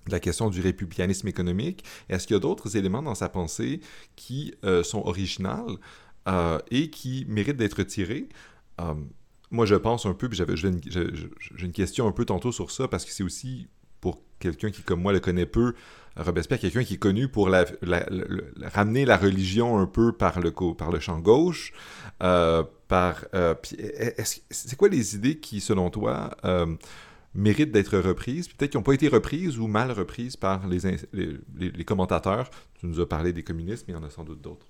de 0.07 0.13
la 0.13 0.21
question 0.21 0.49
du 0.49 0.61
républicanisme 0.61 1.29
économique. 1.29 1.85
Est-ce 2.09 2.27
qu'il 2.27 2.35
y 2.35 2.37
a 2.37 2.41
d'autres 2.41 2.77
éléments 2.77 3.03
dans 3.03 3.15
sa 3.15 3.29
pensée 3.29 3.81
qui 4.17 4.55
euh, 4.65 4.83
sont 4.83 5.03
originales 5.07 5.77
euh, 6.29 6.59
et 6.71 6.91
qui 6.91 7.25
mérite 7.27 7.57
d'être 7.57 7.83
tiré. 7.85 8.29
Moi, 9.51 9.65
je 9.65 9.75
pense 9.75 10.05
un 10.05 10.15
peu, 10.15 10.29
puis 10.29 10.39
j'ai 10.55 10.69
une, 10.69 11.73
question 11.73 12.07
un 12.07 12.13
peu 12.13 12.25
tantôt 12.25 12.53
sur 12.53 12.71
ça, 12.71 12.87
parce 12.87 13.05
que 13.05 13.13
c'est 13.13 13.23
aussi, 13.23 13.69
pour 14.01 14.21
quelqu'un 14.39 14.71
qui, 14.71 14.83
comme 14.83 15.01
moi, 15.01 15.13
le 15.13 15.21
connaît 15.21 15.47
peu, 15.47 15.75
Robespierre, 16.17 16.61
quelqu'un 16.61 16.85
qui 16.85 16.95
est 16.95 16.99
connu 16.99 17.29
pour 17.29 17.49
la, 17.49 17.65
ramener 18.63 19.05
la 19.05 19.17
religion 19.17 19.79
un 19.79 19.87
peu 19.87 20.13
par 20.13 20.41
le, 20.41 20.51
par 20.51 20.91
le 20.91 20.99
champ 20.99 21.19
gauche. 21.21 21.73
Euh, 22.23 22.65
par, 22.89 23.25
euh, 23.35 23.55
c'est 24.51 24.77
quoi 24.77 24.89
les 24.89 25.15
idées 25.15 25.39
qui, 25.39 25.61
selon 25.61 25.91
toi, 25.91 26.37
euh, 26.45 26.75
méritent 27.35 27.71
d'être 27.71 27.99
reprises, 27.99 28.49
peut-être 28.49 28.73
qui 28.73 28.77
n'ont 28.77 28.83
pas 28.83 28.95
été 28.95 29.09
reprises 29.09 29.59
ou 29.59 29.67
mal 29.67 29.93
reprises 29.93 30.37
par 30.37 30.67
les, 30.67 30.81
les, 31.13 31.85
commentateurs? 31.85 32.51
Tu 32.81 32.87
nous 32.87 33.01
as 33.01 33.09
parlé 33.09 33.33
des 33.33 33.45
communistes, 33.45 33.85
mais 33.87 33.95
il 33.95 33.97
y 33.97 34.01
en 34.01 34.05
a 34.05 34.11
sans 34.11 34.25
doute 34.25 34.41
d'autres. 34.41 34.67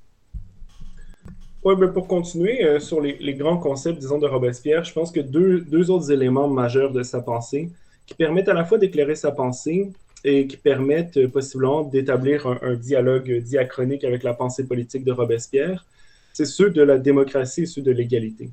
Oui, 1.64 1.74
mais 1.78 1.88
pour 1.88 2.06
continuer 2.06 2.64
euh, 2.64 2.78
sur 2.78 3.00
les, 3.00 3.34
grands 3.34 3.58
concepts, 3.58 3.98
disons, 3.98 4.18
de 4.18 4.26
Robespierre, 4.26 4.84
je 4.84 4.92
pense 4.92 5.10
que 5.10 5.20
deux, 5.20 5.90
autres 5.90 6.12
éléments 6.12 6.48
majeurs 6.48 6.92
de 6.92 7.02
sa 7.02 7.20
pensée 7.20 7.70
qui 8.06 8.14
permettent 8.14 8.48
à 8.48 8.54
la 8.54 8.64
fois 8.64 8.78
d'éclairer 8.78 9.16
sa 9.16 9.32
pensée 9.32 9.90
et 10.24 10.46
qui 10.46 10.56
permettent 10.56 11.16
euh, 11.16 11.28
possiblement 11.28 11.82
d'établir 11.82 12.46
un, 12.46 12.58
un, 12.62 12.74
dialogue 12.74 13.40
diachronique 13.40 14.04
avec 14.04 14.22
la 14.22 14.34
pensée 14.34 14.66
politique 14.66 15.04
de 15.04 15.12
Robespierre, 15.12 15.84
c'est 16.32 16.44
ceux 16.44 16.70
de 16.70 16.82
la 16.82 16.98
démocratie 16.98 17.62
et 17.62 17.66
ceux 17.66 17.82
de 17.82 17.90
l'égalité. 17.90 18.50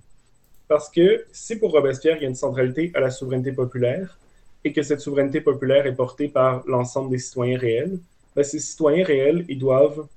Parce 0.68 0.90
que 0.90 1.26
si 1.32 1.58
pour 1.58 1.72
Robespierre, 1.72 2.18
il 2.18 2.24
y 2.24 2.26
a 2.26 2.30
une 2.30 2.36
centralité 2.36 2.92
à 2.96 3.00
la 3.00 3.12
souveraineté 3.12 3.52
populaire 3.52 4.18
et 4.64 4.74
que 4.74 4.82
cette 4.82 5.00
souveraineté 5.00 5.42
populaire 5.42 5.86
est 5.86 5.94
portée 5.94 6.28
par 6.28 6.64
l'ensemble 6.66 7.12
des 7.12 7.20
citoyens 7.20 7.60
réels, 7.60 8.00
ben, 8.36 8.44
ces 8.44 8.60
citoyens 8.60 9.06
réels, 9.06 9.46
ils 9.48 9.60
doivent 9.60 10.08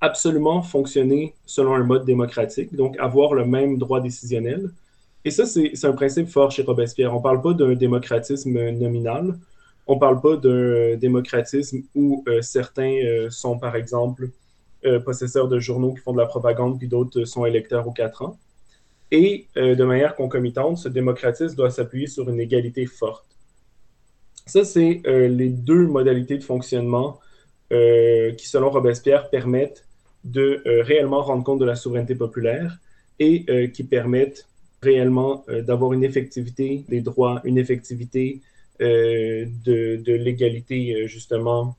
absolument 0.00 0.62
fonctionner 0.62 1.34
selon 1.46 1.74
un 1.74 1.84
mode 1.84 2.04
démocratique, 2.04 2.74
donc 2.74 2.98
avoir 2.98 3.34
le 3.34 3.44
même 3.44 3.78
droit 3.78 4.00
décisionnel. 4.00 4.70
Et 5.24 5.30
ça, 5.30 5.44
c'est 5.46 5.84
un 5.84 5.92
principe 5.92 6.28
fort 6.28 6.50
chez 6.50 6.62
Robespierre. 6.62 7.12
On 7.12 7.18
ne 7.18 7.22
parle 7.22 7.42
pas 7.42 7.52
d'un 7.52 7.74
démocratisme 7.74 8.70
nominal, 8.70 9.36
on 9.86 9.94
ne 9.94 10.00
parle 10.00 10.20
pas 10.20 10.36
d'un 10.36 10.96
démocratisme 10.96 11.82
où 11.94 12.24
euh, 12.28 12.42
certains 12.42 12.94
euh, 13.04 13.30
sont, 13.30 13.58
par 13.58 13.76
exemple, 13.76 14.30
euh, 14.84 15.00
possesseurs 15.00 15.48
de 15.48 15.58
journaux 15.58 15.94
qui 15.94 16.00
font 16.00 16.12
de 16.12 16.18
la 16.18 16.26
propagande, 16.26 16.78
puis 16.78 16.88
d'autres 16.88 17.24
sont 17.24 17.46
électeurs 17.46 17.86
aux 17.86 17.92
quatre 17.92 18.22
ans. 18.22 18.38
Et 19.12 19.46
de 19.54 19.84
manière 19.84 20.16
concomitante, 20.16 20.78
ce 20.78 20.88
démocratisme 20.88 21.54
doit 21.54 21.70
s'appuyer 21.70 22.08
sur 22.08 22.28
une 22.28 22.40
égalité 22.40 22.86
forte. 22.86 23.24
Ça, 24.46 24.64
c'est 24.64 25.00
les 25.06 25.48
deux 25.48 25.86
modalités 25.86 26.36
de 26.38 26.42
fonctionnement 26.42 27.20
qui, 27.70 28.48
selon 28.48 28.70
Robespierre, 28.70 29.28
permettent 29.30 29.84
de 30.24 30.62
euh, 30.66 30.82
réellement 30.82 31.22
rendre 31.22 31.44
compte 31.44 31.60
de 31.60 31.64
la 31.64 31.76
souveraineté 31.76 32.14
populaire 32.14 32.78
et 33.18 33.70
qui 33.72 33.82
permettent 33.82 34.46
réellement 34.82 35.42
d'avoir 35.48 35.94
une 35.94 36.04
effectivité 36.04 36.84
des 36.86 37.00
droits, 37.00 37.40
une 37.44 37.56
effectivité 37.56 38.42
de, 38.78 40.12
l'égalité, 40.12 41.08
justement, 41.08 41.76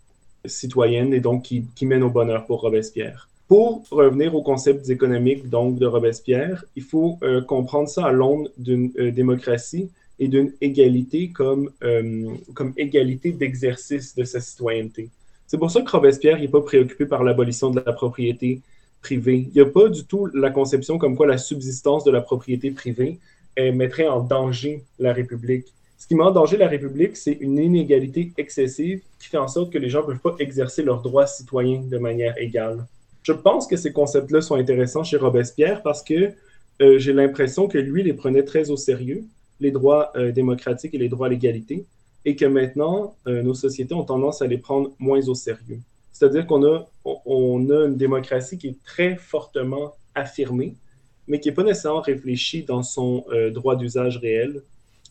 citoyenne 0.47 1.13
et 1.13 1.19
donc 1.19 1.43
qui, 1.43 1.85
mène 1.85 2.03
au 2.03 2.09
bonheur 2.09 2.45
pour 2.45 2.61
Robespierre. 2.61 3.29
Pour 3.47 3.85
revenir 3.91 4.35
aux 4.35 4.41
concepts 4.41 4.89
économiques 4.89 5.49
donc 5.49 5.79
de 5.79 5.85
Robespierre, 5.85 6.65
il 6.75 6.83
faut 6.83 7.17
euh, 7.23 7.41
comprendre 7.41 7.87
ça 7.87 8.07
à 8.07 8.11
l'aune 8.11 8.49
d'une 8.57 8.91
euh, 8.99 9.11
démocratie 9.11 9.89
et 10.19 10.27
d'une 10.27 10.51
égalité 10.59 11.29
comme, 11.29 11.71
euh, 11.83 12.33
comme 12.53 12.73
égalité 12.75 13.31
d'exercice 13.31 14.15
de 14.15 14.25
sa 14.25 14.41
citoyenneté. 14.41 15.09
C'est 15.47 15.57
pour 15.57 15.71
ça 15.71 15.81
que 15.81 15.89
Robespierre 15.89 16.39
n'est 16.39 16.47
pas 16.47 16.61
préoccupé 16.61 17.05
par 17.05 17.23
l'abolition 17.23 17.71
de 17.71 17.81
la 17.85 17.93
propriété 17.93 18.61
privée. 19.01 19.47
Il 19.49 19.53
n'y 19.53 19.61
a 19.61 19.65
pas 19.65 19.89
du 19.89 20.03
tout 20.03 20.27
la 20.27 20.49
conception 20.49 20.97
comme 20.97 21.15
quoi 21.15 21.25
la 21.25 21.37
subsistance 21.37 22.03
de 22.03 22.11
la 22.11 22.21
propriété 22.21 22.71
privée 22.71 23.19
mettrait 23.57 24.07
en 24.07 24.19
danger 24.19 24.83
la 24.99 25.13
République. 25.13 25.73
Ce 25.97 26.05
qui 26.05 26.13
met 26.13 26.23
en 26.23 26.31
danger 26.31 26.57
la 26.57 26.67
République, 26.67 27.17
c'est 27.17 27.37
une 27.41 27.57
inégalité 27.57 28.31
excessive 28.37 29.01
qui 29.19 29.29
fait 29.29 29.37
en 29.37 29.47
sorte 29.47 29.73
que 29.73 29.79
les 29.79 29.89
gens 29.89 30.01
ne 30.01 30.13
peuvent 30.13 30.19
pas 30.19 30.35
exercer 30.39 30.83
leurs 30.83 31.01
droits 31.01 31.25
citoyens 31.25 31.81
de 31.81 31.97
manière 31.97 32.37
égale. 32.37 32.85
Je 33.23 33.33
pense 33.33 33.65
que 33.65 33.75
ces 33.75 33.91
concepts-là 33.91 34.41
sont 34.41 34.55
intéressants 34.55 35.03
chez 35.03 35.17
Robespierre 35.17 35.81
parce 35.81 36.03
que 36.03 36.31
euh, 36.81 36.99
j'ai 36.99 37.13
l'impression 37.13 37.67
que 37.67 37.79
lui 37.79 38.03
les 38.03 38.13
prenait 38.13 38.43
très 38.43 38.69
au 38.69 38.77
sérieux, 38.77 39.23
les 39.59 39.71
droits 39.71 40.11
euh, 40.15 40.31
démocratiques 40.31 40.93
et 40.93 40.99
les 40.99 41.09
droits 41.09 41.27
à 41.27 41.29
l'égalité, 41.29 41.85
et 42.27 42.35
que 42.35 42.45
maintenant, 42.45 43.15
euh, 43.25 43.41
nos 43.41 43.55
sociétés 43.55 43.95
ont 43.95 44.03
tendance 44.03 44.43
à 44.43 44.47
les 44.47 44.59
prendre 44.59 44.91
moins 44.99 45.27
au 45.27 45.33
sérieux. 45.33 45.79
C'est-à-dire 46.11 46.45
qu'on 46.45 46.63
a, 46.63 46.87
on 47.03 47.69
a 47.71 47.85
une 47.85 47.97
démocratie 47.97 48.59
qui 48.59 48.67
est 48.67 48.83
très 48.85 49.15
fortement 49.15 49.95
affirmée, 50.13 50.75
mais 51.27 51.39
qui 51.39 51.49
n'est 51.49 51.55
pas 51.55 51.63
nécessairement 51.63 52.01
réfléchie 52.01 52.63
dans 52.63 52.83
son 52.83 53.25
droit 53.51 53.75
d'usage 53.75 54.17
réel 54.17 54.61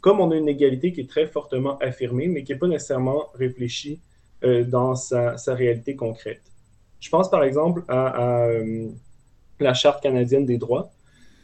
comme 0.07 0.21
on 0.21 0.31
a 0.31 0.37
une 0.37 0.49
égalité 0.49 0.93
qui 0.93 1.01
est 1.01 1.11
très 1.11 1.27
fortement 1.27 1.79
affirmée, 1.79 2.29
mais 2.29 2.45
qui 2.45 2.53
n'est 2.53 2.59
pas 2.61 2.69
nécessairement 2.69 3.27
réfléchie 3.35 3.99
euh, 4.45 4.63
dans 4.63 4.95
sa, 4.95 5.35
réalité 5.49 5.97
concrète. 5.97 6.43
Je 7.01 7.11
pense 7.11 7.29
par 7.29 7.43
exemple 7.43 7.83
à, 7.89 8.47
euh, 8.47 8.87
la 9.59 9.75
Charte 9.75 10.01
canadienne 10.03 10.47
des 10.47 10.59
droits. 10.59 10.93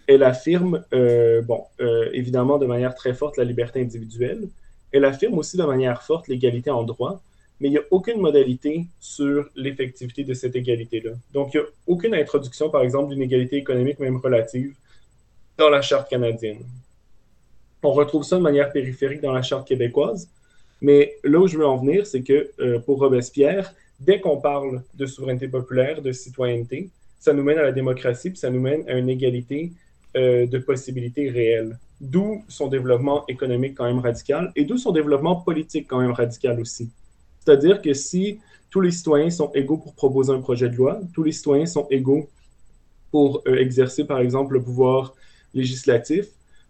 Elle 0.07 0.23
affirme, 0.23 0.85
euh, 0.93 1.43
bon, 1.43 1.65
évidemment 2.13 2.59
de 2.59 2.67
manière 2.67 2.95
très 2.95 3.15
forte 3.15 3.37
la 3.37 3.45
liberté 3.45 3.81
individuelle. 3.81 4.49
Elle 4.93 5.05
affirme 5.05 5.39
aussi 5.39 5.57
de 5.57 5.65
manière 5.65 6.03
forte 6.03 6.29
l'égalité 6.29 6.71
en 6.71 6.83
droit, 6.83 7.21
mais 7.61 7.69
il 7.69 7.73
n'y 7.73 7.79
a 7.79 7.85
aucune 7.91 8.21
modalité 8.21 8.87
sur 9.01 9.49
l'effectivité 9.57 10.25
de 10.25 10.35
cette 10.35 10.57
égalité-là. 10.57 11.13
Donc, 11.33 11.55
il 11.55 11.61
n'y 11.61 11.67
a 11.67 11.69
aucune 11.87 12.15
introduction, 12.15 12.71
par 12.71 12.83
exemple, 12.83 13.11
d'une 13.13 13.23
égalité 13.23 13.57
économique, 13.57 13.99
même 13.99 14.17
relative, 14.17 14.75
dans 15.57 15.69
la 15.69 15.81
Charte 15.81 16.11
canadienne. 16.11 16.65
On 17.83 17.93
retrouve 17.93 18.23
ça 18.23 18.37
de 18.37 18.43
manière 18.43 18.71
périphérique 18.73 19.21
dans 19.21 19.33
la 19.33 19.43
charte 19.43 19.67
québécoise. 19.67 20.29
Mais 20.81 21.17
là 21.25 21.41
où 21.41 21.49
je 21.49 21.59
veux 21.59 21.67
en 21.67 21.79
venir, 21.79 22.07
c'est 22.07 22.23
que 22.23 22.51
euh, 22.61 22.79
pour 22.79 22.99
Robespierre, 22.99 23.75
dès 23.99 24.21
qu'on 24.21 24.39
parle 24.39 24.83
de 24.95 25.07
souveraineté 25.07 25.49
populaire, 25.49 26.01
de 26.01 26.13
citoyenneté, 26.13 26.91
ça 27.19 27.33
nous 27.33 27.43
mène 27.43 27.59
à 27.59 27.63
la 27.63 27.73
démocratie, 27.73 28.31
puis 28.31 28.39
ça 28.39 28.51
nous 28.51 28.61
mène 28.61 28.89
à 28.89 28.95
une 28.95 29.09
égalité 29.09 29.73
euh, 30.17 30.47
de 30.47 30.59
possibilités 30.59 31.31
réelles. 31.31 31.79
D'où 32.03 32.45
son 32.49 32.67
développement 32.67 33.25
économique 33.29 33.77
quand 33.77 33.85
même 33.85 34.01
radical 34.01 34.53
et 34.57 34.65
d'où 34.65 34.77
son 34.77 34.91
développement 34.91 35.37
politique 35.37 35.87
quand 35.89 36.01
même 36.01 36.11
radical 36.11 36.61
aussi. 36.61 36.91
C'est-à-dire 37.39 37.81
que 37.81 37.95
si 37.95 38.41
tous 38.71 38.81
les 38.81 38.91
citoyens 38.91 39.31
sont 39.31 39.51
égaux 39.53 39.77
pour 39.77 39.95
proposer 39.95 40.33
un 40.33 40.41
projet 40.41 40.69
de 40.69 40.75
loi, 40.75 41.01
tous 41.15 41.23
les 41.23 41.33
citoyens 41.33 41.67
sont 41.67 41.87
égaux 41.91 42.29
pour 43.13 43.43
euh, 43.47 43.57
exercer 43.57 44.05
par 44.05 44.19
exemple 44.19 44.55
le 44.55 44.63
pouvoir 44.63 45.15
législatif, 45.55 46.27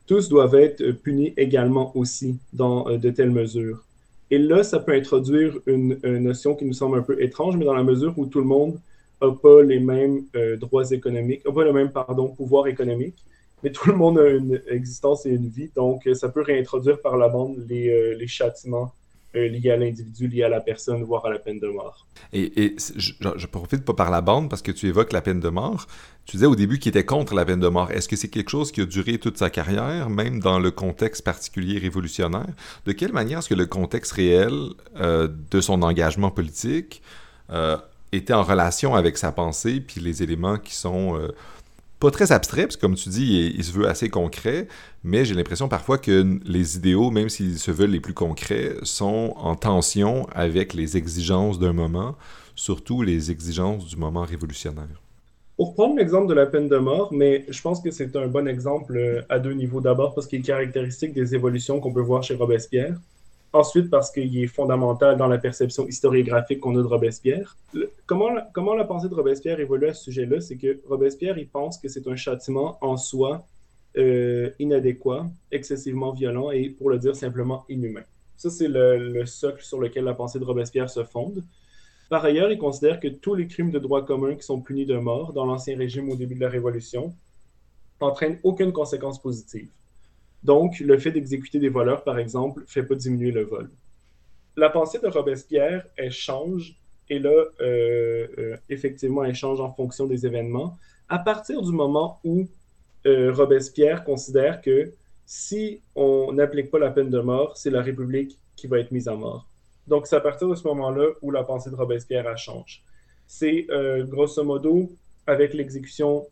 tous 0.07 0.29
doivent 0.29 0.57
être 0.57 0.91
punis 0.91 1.33
également 1.37 1.97
aussi 1.97 2.37
dans 2.53 2.87
euh, 2.89 2.99
de 2.99 3.09
telles 3.11 3.31
mesures. 3.31 3.83
Et 4.31 4.39
là, 4.39 4.63
ça 4.63 4.79
peut 4.81 4.93
introduire 4.95 5.59
une, 5.67 5.99
notion 6.03 6.55
qui 6.55 6.65
nous 6.65 6.73
semble 6.73 6.99
un 6.99 7.03
peu 7.03 7.23
étrange, 7.23 7.57
mais 7.57 7.65
dans 7.65 7.75
la 7.75 7.83
mesure 7.83 8.15
où 8.19 8.27
tout 8.27 8.41
le 8.41 8.47
monde 8.47 8.81
n'a 9.21 9.31
pas 9.31 9.63
les 9.63 9.79
mêmes 9.79 10.25
euh, 10.37 10.57
droits 10.57 10.91
économiques, 10.91 11.45
n'a 11.47 11.53
pas 11.53 11.65
le 11.65 11.73
même 11.73 11.93
pardon, 11.93 12.29
pouvoir 12.29 12.67
économique, 12.67 13.23
mais 13.63 13.71
tout 13.71 13.89
le 13.89 13.97
monde 13.97 14.19
a 14.19 14.29
une 14.29 14.61
existence 14.69 15.27
et 15.27 15.31
une 15.31 15.49
vie, 15.49 15.71
donc 15.75 16.09
ça 16.15 16.29
peut 16.29 16.43
réintroduire 16.43 17.01
par 17.01 17.17
la 17.17 17.29
bande 17.29 17.65
les, 17.69 17.89
euh, 17.89 18.27
châtiments 18.27 18.93
euh, 19.35 19.49
lié 19.49 19.71
à 19.71 19.79
l'individu, 19.79 20.29
lié 20.29 20.43
à 20.43 20.51
la 20.51 20.61
personne, 20.61 21.03
voire 21.05 21.25
à 21.25 21.31
la 21.31 21.39
peine 21.39 21.59
de 21.59 21.69
mort. 21.69 22.07
Et, 22.35 22.77
je, 22.99 23.13
je, 23.37 23.47
profite 23.47 23.83
pas 23.83 23.95
par 23.95 24.11
la 24.11 24.21
bande 24.21 24.51
parce 24.51 24.61
que 24.61 24.73
tu 24.73 24.89
évoques 24.89 25.13
la 25.13 25.23
peine 25.23 25.41
de 25.41 25.49
mort. 25.49 25.87
Tu 26.27 26.37
disais 26.37 26.47
au 26.47 26.55
début 26.55 26.79
qu'il 26.79 26.91
était 26.91 27.07
contre 27.07 27.35
la 27.35 27.47
peine 27.47 27.59
de 27.59 27.69
mort. 27.69 27.91
Est-ce 27.91 28.11
que 28.11 28.17
c'est 28.17 28.29
quelque 28.29 28.51
chose 28.51 28.73
qui 28.73 28.83
a 28.83 28.85
duré 28.85 29.17
toute 29.17 29.39
sa 29.39 29.49
carrière, 29.49 30.11
même 30.11 30.41
dans 30.41 30.59
le 30.59 30.71
contexte 30.71 31.25
particulier 31.25 31.79
révolutionnaire? 31.79 32.53
De 32.85 32.93
quelle 32.93 33.13
manière 33.13 33.39
est-ce 33.39 33.49
que 33.49 33.55
le 33.55 33.65
contexte 33.65 34.13
réel 34.13 34.53
euh, 35.01 35.29
de 35.51 35.61
son 35.63 35.81
engagement 35.81 36.31
politique 36.31 37.01
euh, 37.51 37.79
était 38.13 38.35
en 38.35 38.43
relation 38.43 38.95
avec 38.95 39.17
sa 39.17 39.33
pensée, 39.33 39.81
puis 39.81 40.03
les 40.03 40.23
éléments 40.23 40.59
qui 40.59 40.75
sont 40.75 41.19
pas 42.03 42.11
très 42.11 42.33
abstrait, 42.33 42.63
parce 42.63 42.77
que 42.77 42.81
comme 42.81 42.97
tu 42.97 43.09
dis, 43.11 43.53
il, 43.57 43.63
se 43.63 43.71
veut 43.71 43.87
assez 43.87 44.09
concret, 44.09 44.67
mais 45.05 45.25
j'ai 45.25 45.35
l'impression 45.35 45.69
parfois 45.69 45.99
que 45.99 46.41
les 46.45 46.77
idéaux, 46.77 47.13
même 47.13 47.29
s'ils 47.29 47.61
se 47.61 47.71
veulent 47.71 47.91
les 47.91 48.01
plus 48.01 48.13
concrets, 48.13 48.75
sont 48.83 49.35
en 49.37 49.55
tension 49.55 50.27
avec 50.35 50.75
les 50.75 50.97
exigences 50.97 51.61
d'un 51.61 51.73
moment, 51.73 52.17
surtout 52.57 53.03
les 53.03 53.31
exigences 53.31 53.87
du 53.87 53.97
moment 53.97 54.23
révolutionnaire. 54.23 55.01
Pour 55.57 55.75
prendre 55.75 55.95
l'exemple 55.97 56.27
de 56.27 56.35
la 56.35 56.47
peine 56.47 56.69
de 56.69 56.77
mort, 56.77 57.13
mais 57.13 57.45
je 57.49 57.63
pense 57.63 57.81
que 57.81 57.93
c'est 57.93 58.17
un 58.17 58.27
bon 58.27 58.49
exemple 58.49 58.97
euh, 58.97 59.23
à 59.29 59.39
deux 59.39 59.53
niveaux. 59.53 59.81
D'abord 59.81 60.13
parce 60.13 60.27
qu'il 60.27 60.41
est 60.41 60.43
caractéristique 60.43 61.13
des 61.13 61.37
évolutions 61.37 61.79
qu'on 61.79 61.93
peut 61.93 62.01
voir 62.01 62.25
chez 62.25 62.35
Robespierre. 62.35 62.97
Ensuite, 63.55 63.91
parce 63.91 64.11
qu'il 64.11 64.39
est 64.39 64.47
fondamental 64.47 65.19
dans 65.19 65.27
la 65.27 65.37
perception 65.37 65.87
historiographique 65.87 66.61
qu'on 66.61 66.75
a 66.79 66.83
de 66.83 66.87
Robespierre. 66.87 67.59
comment, 68.07 68.31
la, 68.31 68.49
comment 68.55 68.75
la 68.75 68.85
pensée 68.85 69.11
de 69.11 69.15
Robespierre 69.15 69.61
évolue 69.61 69.89
à 69.89 69.95
ce 69.95 70.05
sujet-là, 70.05 70.41
c'est 70.41 70.57
que 70.57 70.81
Robespierre, 70.89 71.37
il 71.37 71.49
pense 71.49 71.79
que 71.79 71.89
c'est 71.89 72.07
un 72.07 72.17
châtiment 72.17 72.79
en 72.81 72.97
soi 72.97 73.47
euh, 73.99 74.51
inadéquat, 74.59 75.27
excessivement 75.51 76.13
violent 76.13 76.51
et, 76.51 76.71
pour 76.71 76.89
le 76.89 76.99
dire 76.99 77.15
simplement, 77.15 77.67
inhumain. 77.69 78.05
Ça, 78.39 78.49
c'est 78.49 78.69
le, 78.69 78.97
le, 78.97 79.27
socle 79.27 79.63
sur 79.63 79.79
lequel 79.79 80.05
la 80.05 80.15
pensée 80.15 80.39
de 80.39 80.45
Robespierre 80.45 80.89
se 80.89 81.05
fonde. 81.05 81.45
Par 82.09 82.25
ailleurs, 82.25 82.51
il 82.51 82.59
considère 82.59 83.01
que 83.01 83.09
tous 83.09 83.35
les 83.35 83.49
crimes 83.49 83.71
de 83.71 83.79
droit 83.79 84.05
commun 84.05 84.35
qui 84.35 84.45
sont 84.45 84.63
punis 84.63 84.87
de 84.87 84.97
mort 84.97 85.35
dans 85.35 85.45
l'Ancien 85.45 85.77
Régime 85.77 86.09
au 86.09 86.17
début 86.17 86.37
de 86.37 86.41
la 86.41 86.49
Révolution 86.49 87.15
n'entraînent 88.01 88.39
aucune 88.43 88.73
conséquence 88.73 89.21
positive. 89.21 89.69
Donc, 90.45 90.81
le 90.81 90.99
fait 90.99 91.13
d'exécuter 91.13 91.59
des 91.59 91.69
voleurs, 91.69 92.03
par 92.03 92.19
exemple, 92.19 92.63
ne 92.63 92.67
fait 92.67 92.83
pas 92.83 92.95
diminuer 92.95 93.31
le 93.31 93.45
vol. 93.45 93.71
La 94.57 94.71
pensée 94.71 94.99
de 94.99 95.07
Robespierre, 95.07 95.87
elle 95.97 96.11
change, 96.11 96.77
et 97.09 97.19
là, 97.19 97.31
euh, 97.61 98.27
euh, 98.39 98.57
effectivement, 98.69 99.25
elle 99.25 99.35
change 99.35 99.61
en 99.61 99.73
fonction 99.73 100.07
des 100.07 100.27
événements, 100.27 100.79
à 101.09 101.19
partir 101.19 101.63
du 101.63 101.73
moment 101.73 102.21
où 102.25 102.49
euh, 103.07 103.33
Robespierre 103.33 104.05
considère 104.05 104.61
que 104.61 104.93
si 105.27 105.81
on 105.95 106.33
n'applique 106.33 106.71
pas 106.71 106.79
la 106.79 106.91
peine 106.91 107.11
de 107.11 107.21
mort, 107.21 107.57
c'est 107.57 107.71
la 107.71 107.83
République 107.83 108.37
qui 108.57 108.67
va 108.67 108.79
être 108.81 108.91
mise 108.91 109.09
à 109.09 109.15
mort. 109.15 109.47
Donc, 109.87 110.07
c'est 110.07 110.17
à 110.17 110.21
partir 110.21 110.49
de 110.49 110.55
ce 110.55 110.67
moment-là 110.69 111.09
où 111.23 111.31
la 111.31 111.45
pensée 111.45 111.71
de 111.71 111.77
Robespierre 111.77 112.29
elle 112.29 112.37
change. 112.37 112.83
C'est 113.27 113.67
grosso 114.03 114.45
modo 114.45 114.91
avec 115.27 115.55
l'exécution 115.55 116.27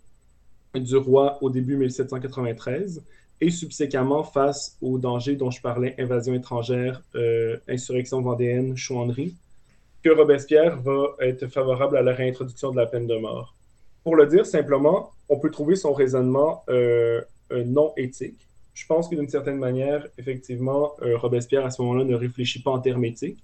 du 0.75 0.97
roi 0.97 1.39
au 1.41 1.51
début 1.51 1.77
1793 1.77 3.03
et 3.41 3.51
subséquemment 3.51 4.23
face 4.23 4.77
aux 4.83 4.99
dangers 4.99 5.37
dont 5.37 5.51
je 5.51 5.61
parlais, 5.61 5.95
invasion 5.99 6.35
étrangère, 6.35 7.03
euh, 7.15 7.57
insurrection 7.69 8.21
vendéenne, 8.21 8.77
chouannerie, 8.77 9.35
que 10.03 10.11
Robespierre 10.11 10.81
va 10.81 11.15
être 11.21 11.47
favorable 11.49 11.97
à 11.97 12.03
la 12.03 12.13
réintroduction 12.13 12.71
de 12.71 12.77
la 12.77 12.87
peine 12.87 13.07
de 13.07 13.17
mort. 13.17 13.55
Pour 14.05 14.17
le 14.17 14.27
dire 14.27 14.47
simplement, 14.47 15.11
on 15.29 15.39
peut 15.39 15.51
trouver 15.51 15.77
son 15.77 15.93
raisonnement 15.93 16.65
euh, 16.69 17.21
euh, 17.53 17.65
non 17.65 17.93
éthique. 17.97 18.47
Je 18.75 18.87
pense 18.87 19.09
que 19.09 19.15
d'une 19.15 19.29
certaine 19.29 19.59
manière, 19.59 20.07
effectivement, 20.17 20.93
Robespierre 21.01 21.67
à 21.67 21.71
ce 21.71 21.83
moment-là 21.83 22.05
ne 22.05 22.15
réfléchit 22.15 22.63
pas 22.63 22.71
en 22.71 22.79
termes 22.79 23.05
éthiques, 23.05 23.43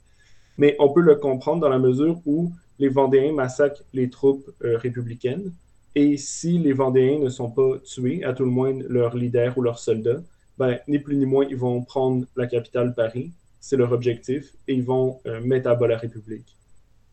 mais 0.56 0.76
on 0.78 0.88
peut 0.88 1.02
le 1.02 1.16
comprendre 1.16 1.60
dans 1.60 1.68
la 1.68 1.78
mesure 1.78 2.20
où 2.24 2.52
les 2.78 2.88
Vendéens 2.88 3.32
massacrent 3.32 3.82
les 3.92 4.08
troupes 4.08 4.48
républicaines, 4.60 5.52
et 5.96 6.18
si 6.18 6.58
les 6.58 6.74
Vendéens 6.74 7.18
ne 7.18 7.30
sont 7.30 7.50
pas 7.50 7.78
tués, 7.82 8.22
à 8.22 8.34
tout 8.34 8.44
le 8.44 8.50
moins 8.50 8.78
leur 8.86 9.16
leader 9.16 9.56
ou 9.56 9.62
leurs 9.62 9.78
soldats, 9.78 10.22
ben, 10.58 10.78
ni 10.86 10.98
plus 10.98 11.16
ni 11.16 11.24
moins, 11.24 11.46
ils 11.48 11.56
vont 11.56 11.82
prendre 11.82 12.26
la 12.36 12.46
capitale 12.46 12.94
Paris, 12.94 13.32
c'est 13.60 13.78
leur 13.78 13.92
objectif, 13.92 14.52
et 14.68 14.74
ils 14.74 14.84
vont 14.84 15.20
euh, 15.26 15.40
mettre 15.40 15.70
à 15.70 15.74
bas 15.74 15.88
la 15.88 15.96
République. 15.96 16.54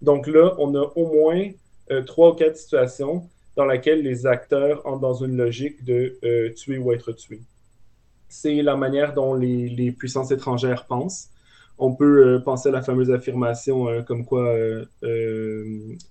Donc 0.01 0.27
là, 0.27 0.53
on 0.57 0.75
a 0.75 0.81
au 0.97 1.07
moins 1.13 1.49
euh, 1.91 2.01
trois 2.03 2.31
ou 2.31 2.33
quatre 2.33 2.57
situations 2.57 3.29
dans 3.55 3.65
lesquelles 3.65 4.01
les 4.01 4.25
acteurs 4.25 4.85
entrent 4.85 4.99
dans 4.99 5.13
une 5.13 5.37
logique 5.37 5.85
de 5.85 6.17
euh, 6.25 6.51
tuer 6.53 6.77
ou 6.77 6.91
être 6.91 7.13
tué. 7.13 7.39
C'est 8.27 8.61
la 8.61 8.75
manière 8.75 9.13
dont 9.13 9.33
les, 9.33 9.69
les, 9.69 9.93
puissances 9.93 10.31
étrangères 10.31 10.87
pensent. 10.87 11.29
On 11.77 11.93
peut 11.93 12.41
penser 12.43 12.67
à 12.67 12.73
la 12.73 12.81
fameuse 12.81 13.11
affirmation 13.11 14.03
comme 14.03 14.25
quoi 14.25 14.53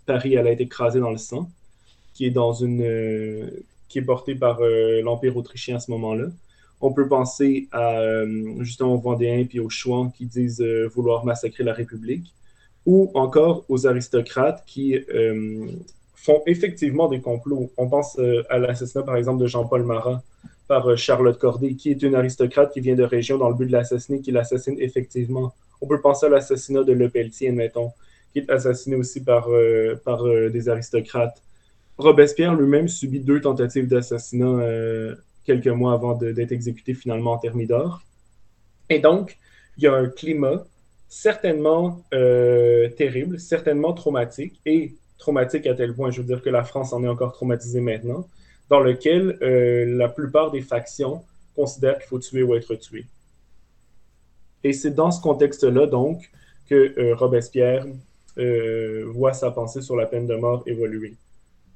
Paris 0.07 0.37
allait 0.37 0.53
être 0.55 0.61
écrasé 0.61 0.99
dans 1.01 1.11
le 1.11 1.19
sang 1.19 1.51
qui 2.15 2.27
est 2.27 2.31
dans 2.31 2.53
une, 2.53 2.83
euh, 2.83 3.51
qui 3.89 3.99
est 3.99 4.03
porté 4.03 4.35
par 4.35 4.61
l'Empire 5.03 5.37
autrichien 5.37 5.77
à 5.77 5.81
ce 5.81 5.91
moment-là. 5.91 6.27
On 6.81 6.93
peut 6.93 7.07
penser 7.07 7.69
à 7.73 8.03
justement 8.61 8.95
aux 8.95 8.99
Vendéens 8.99 9.45
puis 9.45 9.61
aux 9.61 9.69
Chouans 9.69 10.11
qui 10.11 10.27
disent 10.27 10.63
vouloir 10.95 11.25
massacrer 11.25 11.63
la 11.63 11.75
République, 11.75 12.33
ou 12.87 13.11
encore 13.15 13.65
aux 13.69 13.87
aristocrates 13.87 14.65
qui 14.67 14.97
font 16.15 16.43
effectivement 16.47 17.09
des 17.09 17.21
complots. 17.21 17.71
On 17.77 17.89
pense 17.89 18.19
à 18.49 18.59
l'assassinat 18.59 19.05
par 19.05 19.17
exemple 19.17 19.43
de 19.43 19.47
Jean-Paul 19.47 19.85
Marat 19.85 20.23
par 20.67 20.97
Charlotte 20.97 21.39
Corday, 21.39 21.75
qui 21.75 21.91
est 21.91 22.03
une 22.03 22.15
aristocrate 22.15 22.73
qui 22.73 22.81
vient 22.81 22.95
de 22.95 23.05
région 23.05 23.37
dans 23.37 23.51
le 23.51 23.55
but 23.55 23.67
de 23.67 23.73
l'assassiner, 23.73 24.23
qui 24.23 24.31
l'assassine 24.31 24.77
effectivement. 24.81 25.53
On 25.83 25.87
peut 25.87 26.01
penser 26.01 26.27
à 26.27 26.29
l'assassinat 26.31 26.85
de 26.85 26.93
Le 26.93 27.11
Pelletier, 27.11 27.49
admettons, 27.49 27.93
qui 28.33 28.39
est 28.39 28.51
assassiné 28.51 28.97
aussi 28.97 29.23
par, 29.23 29.51
euh, 29.51 30.01
par 30.05 30.27
euh, 30.27 30.49
des 30.49 30.69
aristocrates. 30.69 31.43
Robespierre 31.99 32.55
lui-même 32.55 32.89
subit 32.89 33.21
deux 33.21 33.41
tentatives 33.41 33.87
d'assassinat 33.87 34.47
euh, 34.47 35.15
quelques 35.45 35.69
mois 35.69 35.93
avant 35.93 36.15
d'être 36.15 36.53
exécuté 36.53 36.95
finalement 36.95 37.33
en 37.33 37.39
Thermidor. 37.39 38.03
Et 38.89 38.99
donc, 38.99 39.39
il 39.77 39.85
y 39.85 39.87
a 39.87 39.95
un 39.95 40.09
climat 40.09 40.65
certainement 41.09 42.03
terrible, 42.11 43.39
certainement 43.39 43.93
traumatique, 43.93 44.61
et 44.65 44.95
traumatique 45.19 45.67
à 45.67 45.75
tel 45.75 45.95
point, 45.95 46.11
je 46.11 46.23
veux 46.23 46.27
dire 46.27 46.41
que 46.41 46.49
la 46.49 46.65
France 46.65 46.93
en 46.93 47.05
est 47.05 47.09
encore 47.09 47.33
traumatisée 47.33 47.81
maintenant, 47.81 48.27
dans 48.71 48.81
lequel 48.81 49.37
la 49.41 50.09
plupart 50.09 50.51
des 50.51 50.63
factions 50.63 51.23
considèrent 51.55 51.99
qu'il 51.99 52.09
faut 52.09 52.19
tuer 52.19 52.43
ou 52.43 52.55
être 52.55 52.75
tué. 52.77 53.05
Et 54.65 54.73
c'est 54.73 54.93
dans 54.93 55.11
ce 55.11 55.21
contexte-là, 55.21 55.87
donc, 55.87 56.31
que 56.69 56.95
euh, 56.99 57.15
Robespierre 57.15 57.87
euh, 58.39 59.05
voit 59.09 59.33
sa 59.33 59.51
pensée 59.51 59.83
sur 59.83 59.97
la 59.97 60.07
peine 60.07 60.27
de 60.27 60.35
mort 60.37 60.63
évoluer. 60.67 61.17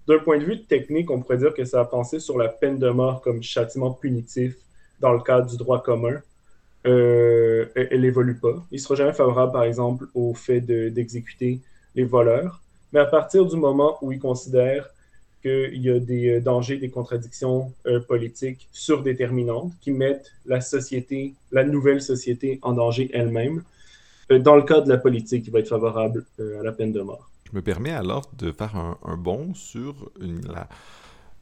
D'un 0.09 0.18
point 0.18 0.38
de 0.38 0.44
vue 0.44 0.62
technique, 0.62 1.11
on 1.11 1.20
pourrait 1.20 1.38
dire 1.38 1.52
que 1.52 1.64
sa 1.64 1.84
pensée 1.84 2.20
sur 2.20 2.38
la 2.38 2.48
peine 2.48 2.78
de 2.78 2.88
mort 2.90 3.20
comme 3.22 3.42
châtiment 3.42 3.90
punitif 3.90 4.54
dans 5.00 5.12
le 5.12 5.20
cadre 5.20 5.50
du 5.50 5.57
droit 5.57 5.82
commun, 5.82 6.20
euh, 6.86 7.66
elle 7.74 8.02
n'évolue 8.02 8.36
pas. 8.36 8.64
Il 8.70 8.76
ne 8.76 8.80
sera 8.80 8.94
jamais 8.94 9.12
favorable, 9.12 9.52
par 9.52 9.64
exemple, 9.64 10.07
au 10.14 10.34
fait 10.34 10.61
d'exécuter 10.61 11.61
les 11.96 12.04
voleurs. 12.04 12.62
Mais 12.92 13.00
à 13.00 13.07
partir 13.07 13.44
du 13.44 13.57
moment 13.57 13.98
où 14.00 14.12
il 14.12 14.20
considère 14.20 14.88
qu'il 15.42 15.82
y 15.82 15.90
a 15.90 15.98
des 15.98 16.36
euh, 16.36 16.40
dangers, 16.40 16.76
des 16.76 16.90
contradictions 16.90 17.72
euh, 17.86 17.98
politiques 18.00 18.68
surdéterminantes 18.72 19.72
qui 19.80 19.90
mettent 19.90 20.32
la 20.46 20.61
société, 20.61 21.34
la 21.50 21.64
nouvelle 21.64 22.00
société 22.00 22.61
en 22.62 22.72
danger 22.72 23.11
elle-même. 23.12 23.62
Dans 24.30 24.57
le 24.57 24.62
cas 24.62 24.80
de 24.80 24.88
la 24.88 24.98
politique, 24.98 25.44
il 25.46 25.52
va 25.52 25.61
être 25.61 25.68
favorable 25.68 26.24
à 26.38 26.62
la 26.62 26.72
peine 26.72 26.92
de 26.92 27.00
mort. 27.00 27.30
Me 27.57 27.62
permets 27.62 27.90
alors 27.90 28.30
de 28.36 28.52
faire 28.52 28.76
un, 28.76 29.16
bond 29.16 29.54
sur 29.54 30.11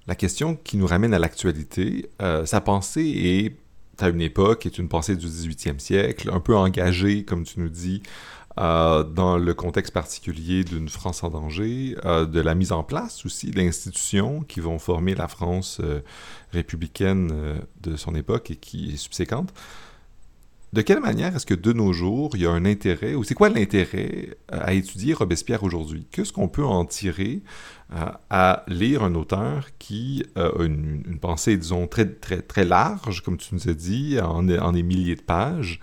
la, 0.06 0.14
question 0.14 0.54
qui 0.54 0.76
nous 0.76 0.86
ramène 0.86 1.12
à 1.12 1.18
l'actualité. 1.18 2.08
sa 2.44 2.60
pensée 2.60 3.02
est 3.02 3.56
à 4.00 4.10
une 4.10 4.20
époque, 4.20 4.64
est 4.64 4.78
une 4.78 4.88
pensée 4.88 5.16
du 5.16 5.26
18e 5.26 5.80
siècle, 5.80 6.30
un 6.32 6.38
peu 6.38 6.54
engagée, 6.54 7.24
comme 7.24 7.42
tu 7.42 7.58
nous 7.58 7.68
dis, 7.68 8.00
euh, 8.60 9.02
dans 9.02 9.36
le 9.36 9.52
contexte 9.54 9.92
particulier 9.92 10.62
d'une 10.62 10.88
France 10.88 11.24
en 11.24 11.30
danger, 11.30 11.96
euh, 12.04 12.24
de 12.24 12.40
la 12.40 12.54
mise 12.54 12.70
en 12.70 12.84
place 12.84 13.26
aussi 13.26 13.50
d'institutions 13.50 14.42
qui 14.42 14.60
vont 14.60 14.78
former 14.78 15.16
la 15.16 15.26
France 15.26 15.80
euh, 15.82 16.00
républicaine 16.52 17.58
de 17.82 17.96
son 17.96 18.14
époque 18.14 18.52
et 18.52 18.56
qui 18.56 18.92
est 18.92 18.96
subséquente. 18.96 19.52
De 20.74 20.82
quelle 20.82 20.98
manière 20.98 21.36
est-ce 21.36 21.46
que 21.46 21.54
de 21.54 21.72
nos 21.72 21.92
jours, 21.92 22.30
il 22.34 22.42
y 22.42 22.46
a 22.46 22.50
un 22.50 22.64
intérêt, 22.64 23.14
ou 23.14 23.22
c'est 23.22 23.34
quoi 23.34 23.48
l'intérêt 23.48 24.36
à 24.50 24.72
étudier 24.72 25.14
Robespierre 25.14 25.62
aujourd'hui? 25.62 26.08
Qu'est-ce 26.10 26.32
qu'on 26.32 26.48
peut 26.48 26.64
en 26.64 26.84
tirer 26.84 27.42
à 28.28 28.64
lire 28.66 29.04
un 29.04 29.14
auteur 29.14 29.68
qui 29.78 30.24
a 30.34 30.50
une, 30.60 31.20
pensée, 31.20 31.56
disons, 31.56 31.86
très, 31.86 32.06
très, 32.06 32.42
très 32.42 32.64
large, 32.64 33.22
comme 33.22 33.36
tu 33.36 33.54
nous 33.54 33.68
as 33.68 33.74
dit, 33.74 34.18
en, 34.20 34.42
des 34.42 34.82
milliers 34.82 35.14
de 35.14 35.22
pages, 35.22 35.78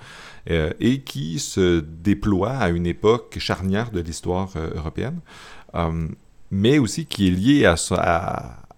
euh, 0.50 0.74
et 0.82 1.00
qui 1.04 1.40
se 1.40 1.80
déploie 1.80 2.58
à 2.58 2.68
une 2.68 2.86
époque 2.86 3.38
charnière 3.40 3.92
de 3.92 4.02
l'histoire 4.02 4.52
euh, 4.58 4.72
européenne, 4.76 5.22
euh, 5.74 6.10
mais 6.52 6.80
aussi 6.80 7.06
qui 7.06 7.30
est 7.30 7.32
lié 7.32 7.64
à, 7.64 7.76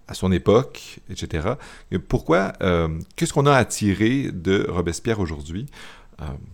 à, 0.08 0.14
son 0.14 0.32
époque, 0.32 1.00
etc. 1.10 1.54
pourquoi, 2.08 2.54
qu'est-ce 3.16 3.34
qu'on 3.34 3.48
a 3.48 3.56
à 3.56 3.66
tirer 3.66 4.30
de 4.32 4.68
Robespierre 4.70 5.20
aujourd'hui? 5.20 5.66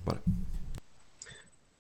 Voilà. 0.05 0.21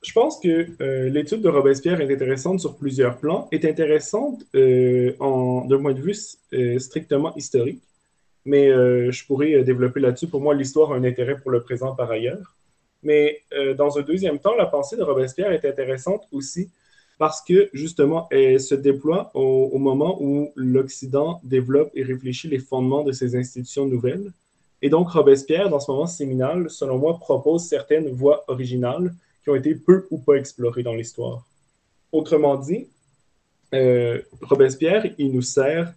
Je 0.01 0.13
pense 0.13 0.39
que 0.39 1.09
l'étude 1.09 1.41
de 1.41 1.49
Robespierre 1.49 1.99
est 1.99 2.13
intéressante 2.13 2.59
sur 2.59 2.77
plusieurs 2.77 3.17
plans, 3.17 3.47
est 3.51 3.65
intéressante 3.65 4.43
d'un 4.53 5.11
point 5.17 5.93
de 5.93 6.01
vue 6.01 6.15
strictement 6.79 7.35
historique, 7.35 7.81
mais 8.45 8.69
je 8.69 9.25
pourrais 9.25 9.61
développer 9.63 9.99
là-dessus. 9.99 10.27
Pour 10.27 10.41
moi, 10.41 10.55
l'histoire 10.55 10.93
a 10.93 10.95
un 10.95 11.03
intérêt 11.03 11.37
pour 11.37 11.51
le 11.51 11.61
présent 11.61 11.95
par 11.95 12.09
ailleurs. 12.11 12.55
Mais 13.03 13.41
euh, 13.53 13.73
dans 13.73 13.97
un 13.97 14.01
deuxième 14.01 14.39
temps, 14.39 14.55
la 14.55 14.65
pensée 14.65 14.97
de 14.97 15.03
Robespierre 15.03 15.51
est 15.51 15.65
intéressante 15.65 16.27
aussi 16.31 16.69
parce 17.17 17.41
que 17.41 17.69
justement, 17.73 18.27
elle 18.31 18.59
se 18.61 18.75
déploie 18.75 19.31
au, 19.33 19.77
moment 19.77 20.17
où 20.21 20.51
l'Occident 20.55 21.41
développe 21.43 21.91
et 21.93 22.03
réfléchit 22.03 22.47
les 22.47 22.59
fondements 22.59 23.03
de 23.03 23.11
ces 23.11 23.35
institutions 23.35 23.85
nouvelles. 23.85 24.31
Et 24.81 24.89
donc, 24.89 25.09
Robespierre, 25.09 25.69
dans 25.69 25.79
ce 25.79 25.91
moment 25.91 26.07
séminal, 26.07 26.69
selon 26.69 26.97
moi, 26.97 27.17
propose 27.19 27.65
certaines 27.65 28.09
voies 28.09 28.43
originales 28.47 29.13
qui 29.43 29.49
ont 29.49 29.55
été 29.55 29.75
peu 29.75 30.07
ou 30.09 30.17
pas 30.17 30.35
explorées 30.35 30.83
dans 30.83 30.93
l'histoire. 30.93 31.45
Autrement 32.11 32.55
dit, 32.55 32.87
euh, 33.73 34.21
Robespierre, 34.41 35.05
il 35.17 35.33
nous 35.33 35.41
sert 35.41 35.93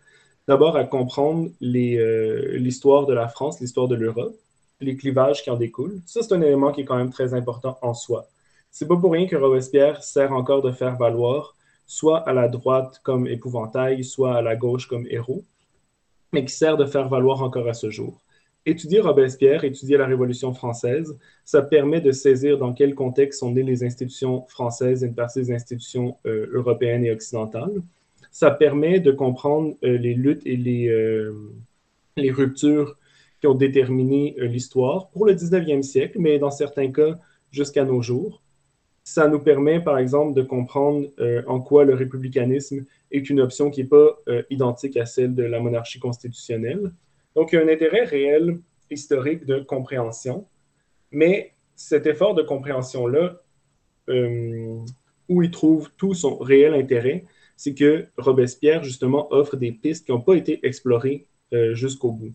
d'abord 0.49 0.77
à 0.77 0.85
comprendre 0.85 1.51
euh, 1.63 2.57
l'histoire 2.59 3.07
de 3.07 3.15
la 3.15 3.29
France, 3.29 3.61
l'histoire 3.61 3.89
de 3.89 3.95
l'Europe, 3.95 4.35
les 4.81 4.97
clivages 4.97 5.43
qui 5.43 5.51
en 5.51 5.57
découlent. 5.57 6.01
Ça, 6.07 6.23
c'est 6.23 6.35
un 6.35 6.43
élément 6.43 6.73
qui 6.73 6.83
est 6.83 6.85
quand 6.85 6.97
même 6.97 7.13
très 7.13 7.35
important 7.35 7.79
en 7.83 7.95
soi. 7.95 8.27
C'est 8.71 8.89
pas 8.89 8.97
pour 8.97 9.13
rien 9.13 9.27
que 9.27 9.37
Robespierre 9.37 10.03
sert 10.03 10.33
encore 10.33 10.63
de 10.63 10.73
faire 10.73 10.97
valoir, 10.97 11.55
soit 11.87 12.19
à 12.19 12.33
la 12.33 12.49
droite 12.49 13.01
comme 13.03 13.27
épouvantail, 13.27 14.03
soit 14.03 14.35
à 14.35 14.43
la 14.43 14.57
gauche 14.57 14.87
comme 14.89 15.07
héros, 15.09 15.45
mais 16.33 16.45
qui 16.45 16.55
sert 16.55 16.77
de 16.77 16.87
faire 16.87 17.09
valoir 17.09 17.43
encore 17.43 17.69
à 17.69 17.75
ce 17.75 17.91
jour. 17.91 18.19
Étudier 18.65 19.01
Robespierre, 19.01 19.65
étudier 19.65 19.97
la 19.97 20.07
Révolution 20.07 20.55
française, 20.55 21.19
ça 21.45 21.63
permet 21.63 22.01
de 22.01 22.13
saisir 22.13 22.59
dans 22.59 22.73
quel 22.73 22.95
contexte 22.95 23.41
sont 23.41 23.51
nées 23.51 23.65
les 23.65 23.83
institutions 23.83 24.47
françaises 24.47 25.03
et 25.03 25.09
une 25.09 25.17
partie 25.17 25.41
des 25.41 25.53
institutions 25.53 26.17
euh, 26.27 26.47
européennes 26.53 27.05
et 27.05 27.11
occidentales. 27.11 27.83
Ça 28.31 28.53
permet 28.53 29.01
de 29.01 29.11
comprendre 29.11 29.75
euh, 29.83 29.99
les 29.99 30.15
luttes 30.15 30.47
et 30.47 30.57
les, 30.57 30.87
euh, 30.89 31.35
les 32.17 32.31
ruptures 32.31 32.97
qui 33.41 33.49
ont 33.49 33.55
déterminé 33.55 34.37
l'histoire 34.39 35.09
pour 35.11 35.27
le 35.27 35.35
19e 35.35 35.83
siècle, 35.83 36.19
mais 36.21 36.39
dans 36.39 36.53
certains 36.53 36.93
cas 36.93 37.19
jusqu'à 37.51 37.85
nos 37.85 38.01
jours. 38.01 38.43
Ça 39.03 39.27
nous 39.27 39.41
permet, 39.41 39.81
par 39.81 39.99
exemple, 39.99 40.35
de 40.35 40.43
comprendre 40.43 41.09
en 41.49 41.61
quoi 41.61 41.85
le 41.85 41.95
républicanisme 41.95 42.85
est 43.11 43.29
une 43.29 43.41
option 43.41 43.69
qui 43.69 43.83
n'est 43.83 43.89
pas 43.89 44.17
identique 44.49 44.97
à 44.97 45.07
celle 45.07 45.35
de 45.35 45.43
la 45.43 45.59
monarchie 45.59 45.99
constitutionnelle. 45.99 46.93
Donc, 47.35 47.53
il 47.53 47.57
y 47.57 47.59
a 47.59 47.63
un 47.63 47.69
intérêt 47.69 48.05
réel 48.05 48.59
historique 48.91 49.47
de 49.47 49.61
compréhension, 49.61 50.47
mais 51.11 51.53
cet 51.75 52.07
effort 52.07 52.35
de 52.35 52.43
compréhension-là, 52.43 53.41
où 54.09 55.43
il 55.43 55.51
trouve 55.51 55.91
tout 55.97 56.15
son 56.15 56.37
réel 56.39 56.75
intérêt, 56.75 57.25
c'est 57.57 57.75
que 57.75 58.07
Robespierre, 58.19 58.83
justement, 58.83 59.33
offre 59.33 59.57
des 59.57 59.73
pistes 59.73 60.07
qui 60.07 60.13
n'ont 60.13 60.21
pas 60.21 60.35
été 60.35 60.61
explorées 60.67 61.27
jusqu'au 61.73 62.13
bout. 62.13 62.33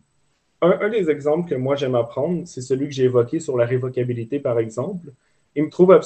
Un, 0.61 0.89
des 0.89 1.09
exemples 1.11 1.47
que 1.47 1.55
moi 1.55 1.75
j'aime 1.75 1.93
apprendre, 1.93 2.47
c'est 2.47 2.61
celui 2.61 2.87
que 2.87 2.93
j'ai 2.93 3.03
évoqué 3.03 3.39
sur 3.39 3.57
la 3.57 3.65
révocabilité, 3.65 4.39
par 4.39 4.57
exemple. 4.57 5.13
Il 5.55 5.65
me 5.65 5.69
trouve 5.69 5.99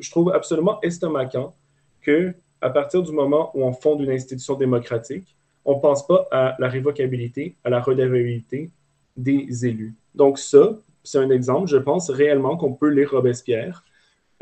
je 0.00 0.10
trouve 0.10 0.32
absolument 0.32 0.80
estomacant 0.80 1.54
que, 2.00 2.34
à 2.60 2.70
partir 2.70 3.02
du 3.02 3.12
moment 3.12 3.50
où 3.54 3.64
on 3.64 3.72
fonde 3.72 4.00
une 4.00 4.10
institution 4.10 4.54
démocratique, 4.54 5.36
on 5.64 5.76
ne 5.76 5.80
pense 5.80 6.06
pas 6.06 6.26
à 6.30 6.56
la 6.58 6.68
révocabilité, 6.68 7.56
à 7.64 7.70
la 7.70 7.80
redevabilité 7.80 8.70
des 9.16 9.66
élus. 9.66 9.94
Donc 10.14 10.38
ça, 10.38 10.78
c'est 11.04 11.18
un 11.18 11.30
exemple. 11.30 11.68
Je 11.68 11.76
pense 11.76 12.10
réellement 12.10 12.56
qu'on 12.56 12.72
peut 12.72 12.88
lire 12.88 13.10
Robespierre 13.10 13.84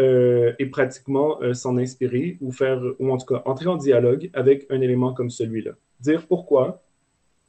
euh, 0.01 0.53
et 0.59 0.67
pratiquement 0.67 1.41
euh, 1.43 1.55
s'en 1.55 1.79
inspirer 1.79 2.37
ou 2.41 2.53
faire, 2.53 2.81
ou 2.99 3.11
en 3.11 3.17
tout 3.17 3.27
cas 3.27 3.43
entrer 3.47 3.67
en 3.67 3.77
dialogue 3.77 4.31
avec 4.35 4.67
un 4.71 4.81
élément 4.81 5.15
comme 5.15 5.31
celui-là. 5.31 5.73
Dire 6.01 6.27
pourquoi, 6.27 6.83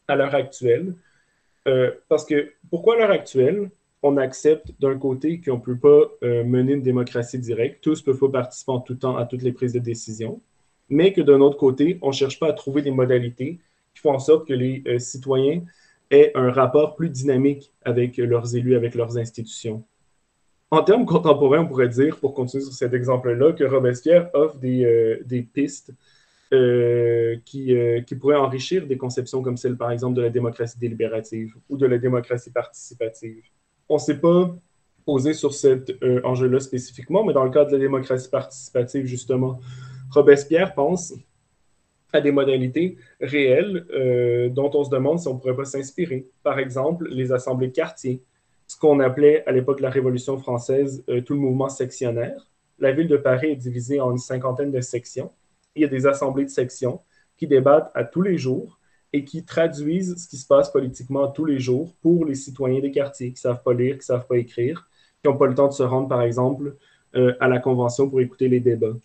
à 0.08 0.16
l'heure 0.16 0.34
actuelle, 0.34 0.94
euh, 1.68 1.92
parce 2.08 2.24
que 2.26 2.52
pourquoi 2.70 2.96
à 2.96 2.98
l'heure 3.00 3.12
actuelle, 3.12 3.70
on 4.02 4.16
accepte 4.16 4.72
d'un 4.80 4.98
côté 4.98 5.42
qu'on 5.42 5.56
ne 5.56 5.62
peut 5.62 5.78
pas 5.78 6.28
mener 6.44 6.74
une 6.74 6.84
démocratie 6.84 7.40
directe, 7.40 7.80
tous 7.82 8.06
ne 8.06 8.14
peuvent 8.14 8.30
pas 8.32 8.42
participer 8.42 8.72
en 8.72 8.80
tout 8.80 8.96
temps 8.96 9.18
à 9.18 9.26
toutes 9.26 9.42
les 9.42 9.52
prises 9.52 9.74
de 9.74 9.80
décision, 9.80 10.40
mais 10.90 11.14
que 11.14 11.22
d'un 11.22 11.42
autre 11.42 11.58
côté, 11.58 12.00
on 12.02 12.10
ne 12.10 12.14
cherche 12.14 12.40
pas 12.40 12.50
à 12.50 12.54
trouver 12.54 12.82
des 12.82 12.92
modalités 12.92 13.60
qui 13.94 14.02
font 14.02 14.14
en 14.14 14.20
sorte 14.20 14.48
que 14.48 14.54
les 14.54 14.84
euh, 14.88 15.00
citoyens 15.00 15.62
aient 16.12 16.32
un 16.36 16.52
rapport 16.52 16.96
plus 16.96 17.10
dynamique 17.10 17.72
avec 17.84 18.18
leurs 18.18 18.56
élus, 18.56 18.76
avec 18.76 18.96
leurs 18.96 19.18
institutions. 19.18 19.84
En 20.72 20.84
termes 20.84 21.06
contemporains, 21.06 21.62
on 21.62 21.68
pourrait 21.68 21.90
dire, 21.90 22.18
pour 22.18 22.34
continuer 22.34 22.64
sur 22.64 22.74
cet 22.74 22.94
exemple-là, 22.94 23.54
que 23.54 23.64
Robespierre 23.64 24.30
offre 24.34 24.58
des, 24.58 25.18
des 25.26 25.42
pistes 25.42 25.94
qui, 27.46 27.76
qui 28.06 28.16
pourraient 28.16 28.36
enrichir 28.36 28.86
des 28.86 28.98
conceptions 28.98 29.42
comme 29.42 29.58
celle, 29.58 29.78
par 29.78 29.92
exemple, 29.92 30.16
de 30.16 30.22
la 30.22 30.30
démocratie 30.30 30.78
délibérative 30.78 31.56
ou 31.70 31.78
de 31.78 31.86
la 31.86 31.98
démocratie 31.98 32.52
participative. 32.52 33.44
On 33.88 33.96
ne 33.96 34.00
s'est 34.00 34.20
pas 34.20 34.54
posé 35.06 35.34
sur 35.34 35.54
cet 35.54 35.94
enjeu-là 36.24 36.60
spécifiquement, 36.60 37.24
mais 37.24 37.34
dans 37.34 37.46
le 37.46 37.50
cadre 37.50 37.72
de 37.72 37.78
la 37.78 37.82
démocratie 37.82 38.30
participative, 38.30 39.06
justement, 39.06 39.62
Robespierre 40.10 40.74
pense 40.74 41.14
à 42.14 42.22
des 42.22 42.32
modalités 42.32 42.98
réelles 43.20 43.86
euh, 43.92 44.50
dont 44.50 44.72
on 44.74 44.84
se 44.84 44.90
demande 44.90 45.20
si 45.20 45.28
on 45.28 45.36
ne 45.36 45.40
pourrait 45.40 45.56
pas 45.56 45.66
s'inspirer. 45.66 46.30
Par 46.44 46.60
exemple, 46.60 47.08
les 47.10 47.32
assemblées 47.32 47.68
de 47.68 47.74
quartier, 47.74 48.24
ce 48.68 48.78
qu'on 48.78 49.00
appelait 49.00 49.46
à 49.46 49.52
l'époque 49.52 49.78
de 49.78 49.84
la 49.84 49.90
Révolution 49.90 50.38
française 50.38 51.04
euh, 51.10 51.22
tout 51.22 51.34
le 51.34 51.40
mouvement 51.40 51.70
sectionnaire. 51.70 52.48
La 52.80 52.92
ville 52.92 53.08
de 53.08 53.18
Paris 53.18 53.52
est 53.52 53.56
divisée 53.56 54.00
en 54.00 54.12
une 54.12 54.18
cinquantaine 54.18 54.72
de 54.72 54.82
sections. 54.82 55.32
Il 55.76 55.82
y 55.82 55.86
a 55.86 55.90
des 55.90 56.06
assemblées 56.06 56.46
de 56.46 56.50
sections 56.50 57.02
qui 57.38 57.48
débattent 57.48 57.92
à 57.94 58.04
tous 58.04 58.22
les 58.22 58.38
jours 58.38 58.80
et 59.14 59.24
qui 59.24 59.46
traduisent 59.46 60.16
ce 60.18 60.28
qui 60.28 60.38
se 60.38 60.46
passe 60.46 60.72
politiquement 60.72 61.28
tous 61.28 61.46
les 61.46 61.60
jours 61.60 61.96
pour 62.02 62.26
les 62.26 62.36
citoyens 62.36 62.82
des 62.82 62.92
quartiers 62.92 63.28
qui 63.28 63.36
ne 63.36 63.52
savent 63.52 63.64
pas 63.64 63.74
lire, 63.74 63.94
qui 63.94 64.00
ne 64.00 64.04
savent 64.04 64.28
pas 64.28 64.38
écrire, 64.38 64.90
qui 65.22 65.30
n'ont 65.30 65.38
pas 65.38 65.48
le 65.48 65.56
temps 65.56 65.68
de 65.68 65.74
se 65.74 65.84
rendre, 65.84 66.08
par 66.08 66.22
exemple, 66.22 66.76
euh, 67.16 67.34
à 67.40 67.48
la 67.48 67.60
convention 67.60 68.10
pour 68.10 68.20
écouter 68.20 68.50
les 68.50 68.60
débats. 68.60 68.96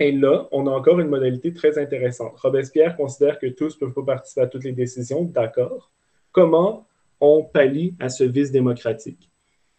Et 0.00 0.12
là, 0.12 0.48
on 0.52 0.66
a 0.68 0.70
encore 0.70 1.00
une 1.00 1.08
modalité 1.08 1.52
très 1.52 1.76
intéressante. 1.76 2.38
Robespierre 2.38 2.96
considère 2.96 3.38
que 3.38 3.46
tous 3.46 3.80
ne 3.80 3.86
peuvent 3.86 4.04
pas 4.04 4.14
participer 4.14 4.42
à 4.42 4.46
toutes 4.46 4.64
les 4.64 4.72
décisions, 4.72 5.24
d'accord. 5.24 5.90
Comment 6.30 6.86
on 7.20 7.42
pallie 7.42 7.96
à 7.98 8.08
ce 8.08 8.22
vice 8.22 8.52
démocratique? 8.52 9.28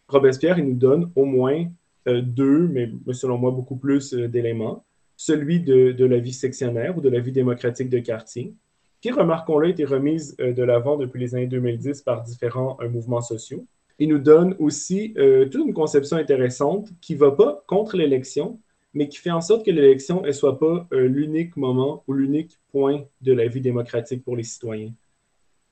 Robespierre, 0.08 0.58
il 0.58 0.66
nous 0.66 0.74
donne 0.74 1.10
au 1.16 1.24
moins 1.24 1.66
euh, 2.06 2.20
deux, 2.20 2.68
mais 2.68 2.90
selon 3.14 3.38
moi 3.38 3.50
beaucoup 3.50 3.76
plus 3.76 4.12
euh, 4.12 4.28
d'éléments. 4.28 4.84
Celui 5.16 5.60
de, 5.60 6.04
la 6.04 6.18
vie 6.18 6.32
sectionnaire 6.32 6.98
ou 6.98 7.00
de 7.00 7.08
la 7.08 7.20
vie 7.20 7.32
démocratique 7.32 7.88
de 7.88 7.98
quartier, 7.98 8.54
qui, 9.00 9.10
remarquons-le, 9.10 9.68
a 9.68 9.70
été 9.70 9.86
remise 9.86 10.36
euh, 10.40 10.52
de 10.52 10.62
l'avant 10.62 10.98
depuis 10.98 11.20
les 11.20 11.34
années 11.34 11.46
2010 11.46 12.02
par 12.02 12.22
différents 12.22 12.76
mouvements 12.90 13.22
sociaux. 13.22 13.66
Il 13.98 14.08
nous 14.08 14.18
donne 14.18 14.56
aussi 14.58 15.12
toute 15.50 15.66
une 15.66 15.74
conception 15.74 16.16
intéressante 16.16 16.88
qui 17.02 17.12
ne 17.12 17.18
va 17.18 17.32
pas 17.32 17.62
contre 17.66 17.98
l'élection, 17.98 18.58
mais 18.94 19.08
qui 19.08 19.18
fait 19.18 19.30
en 19.30 19.40
sorte 19.40 19.64
que 19.64 19.70
l'élection 19.70 20.22
ne 20.22 20.32
soit 20.32 20.58
pas 20.58 20.86
euh, 20.92 21.06
l'unique 21.06 21.56
moment 21.56 22.02
ou 22.06 22.12
l'unique 22.12 22.58
point 22.72 23.04
de 23.20 23.32
la 23.32 23.46
vie 23.46 23.60
démocratique 23.60 24.24
pour 24.24 24.36
les 24.36 24.42
citoyens. 24.42 24.92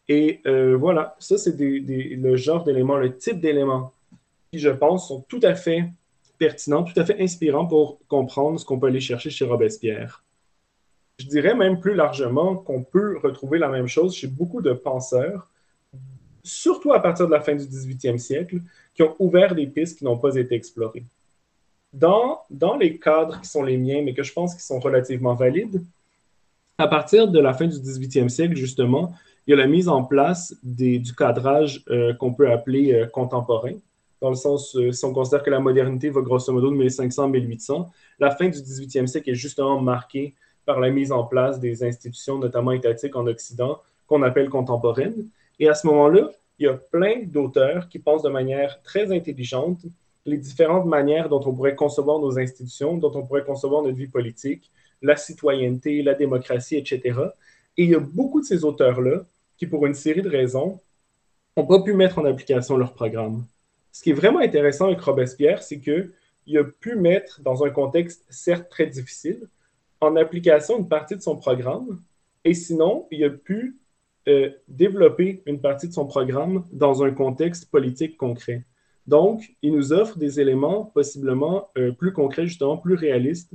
Et 0.09 0.41
euh, 0.47 0.77
voilà, 0.77 1.17
ça 1.19 1.37
c'est 1.37 1.57
le 1.59 2.37
genre 2.37 2.65
d'éléments, 2.65 2.97
le 2.97 3.17
type 3.17 3.41
d'éléments 3.41 3.93
qui, 4.51 4.59
je 4.59 4.71
pense, 4.71 5.09
sont 5.09 5.23
tout 5.29 5.41
à 5.43 5.55
fait 5.55 5.85
pertinents, 6.39 6.85
tout 6.85 6.99
à 6.99 7.05
fait 7.05 7.21
inspirants 7.21 7.67
pour 7.67 7.99
comprendre 8.09 8.59
ce 8.59 8.65
qu'on 8.65 8.79
peut 8.79 8.87
aller 8.87 9.01
chercher 9.01 9.31
chez 9.31 9.45
Robespierre. 9.45 10.25
Je 11.19 11.27
dirais 11.27 11.55
même 11.55 11.81
plus 11.81 11.95
largement 11.95 12.57
qu'on 12.57 12.85
peut 12.85 13.19
retrouver 13.19 13.59
la 13.59 13.69
même 13.69 13.89
chose 13.89 14.15
chez 14.15 14.29
beaucoup 14.29 14.63
de 14.63 14.73
penseurs, 14.73 15.51
surtout 16.45 16.93
à 16.93 17.01
partir 17.01 17.27
de 17.27 17.33
la 17.33 17.41
fin 17.41 17.57
du 17.57 17.65
18e 17.65 18.19
siècle, 18.19 18.61
qui 18.95 19.03
ont 19.03 19.17
ouvert 19.19 19.55
des 19.55 19.67
pistes 19.67 19.99
qui 19.99 20.05
n'ont 20.05 20.17
pas 20.17 20.37
été 20.37 20.55
explorées. 20.55 21.05
Dans, 21.93 22.45
les 22.79 22.99
cadres 22.99 23.41
qui 23.41 23.49
sont 23.49 23.63
les 23.63 23.79
miens, 23.79 24.03
mais 24.03 24.15
que 24.15 24.23
je 24.23 24.33
pense 24.33 24.55
qui 24.55 24.63
sont 24.63 24.79
relativement 24.79 25.35
valides, 25.35 25.83
à 26.77 26.87
partir 26.87 27.29
de 27.29 27.41
la 27.41 27.55
fin 27.55 27.67
du 27.67 27.77
18e 27.77 28.29
siècle, 28.29 28.55
justement, 28.55 29.13
il 29.47 29.53
y 29.53 29.55
a 29.55 29.57
la 29.57 29.67
mise 29.67 29.89
en 29.89 30.05
place 30.05 30.55
du 30.63 31.15
cadrage 31.17 31.83
euh, 31.89 32.15
qu'on 32.15 32.35
peut 32.35 32.51
appeler 32.51 32.93
euh, 32.93 33.07
contemporain, 33.07 33.73
dans 34.21 34.31
le 34.31 34.37
sens, 34.37 34.75
euh, 34.77 34.91
si 34.93 35.05
on 35.05 35.13
considère 35.13 35.43
que 35.43 35.51
la 35.51 35.61
modernité 35.61 36.11
va 36.11 36.21
grosso 36.21 36.53
modo 36.53 36.71
de 36.71 36.77
1500 36.77 37.25
à 37.25 37.29
1800, 37.29 37.91
la 38.19 38.31
fin 38.33 38.49
du 38.49 38.59
18e 38.59 39.07
siècle 39.07 39.31
est 39.31 39.35
justement 39.35 39.81
marquée 39.81 40.35
par 40.67 40.81
la 40.81 40.91
mise 40.91 41.13
en 41.13 41.25
place 41.25 41.61
des 41.61 41.85
institutions, 41.85 42.39
notamment 42.39 42.73
étatiques 42.73 43.17
en 43.17 43.27
Occident, 43.27 43.81
qu'on 44.07 44.23
appelle 44.23 44.49
contemporaines. 44.49 45.27
Et 45.61 45.69
à 45.69 45.75
ce 45.75 45.87
moment-là, 45.87 46.31
il 46.59 46.65
y 46.65 46.69
a 46.69 46.75
plein 46.75 47.23
d'auteurs 47.25 47.89
qui 47.89 47.99
pensent 47.99 48.23
de 48.23 48.29
manière 48.29 48.83
très 48.83 49.13
intelligente 49.13 49.79
les 50.25 50.37
différentes 50.37 50.87
manières 50.87 51.29
dont 51.29 51.41
on 51.47 51.55
pourrait 51.55 51.75
concevoir 51.75 52.19
nos 52.19 52.39
institutions, 52.39 52.97
dont 52.97 53.13
on 53.15 53.27
pourrait 53.27 53.45
concevoir 53.45 53.83
notre 53.83 53.97
vie 53.97 54.09
politique, 54.09 54.71
la 55.03 55.17
citoyenneté, 55.17 56.03
la 56.03 56.15
démocratie, 56.15 56.77
etc. 56.77 57.21
Et 57.77 57.85
il 57.85 57.91
y 57.91 57.95
a 57.95 58.01
beaucoup 58.01 58.41
de 58.41 58.47
ces 58.47 58.65
auteurs-là 58.65 59.25
qui, 59.57 59.67
pour 59.67 59.87
une 59.87 59.95
série 59.95 60.23
de 60.23 60.29
raisons, 60.29 60.81
n'ont 61.57 61.67
pas 61.67 61.83
pu 61.83 61.95
mettre 61.95 62.19
en 62.19 62.25
application 62.25 62.77
leur 62.77 62.95
programme. 62.95 63.45
Ce 63.93 64.03
qui 64.03 64.11
est 64.11 64.15
vraiment 64.15 64.41
intéressant 64.41 64.87
avec 64.87 65.01
Robespierre, 65.01 65.63
c'est 65.63 65.81
qu'il 65.81 66.59
a 66.59 66.65
pu 66.65 66.95
mettre, 66.95 67.41
dans 67.43 67.65
un 67.65 67.71
contexte 67.71 68.25
certes 68.29 68.69
très 68.69 68.87
difficile, 68.87 69.49
en 70.01 70.17
application 70.17 70.79
une 70.79 70.89
partie 70.89 71.17
de 71.17 71.23
son 71.23 71.37
programme, 71.37 72.01
et 72.45 72.55
sinon, 72.55 73.07
il 73.11 73.25
a 73.25 73.31
pu 73.31 73.77
euh, 74.29 74.51
développer 74.69 75.43
une 75.47 75.61
partie 75.61 75.89
de 75.89 75.93
son 75.93 76.07
programme 76.07 76.65
dans 76.73 77.03
un 77.03 77.11
contexte 77.11 77.71
politique 77.71 78.17
concret. 78.17 78.65
Donc, 79.09 79.57
il 79.63 79.73
nous 79.73 79.95
offre 79.95 80.19
des 80.19 80.39
éléments 80.39 80.85
possiblement 80.85 81.71
euh, 81.79 81.93
plus 81.93 82.13
concrets, 82.13 82.47
justement, 82.47 82.77
plus 82.77 82.95
réalistes 82.95 83.55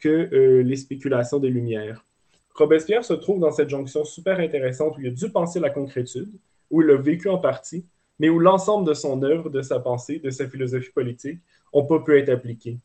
que 0.00 0.08
euh, 0.08 0.62
les 0.62 0.76
spéculations 0.76 1.38
des 1.38 1.50
Lumières. 1.50 2.06
Robespierre 2.54 3.04
se 3.04 3.12
trouve 3.12 3.38
dans 3.38 3.50
cette 3.50 3.68
jonction 3.68 4.02
super 4.04 4.40
intéressante 4.40 4.96
où 4.96 5.02
il 5.02 5.08
a 5.08 5.10
dû 5.10 5.28
penser 5.28 5.60
la 5.60 5.68
concrétude, 5.68 6.32
où 6.70 6.80
il 6.80 6.90
a 6.90 6.96
vécu 6.96 7.28
en 7.28 7.36
partie, 7.36 7.84
mais 8.18 8.30
où 8.30 8.38
l'ensemble 8.38 8.88
de 8.88 8.94
son 8.94 9.22
œuvre, 9.22 9.50
de 9.50 9.60
sa 9.60 9.78
pensée, 9.78 10.20
de 10.20 10.30
sa 10.30 10.48
philosophie 10.48 10.92
politique 10.92 11.40
n'ont 11.74 11.84
pas 11.84 11.98
pu 12.00 12.18
être 12.18 12.30
appliqués. 12.30 12.78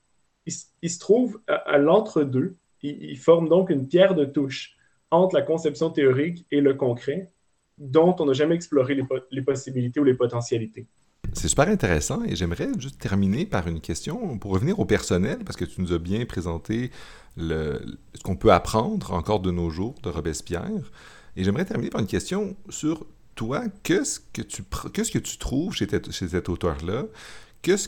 Il, 0.45 0.89
se 0.89 0.99
trouve 0.99 1.39
à, 1.47 1.78
l'entre-deux. 1.78 2.57
Il, 2.82 3.17
forme 3.17 3.47
donc 3.47 3.70
une 3.70 3.88
pierre 3.88 4.15
de 4.15 4.26
touche 4.26 4.76
entre 5.09 5.36
la 5.36 5.41
conception 5.41 5.89
théorique 5.89 6.45
et 6.51 6.59
le 6.59 6.74
concret, 6.74 7.32
dont 7.78 8.13
on 8.20 8.26
n'a 8.26 8.34
jamais 8.34 8.55
exploré 8.55 8.99
les 9.32 9.41
possibilités 9.41 10.01
ou 10.01 10.03
les 10.03 10.15
potentialités. 10.15 10.86
C'est 11.34 11.47
super 11.47 11.67
intéressant 11.70 12.24
et 12.26 12.36
j'aimerais 12.36 12.67
juste 12.80 12.99
terminer 12.99 13.45
par 13.45 13.67
une 13.67 13.80
question 13.82 14.38
pour 14.38 14.51
revenir 14.51 14.80
au 14.80 14.86
personnel, 14.86 15.39
parce 15.45 15.55
que 15.55 15.65
tu 15.65 15.82
nous 15.82 15.93
as 15.93 15.99
bien 15.99 16.26
présenté 16.26 16.91
ce 17.38 17.80
qu'on 18.24 18.36
peut 18.36 18.51
apprendre 18.51 19.13
encore 19.13 19.39
de 19.39 19.51
nos 19.51 19.70
jours 19.70 19.95
de 20.03 20.09
Robespierre. 20.09 20.91
Et 21.38 21.43
j'aimerais 21.43 21.65
terminer 21.65 21.89
par 21.91 22.01
une 22.01 22.07
question 22.07 22.57
sur 22.70 23.05
toi. 23.36 23.63
Qu'est-ce 23.84 24.20
que 24.34 24.41
tu, 24.41 24.63
qu'est-ce 24.91 25.11
que 25.11 25.20
tu 25.20 25.38
trouves 25.38 25.74
chez, 25.74 25.88
cet 26.11 26.49
auteur-là? 26.49 27.05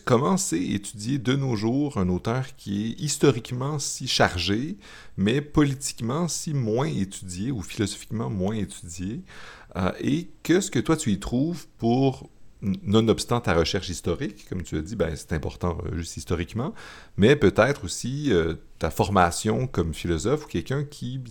comment 0.05 0.38
c'est 0.38 0.61
étudier 0.61 1.17
de 1.17 1.36
nos 1.36 1.55
jours 1.55 1.97
un 1.97 2.09
auteur 2.09 2.55
qui 2.57 2.86
est 2.86 3.01
historiquement 3.01 3.79
si 3.79 4.07
chargé, 4.07 4.77
mais 5.17 5.41
politiquement 5.41 6.27
si 6.27 6.53
moins 6.53 6.88
étudié 6.88 7.51
ou 7.51 7.61
philosophiquement 7.61 8.29
moins 8.29 8.55
étudié? 8.55 9.21
Euh, 9.75 9.91
et 9.99 10.29
qu'est-ce 10.43 10.69
que 10.69 10.79
toi 10.79 10.97
tu 10.97 11.11
y 11.11 11.19
trouves 11.19 11.67
pour 11.77 12.29
nonobstant 12.62 13.41
ta 13.41 13.53
recherche 13.53 13.89
historique, 13.89 14.47
comme 14.47 14.62
tu 14.64 14.78
as 14.78 14.82
dit, 14.82 14.95
ben, 14.95 15.16
c'est 15.16 15.34
important 15.34 15.78
euh, 15.86 15.97
juste 15.97 16.18
historiquement, 16.18 16.74
mais 17.18 17.36
peut-être 17.36 17.84
aussi 17.86 18.32
euh, 18.32 18.53
ta 18.78 18.91
formation 18.91 19.68
comme 19.68 19.93
philosophe 19.93 20.45
ou 20.45 20.47
quelqu'un 20.47 20.84
qui 20.84 21.22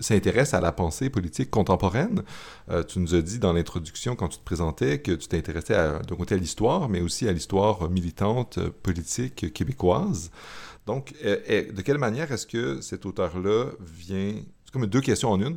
s'intéresse 0.00 0.54
à 0.54 0.60
la 0.60 0.72
pensée 0.72 1.10
politique 1.10 1.50
contemporaine. 1.50 2.22
Euh, 2.70 2.84
tu 2.84 3.00
nous 3.00 3.14
as 3.14 3.22
dit 3.22 3.38
dans 3.38 3.52
l'introduction, 3.52 4.14
quand 4.14 4.28
tu 4.28 4.38
te 4.38 4.44
présentais, 4.44 5.00
que 5.00 5.12
tu 5.12 5.28
t'intéressais 5.28 5.74
d'un 5.74 6.16
côté 6.16 6.34
à 6.36 6.38
l'histoire, 6.38 6.88
mais 6.88 7.00
aussi 7.00 7.28
à 7.28 7.32
l'histoire 7.32 7.90
militante 7.90 8.58
politique 8.82 9.52
québécoise. 9.52 10.30
Donc, 10.86 11.14
de 11.24 11.82
quelle 11.82 11.98
manière 11.98 12.30
est-ce 12.30 12.46
que 12.46 12.80
cet 12.80 13.06
auteur-là 13.06 13.70
vient... 13.80 14.34
Deux 14.84 15.00
questions 15.00 15.30
en 15.30 15.40
une 15.40 15.56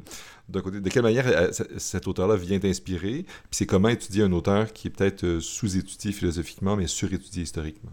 de 0.50 0.90
quelle 0.90 1.04
manière 1.04 1.28
euh, 1.28 1.52
cet 1.78 2.08
auteur-là 2.08 2.36
vient 2.36 2.60
t'inspirer, 2.60 3.24
puis 3.24 3.52
c'est 3.52 3.66
comment 3.66 3.90
étudier 3.90 4.24
un 4.24 4.32
auteur 4.32 4.74
qui 4.74 4.88
est 4.88 4.92
peut-être 4.92 5.24
euh, 5.24 5.40
sous-étudié 5.40 6.12
philosophiquement, 6.12 6.76
mais 6.76 6.88
surétudié 6.88 7.44
historiquement? 7.44 7.92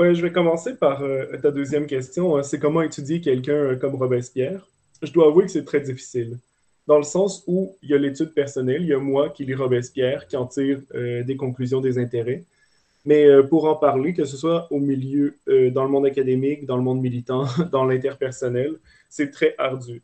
Je 0.00 0.22
vais 0.22 0.30
commencer 0.30 0.74
par 0.74 1.02
euh, 1.02 1.26
ta 1.42 1.50
deuxième 1.50 1.86
question. 1.86 2.36
Hein. 2.36 2.44
c'est 2.44 2.60
comment 2.60 2.82
étudier 2.82 3.20
quelqu'un 3.20 3.74
comme 3.76 3.96
Robespierre? 3.96 4.64
Je 5.02 5.12
dois 5.12 5.26
avouer 5.26 5.44
que 5.44 5.50
c'est 5.50 5.64
très 5.64 5.80
difficile, 5.80 6.38
dans 6.86 6.98
le 6.98 7.04
sens 7.04 7.42
où 7.46 7.76
il 7.82 7.90
y 7.90 7.94
a 7.94 7.98
l'étude 7.98 8.32
personnelle, 8.32 8.82
il 8.82 8.88
y 8.88 8.92
a 8.92 8.98
moi 8.98 9.28
qui 9.30 9.44
lis 9.44 9.54
Robespierre, 9.54 10.26
qui 10.26 10.36
en 10.36 10.46
tire 10.46 10.80
des 10.92 11.36
conclusions, 11.36 11.80
des 11.80 11.98
intérêts. 11.98 12.44
Mais 13.04 13.28
pour 13.48 13.66
en 13.66 13.76
parler, 13.76 14.14
que 14.14 14.24
ce 14.24 14.36
soit 14.36 14.66
au 14.72 14.80
milieu, 14.80 15.36
dans 15.46 15.84
le 15.84 15.90
monde 15.90 16.06
académique, 16.06 16.66
dans 16.66 16.76
le 16.76 16.82
monde 16.82 17.00
militant, 17.00 17.44
dans 17.72 17.84
l'interpersonnel, 17.84 18.74
c'est 19.08 19.30
très 19.30 19.54
ardu 19.58 20.02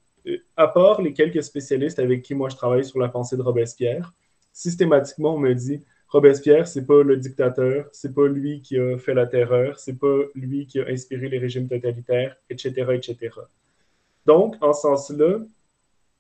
à 0.57 0.69
part 0.69 1.03
les 1.03 1.13
quelques 1.13 1.43
spécialistes 1.43 1.99
avec 1.99 2.23
qui 2.23 2.35
moi 2.35 2.49
je 2.49 2.57
travaille 2.57 2.85
sur 2.85 2.99
la 2.99 3.09
pensée 3.09 3.37
de 3.37 3.43
Robespierre, 3.43 4.13
systématiquement 4.53 5.35
on 5.35 5.39
me 5.39 5.55
dit 5.55 5.85
Robespierre, 6.09 6.69
c'est 6.69 6.87
pas 6.87 7.03
le 7.03 7.17
dictateur, 7.17 7.89
c'est 7.93 8.15
pas 8.15 8.29
lui 8.29 8.63
qui 8.63 8.79
a 8.79 8.97
fait 8.99 9.15
la 9.15 9.27
terreur, 9.27 9.81
c'est 9.81 9.99
pas 9.99 10.19
lui 10.35 10.67
qui 10.67 10.79
a 10.79 10.87
inspiré 10.87 11.29
les 11.29 11.39
régimes 11.39 11.69
totalitaires, 11.69 12.37
etc., 12.51 12.87
etc. 12.93 13.31
Donc, 14.25 14.55
en 14.61 14.73
ce 14.73 14.83
sens-là, 14.83 15.41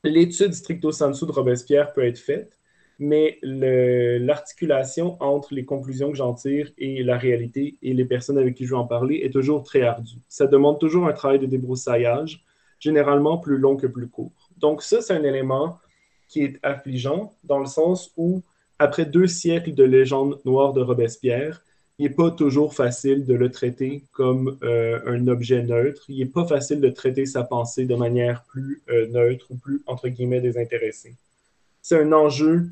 l'étude 0.03 0.53
stricto 0.53 0.91
sensu 0.91 1.27
de 1.27 1.31
Robespierre 1.31 1.93
peut 1.93 2.05
être 2.05 2.19
faite, 2.19 2.59
mais 2.99 3.39
l'articulation 3.43 5.17
entre 5.23 5.55
les 5.55 5.65
conclusions 5.65 6.11
que 6.11 6.17
j'en 6.17 6.35
tire 6.35 6.73
et 6.77 7.05
la 7.05 7.17
réalité 7.17 7.77
et 7.81 7.95
les 7.95 8.05
personnes 8.05 8.39
avec 8.39 8.55
qui 8.57 8.65
je 8.67 8.71
vais 8.71 8.77
en 8.77 8.87
parler 8.87 9.21
est 9.23 9.33
toujours 9.33 9.63
très 9.63 9.83
ardue. 9.83 10.19
Ça 10.29 10.49
demande 10.49 10.81
toujours 10.81 11.07
un 11.07 11.13
travail 11.13 11.39
de 11.39 11.47
débroussaillage, 11.47 12.45
généralement 12.85 13.39
plus 13.39 13.57
long 13.57 13.77
que 13.77 13.87
plus 13.87 14.09
court. 14.09 14.33
Donc 14.59 14.83
ça, 14.83 15.01
c'est 15.01 15.15
un 15.15 15.25
élément 15.25 15.79
qui 16.29 16.43
est 16.45 16.59
affligeant 16.63 17.33
dans 17.43 17.59
le 17.59 17.67
sens 17.67 18.13
où, 18.19 18.43
après 18.79 19.07
deux 19.07 19.27
siècles 19.27 19.73
de 19.73 19.85
légende 19.85 20.39
noire 20.45 20.75
de 20.75 20.83
Robespierre, 20.83 21.63
il 21.99 22.03
n'est 22.07 22.15
pas 22.15 22.31
toujours 22.31 22.75
facile 22.75 23.25
de 23.25 23.35
le 23.35 23.51
traiter 23.51 24.03
comme 24.13 24.59
euh, 24.63 25.01
un 25.07 25.29
objet 25.29 25.63
neutre. 25.63 26.03
Il 26.09 26.19
n'est 26.19 26.33
pas 26.39 26.47
facile 26.47 26.81
de 26.81 26.91
traiter 26.91 27.25
sa 27.25 27.45
pensée 27.45 27.87
de 27.87 27.95
manière 27.95 28.45
plus 28.45 28.83
euh, 28.91 29.07
neutre 29.09 29.47
ou 29.51 29.57
plus, 29.57 29.81
entre 29.87 30.09
guillemets, 30.09 30.41
désintéressée. 30.41 31.15
C'est 31.81 32.01
un 32.01 32.13
enjeu 32.13 32.67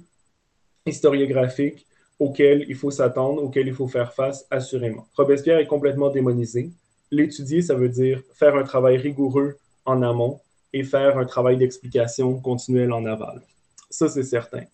historiographique 0.84 1.86
auquel 2.18 2.66
il 2.68 2.74
faut 2.74 2.90
s'attendre, 2.90 3.42
auquel 3.42 3.66
il 3.68 3.74
faut 3.74 3.88
faire 3.88 4.12
face, 4.12 4.44
assurément. 4.50 5.06
Robespierre 5.16 5.58
est 5.58 5.66
complètement 5.66 6.10
démonisé. 6.10 6.70
L'étudier, 7.10 7.62
ça 7.62 7.74
veut 7.74 7.88
dire 7.88 8.22
faire 8.34 8.56
un 8.56 8.64
travail 8.64 8.96
rigoureux 8.96 9.56
en 9.84 10.02
amont 10.02 10.40
et 10.72 10.84
faire 10.84 11.18
un 11.18 11.24
travail 11.24 11.56
d'explication 11.56 12.38
continuel 12.40 12.92
en 12.92 13.04
aval. 13.04 13.42
Ça, 13.90 14.08
c'est 14.08 14.22
certain. 14.22 14.64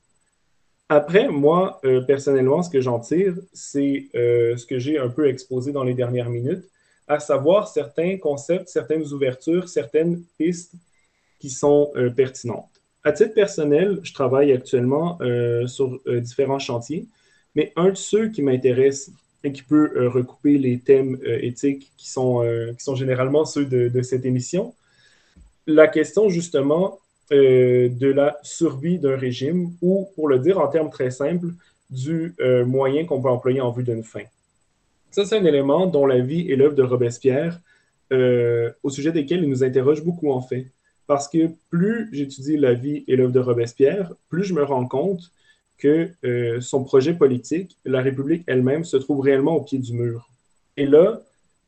Après, 0.88 1.28
moi, 1.28 1.80
euh, 1.84 2.00
personnellement, 2.00 2.62
ce 2.62 2.70
que 2.70 2.80
j'en 2.80 2.98
tire, 2.98 3.34
c'est 3.52 4.06
euh, 4.14 4.56
ce 4.56 4.64
que 4.64 4.78
j'ai 4.78 4.98
un 4.98 5.10
peu 5.10 5.28
exposé 5.28 5.70
dans 5.70 5.84
les 5.84 5.92
dernières 5.92 6.30
minutes, 6.30 6.64
à 7.08 7.20
savoir 7.20 7.68
certains 7.68 8.16
concepts, 8.16 8.68
certaines 8.68 9.12
ouvertures, 9.12 9.68
certaines 9.68 10.22
pistes 10.38 10.72
qui 11.40 11.50
sont 11.50 11.90
euh, 11.96 12.10
pertinentes. 12.10 12.70
À 13.04 13.12
titre 13.12 13.34
personnel, 13.34 14.00
je 14.02 14.12
travaille 14.12 14.52
actuellement 14.52 15.18
sur 15.66 15.98
différents 16.06 16.58
chantiers, 16.58 17.06
mais 17.54 17.72
un 17.76 17.90
de 17.90 17.94
ceux 17.94 18.28
qui 18.28 18.42
m'intéresse 18.42 19.10
et 19.44 19.52
qui 19.52 19.62
peut 19.62 20.08
recouper 20.08 20.58
les 20.58 20.80
thèmes 20.80 21.16
éthiques 21.24 21.92
qui 21.96 22.10
sont, 22.10 22.42
généralement 22.96 23.46
ceux 23.46 23.64
de 23.64 24.02
cette 24.02 24.26
émission, 24.26 24.74
la 25.68 25.86
question 25.86 26.30
justement 26.30 26.98
euh, 27.30 27.90
de 27.90 28.08
la 28.08 28.38
survie 28.42 28.98
d'un 28.98 29.16
régime 29.16 29.74
ou, 29.82 30.08
pour 30.16 30.26
le 30.26 30.38
dire 30.38 30.58
en 30.58 30.66
termes 30.68 30.90
très 30.90 31.10
simples, 31.10 31.48
du 31.90 32.34
euh, 32.40 32.64
moyen 32.64 33.04
qu'on 33.04 33.20
peut 33.20 33.28
employer 33.28 33.60
en 33.60 33.70
vue 33.70 33.84
d'une 33.84 34.02
fin. 34.02 34.24
Ça, 35.10 35.24
c'est 35.24 35.36
un 35.36 35.44
élément 35.44 35.86
dont 35.86 36.06
la 36.06 36.20
vie 36.20 36.50
et 36.50 36.56
l'œuvre 36.56 36.74
de 36.74 36.82
Robespierre, 36.82 37.60
euh, 38.12 38.70
au 38.82 38.88
sujet 38.88 39.12
desquels 39.12 39.42
il 39.42 39.50
nous 39.50 39.62
interroge 39.62 40.02
beaucoup 40.02 40.32
en 40.32 40.40
fait. 40.40 40.66
Parce 41.06 41.28
que 41.28 41.50
plus 41.70 42.08
j'étudie 42.12 42.56
la 42.56 42.72
vie 42.72 43.04
et 43.06 43.16
l'œuvre 43.16 43.32
de 43.32 43.40
Robespierre, 43.40 44.12
plus 44.30 44.44
je 44.44 44.54
me 44.54 44.62
rends 44.62 44.86
compte 44.86 45.30
que 45.78 46.10
son 46.60 46.82
projet 46.82 47.14
politique, 47.14 47.78
la 47.84 48.02
République 48.02 48.42
elle-même, 48.46 48.84
se 48.84 48.96
trouve 48.96 49.20
réellement 49.20 49.54
au 49.54 49.62
pied 49.62 49.78
du 49.78 49.92
mur. 49.92 50.28
Et 50.76 50.86
là, 50.86 51.22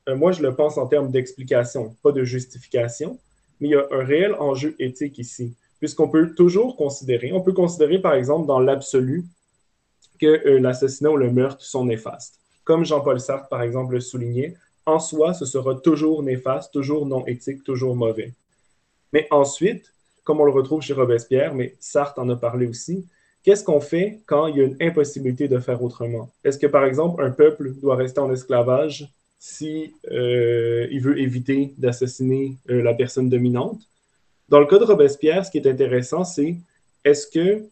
moi, 0.08 0.32
je 0.32 0.42
le 0.42 0.54
pense 0.54 0.76
en 0.76 0.86
termes 0.88 1.10
d'explication, 1.10 1.94
pas 2.02 2.12
de 2.12 2.24
justification 2.24 3.18
mais 3.60 3.68
il 3.68 3.70
y 3.72 3.74
a 3.74 3.86
un 3.90 4.04
réel 4.04 4.34
enjeu 4.34 4.74
éthique 4.78 5.18
ici, 5.18 5.54
puisqu'on 5.78 6.08
peut 6.08 6.34
toujours 6.34 6.76
considérer, 6.76 7.32
on 7.32 7.40
peut 7.40 7.52
considérer 7.52 7.98
par 7.98 8.14
exemple 8.14 8.46
dans 8.46 8.60
l'absolu 8.60 9.24
que 10.18 10.26
euh, 10.26 10.60
l'assassinat 10.60 11.10
ou 11.10 11.16
le 11.16 11.30
meurtre 11.30 11.64
sont 11.64 11.84
néfastes. 11.84 12.38
Comme 12.64 12.84
Jean-Paul 12.84 13.18
Sartre, 13.20 13.48
par 13.48 13.62
exemple, 13.62 13.94
le 13.94 14.00
soulignait, 14.00 14.54
en 14.86 14.98
soi, 14.98 15.34
ce 15.34 15.46
sera 15.46 15.74
toujours 15.74 16.22
néfaste, 16.22 16.72
toujours 16.72 17.06
non 17.06 17.26
éthique, 17.26 17.64
toujours 17.64 17.96
mauvais. 17.96 18.34
Mais 19.12 19.26
ensuite, 19.30 19.92
comme 20.24 20.40
on 20.40 20.44
le 20.44 20.52
retrouve 20.52 20.82
chez 20.82 20.92
Robespierre, 20.92 21.54
mais 21.54 21.74
Sartre 21.80 22.20
en 22.20 22.28
a 22.28 22.36
parlé 22.36 22.66
aussi, 22.66 23.06
qu'est-ce 23.42 23.64
qu'on 23.64 23.80
fait 23.80 24.20
quand 24.26 24.46
il 24.46 24.56
y 24.56 24.60
a 24.60 24.64
une 24.64 24.76
impossibilité 24.80 25.48
de 25.48 25.58
faire 25.58 25.82
autrement? 25.82 26.30
Est-ce 26.44 26.58
que, 26.58 26.66
par 26.66 26.84
exemple, 26.84 27.22
un 27.22 27.30
peuple 27.30 27.72
doit 27.80 27.96
rester 27.96 28.20
en 28.20 28.32
esclavage 28.32 29.08
si 29.40 29.94
euh, 30.12 30.86
il 30.90 31.00
veut 31.00 31.18
éviter 31.18 31.72
d'assassiner 31.78 32.58
euh, 32.68 32.82
la 32.82 32.92
personne 32.92 33.30
dominante. 33.30 33.80
Dans 34.50 34.60
le 34.60 34.66
cas 34.66 34.78
de 34.78 34.84
Robespierre, 34.84 35.46
ce 35.46 35.50
qui 35.50 35.56
est 35.56 35.66
intéressant, 35.66 36.24
c'est 36.24 36.56
est-ce 37.04 37.26
que 37.26 37.64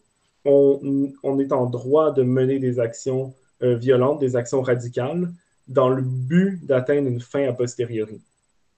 on, 0.45 1.39
est 1.39 1.51
en 1.51 1.67
droit 1.67 2.11
de 2.11 2.23
mener 2.23 2.57
des 2.57 2.79
actions 2.79 3.35
euh, 3.61 3.75
violentes, 3.75 4.19
des 4.19 4.35
actions 4.35 4.63
radicales, 4.63 5.31
dans 5.67 5.89
le 5.89 6.01
but 6.01 6.65
d'atteindre 6.65 7.07
une 7.07 7.19
fin 7.19 7.47
a 7.47 7.53
posteriori? 7.53 8.19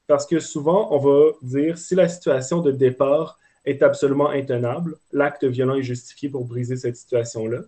Parce 0.08 0.26
que 0.26 0.42
souvent, 0.42 0.89
on 0.92 0.98
va 0.98 1.32
dire 1.42 1.78
si 1.78 1.96
la 1.96 2.10
situation 2.10 2.60
de 2.60 2.72
départ 2.72 3.39
est 3.64 3.84
absolument 3.84 4.30
intenable, 4.30 4.98
l'acte 5.14 5.46
violent 5.46 5.76
est 5.76 5.84
justifié 5.84 6.28
pour 6.28 6.44
briser 6.44 6.76
cette 6.76 6.98
situation-là. 6.98 7.60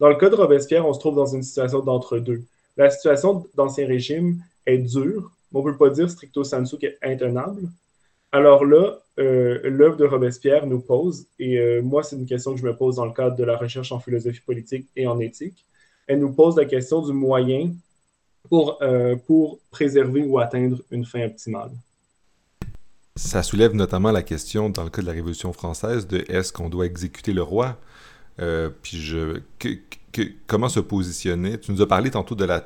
Dans 0.00 0.08
le 0.08 0.14
cas 0.14 0.30
de 0.30 0.34
Robespierre, 0.34 0.86
on 0.86 0.94
se 0.94 1.00
trouve 1.00 1.16
dans 1.16 1.26
une 1.26 1.42
situation 1.42 1.80
d'entre-deux. 1.80 2.44
La 2.78 2.88
situation 2.88 3.44
d'Ancien 3.54 3.86
Régime 3.86 4.40
est 4.66 4.78
dure, 4.78 5.32
mais 5.52 5.60
on 5.60 5.64
ne 5.64 5.72
peut 5.72 5.78
pas 5.78 5.90
dire 5.90 6.10
stricto 6.10 6.44
sensu 6.44 6.78
qu'elle 6.78 6.96
est 7.02 7.12
intenable. 7.12 7.68
Alors 8.32 8.64
là, 8.64 8.98
euh, 9.18 9.60
l'œuvre 9.64 9.96
de 9.96 10.04
Robespierre 10.04 10.66
nous 10.66 10.80
pose, 10.80 11.26
et 11.38 11.58
euh, 11.58 11.82
moi, 11.82 12.02
c'est 12.02 12.16
une 12.16 12.26
question 12.26 12.54
que 12.54 12.60
je 12.60 12.64
me 12.64 12.74
pose 12.74 12.96
dans 12.96 13.04
le 13.04 13.12
cadre 13.12 13.36
de 13.36 13.44
la 13.44 13.56
recherche 13.56 13.92
en 13.92 14.00
philosophie 14.00 14.40
politique 14.40 14.88
et 14.96 15.06
en 15.06 15.20
éthique, 15.20 15.66
elle 16.06 16.20
nous 16.20 16.32
pose 16.32 16.56
la 16.56 16.64
question 16.64 17.02
du 17.02 17.12
moyen 17.12 17.72
pour, 18.48 18.82
euh, 18.82 19.16
pour 19.16 19.58
préserver 19.70 20.22
ou 20.22 20.38
atteindre 20.38 20.78
une 20.90 21.04
fin 21.04 21.26
optimale. 21.26 21.70
Ça 23.14 23.42
soulève 23.42 23.74
notamment 23.74 24.10
la 24.10 24.22
question, 24.22 24.70
dans 24.70 24.84
le 24.84 24.90
cas 24.90 25.02
de 25.02 25.06
la 25.06 25.12
Révolution 25.12 25.52
française, 25.52 26.06
de 26.06 26.24
est-ce 26.28 26.52
qu'on 26.52 26.70
doit 26.70 26.86
exécuter 26.86 27.34
le 27.34 27.42
roi? 27.42 27.76
Puis 28.36 29.00
je, 29.00 29.40
comment 30.46 30.68
se 30.68 30.80
positionner? 30.80 31.58
Tu 31.58 31.72
nous 31.72 31.82
as 31.82 31.88
parlé 31.88 32.10
tantôt 32.10 32.34
de 32.34 32.44
la, 32.44 32.60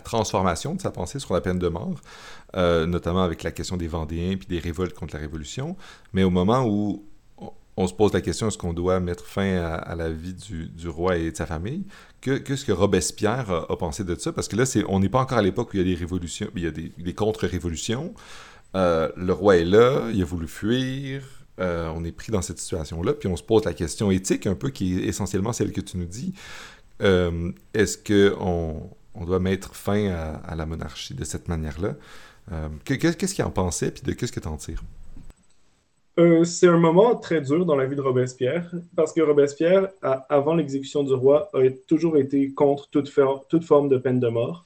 transformation 0.00 0.74
de 0.74 0.80
sa 0.80 0.90
pensée 0.90 1.18
sur 1.18 1.34
la 1.34 1.40
peine 1.40 1.58
de 1.58 1.68
mort, 1.68 2.00
euh, 2.56 2.86
notamment 2.86 3.22
avec 3.22 3.42
la 3.42 3.50
question 3.50 3.76
des 3.76 3.88
Vendéens 3.88 4.36
puis 4.36 4.46
des 4.48 4.58
révoltes 4.58 4.94
contre 4.94 5.14
la 5.14 5.20
Révolution. 5.20 5.76
Mais 6.12 6.22
au 6.22 6.30
moment 6.30 6.64
où 6.66 7.04
on, 7.76 7.86
se 7.86 7.92
pose 7.92 8.12
la 8.12 8.20
question 8.20 8.48
est-ce 8.48 8.58
qu'on 8.58 8.72
doit 8.72 9.00
mettre 9.00 9.24
fin 9.24 9.56
à, 9.56 9.94
la 9.94 10.10
vie 10.10 10.34
du, 10.34 10.88
roi 10.88 11.16
et 11.16 11.30
de 11.30 11.36
sa 11.36 11.46
famille, 11.46 11.84
qu'est-ce 12.20 12.64
que, 12.64 12.72
Robespierre 12.72 13.50
a, 13.50 13.76
pensé 13.76 14.04
de 14.04 14.14
ça? 14.14 14.32
Parce 14.32 14.48
que 14.48 14.56
là, 14.56 14.64
c'est, 14.64 14.84
on 14.88 15.00
n'est 15.00 15.08
pas 15.08 15.20
encore 15.20 15.38
à 15.38 15.42
l'époque 15.42 15.70
où 15.72 15.76
il 15.76 15.80
y 15.80 15.92
a 15.92 15.94
des 15.94 15.98
révolutions, 15.98 16.48
il 16.54 16.62
y 16.62 16.66
a 16.66 16.70
des 16.70 17.14
contre-révolutions. 17.14 18.14
Euh, 18.74 19.10
le 19.16 19.32
roi 19.32 19.56
est 19.56 19.64
là, 19.64 20.10
il 20.12 20.20
a 20.20 20.24
voulu 20.24 20.48
fuir, 20.48 21.22
euh, 21.58 21.90
on 21.94 22.04
est 22.04 22.12
pris 22.12 22.32
dans 22.32 22.42
cette 22.42 22.58
situation-là, 22.58 23.14
puis 23.14 23.28
on 23.28 23.36
se 23.36 23.42
pose 23.42 23.64
la 23.64 23.72
question 23.72 24.10
éthique 24.10 24.46
un 24.46 24.54
peu, 24.54 24.70
qui 24.70 24.98
est 24.98 25.06
essentiellement 25.06 25.52
celle 25.52 25.72
que 25.72 25.80
tu 25.80 25.96
nous 25.96 26.06
dis. 26.06 26.34
Euh, 27.02 27.50
est-ce 27.74 27.96
qu'on 27.96 28.90
on 29.14 29.24
doit 29.24 29.40
mettre 29.40 29.74
fin 29.74 30.10
à, 30.44 30.54
la 30.54 30.66
monarchie 30.66 31.14
de 31.14 31.24
cette 31.24 31.48
manière-là? 31.48 31.94
Euh, 32.52 32.68
qu'est-ce 32.84 33.34
qu'il 33.34 33.44
en 33.44 33.50
pensait, 33.50 33.90
puis 33.90 34.02
de 34.02 34.12
qu'est-ce 34.12 34.32
que 34.32 34.40
tu 34.40 34.48
en 34.48 34.56
tires? 34.56 34.82
C'est 36.44 36.68
un 36.68 36.78
moment 36.78 37.14
très 37.14 37.42
dur 37.42 37.66
dans 37.66 37.76
la 37.76 37.84
vie 37.84 37.96
de 37.96 38.00
Robespierre, 38.00 38.70
parce 38.94 39.12
que 39.12 39.20
Robespierre, 39.20 39.88
avant 40.30 40.54
l'exécution 40.54 41.02
du 41.02 41.12
roi, 41.12 41.50
a 41.52 41.68
toujours 41.86 42.16
été 42.16 42.52
contre 42.52 42.88
toute, 42.88 43.10
forme 43.10 43.90
de 43.90 43.98
peine 43.98 44.18
de 44.18 44.28
mort. 44.28 44.64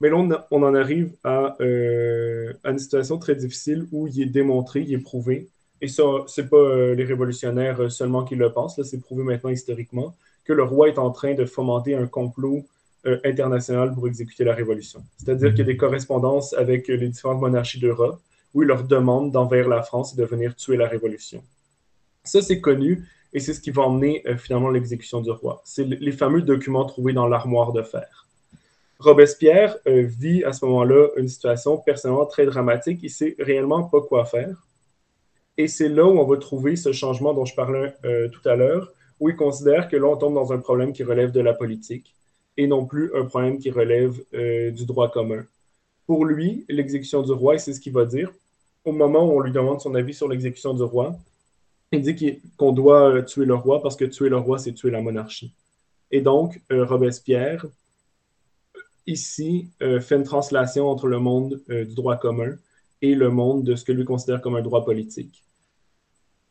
Mais 0.00 0.08
là, 0.08 0.46
on, 0.52 0.62
en 0.62 0.74
arrive 0.74 1.12
à, 1.24 1.56
une 1.58 2.78
situation 2.78 3.18
très 3.18 3.34
difficile 3.34 3.88
où 3.90 4.06
il 4.06 4.22
est 4.22 4.26
démontré, 4.26 4.82
il 4.82 4.94
est 4.94 4.98
prouvé, 4.98 5.48
et 5.82 5.88
ça, 5.88 6.04
c'est 6.28 6.48
pas 6.48 6.94
les 6.94 7.04
révolutionnaires 7.04 7.90
seulement 7.92 8.24
qui 8.24 8.36
le 8.36 8.52
pensent, 8.52 8.80
c'est 8.82 9.00
prouvé 9.00 9.24
maintenant 9.24 9.50
historiquement, 9.50 10.14
que 10.44 10.52
le 10.52 10.62
roi 10.62 10.88
est 10.88 10.98
en 10.98 11.10
train 11.10 11.34
de 11.34 11.44
fomenter 11.44 11.94
un 11.94 12.06
complot 12.06 12.64
euh, 13.04 13.18
international 13.24 13.92
pour 13.92 14.06
exécuter 14.06 14.44
la 14.44 14.54
révolution. 14.54 15.02
C'est-à-dire 15.16 15.50
qu'il 15.50 15.58
y 15.58 15.62
a 15.62 15.64
des 15.64 15.76
correspondances 15.76 16.52
avec 16.52 16.86
les 16.86 17.08
différentes 17.08 17.40
monarchies 17.40 17.80
d'Europe 17.80 18.20
où 18.54 18.62
il 18.62 18.68
leur 18.68 18.84
demande 18.84 19.32
d'envahir 19.32 19.68
la 19.68 19.82
France 19.82 20.14
et 20.14 20.16
de 20.16 20.24
venir 20.24 20.54
tuer 20.54 20.76
la 20.76 20.86
révolution. 20.86 21.42
Ça, 22.22 22.42
c'est 22.42 22.60
connu 22.60 23.04
et 23.32 23.40
c'est 23.40 23.54
ce 23.54 23.60
qui 23.60 23.72
va 23.72 23.82
emmener 23.82 24.22
euh, 24.26 24.36
finalement 24.36 24.70
l'exécution 24.70 25.20
du 25.20 25.32
roi. 25.32 25.62
C'est 25.64 25.84
les 25.84 26.12
fameux 26.12 26.42
documents 26.42 26.84
trouvés 26.84 27.12
dans 27.12 27.26
l'armoire 27.26 27.72
de 27.72 27.82
fer. 27.82 28.28
Robespierre 29.00 29.76
euh, 29.88 30.02
vit 30.02 30.44
à 30.44 30.52
ce 30.52 30.64
moment-là 30.64 31.08
une 31.16 31.26
situation 31.26 31.78
personnellement 31.78 32.26
très 32.26 32.46
dramatique. 32.46 33.00
Il 33.02 33.10
sait 33.10 33.34
réellement 33.40 33.82
pas 33.82 34.00
quoi 34.00 34.26
faire. 34.26 34.54
Et 35.58 35.68
c'est 35.68 35.88
là 35.88 36.06
où 36.06 36.18
on 36.18 36.26
va 36.26 36.36
trouver 36.38 36.76
ce 36.76 36.92
changement 36.92 37.34
dont 37.34 37.44
je 37.44 37.54
parlais 37.54 37.94
tout 38.32 38.48
à 38.48 38.56
l'heure, 38.56 38.92
où 39.20 39.28
il 39.28 39.36
considère 39.36 39.88
que 39.88 39.96
là, 39.96 40.06
on 40.06 40.16
tombe 40.16 40.34
dans 40.34 40.52
un 40.52 40.58
problème 40.58 40.92
qui 40.92 41.04
relève 41.04 41.30
de 41.30 41.40
la 41.40 41.54
politique 41.54 42.14
et 42.56 42.66
non 42.66 42.86
plus 42.86 43.14
un 43.14 43.24
problème 43.24 43.58
qui 43.58 43.70
relève 43.70 44.20
euh, 44.34 44.70
du 44.70 44.84
droit 44.84 45.10
commun. 45.10 45.44
Pour 46.06 46.24
lui, 46.24 46.64
l'exécution 46.68 47.22
du 47.22 47.32
roi, 47.32 47.58
c'est 47.58 47.72
ce 47.72 47.80
qu'il 47.80 47.92
va 47.92 48.04
dire, 48.04 48.32
au 48.84 48.92
moment 48.92 49.24
où 49.26 49.38
on 49.38 49.40
lui 49.40 49.52
demande 49.52 49.80
son 49.80 49.94
avis 49.94 50.14
sur 50.14 50.28
l'exécution 50.28 50.74
du 50.74 50.82
roi, 50.82 51.16
il 51.92 52.02
dit 52.02 52.40
qu'on 52.56 52.72
doit 52.72 53.10
euh, 53.10 53.22
tuer 53.22 53.44
le 53.44 53.54
roi 53.54 53.82
parce 53.82 53.96
que 53.96 54.04
tuer 54.04 54.28
le 54.28 54.38
roi, 54.38 54.58
c'est 54.58 54.72
tuer 54.72 54.90
la 54.90 55.00
monarchie. 55.00 55.54
Et 56.10 56.20
donc, 56.20 56.60
euh, 56.70 56.84
Robespierre, 56.84 57.66
ici, 59.06 59.68
fait 59.80 60.14
une 60.14 60.22
translation 60.22 60.88
entre 60.88 61.08
le 61.08 61.18
monde 61.18 61.60
du 61.68 61.94
droit 61.94 62.16
commun 62.16 62.56
et 63.02 63.14
le 63.14 63.30
monde 63.30 63.64
de 63.64 63.76
ce 63.76 63.84
que 63.84 63.92
lui 63.92 64.04
considère 64.04 64.40
comme 64.40 64.56
un 64.56 64.62
droit 64.62 64.84
politique 64.84 65.42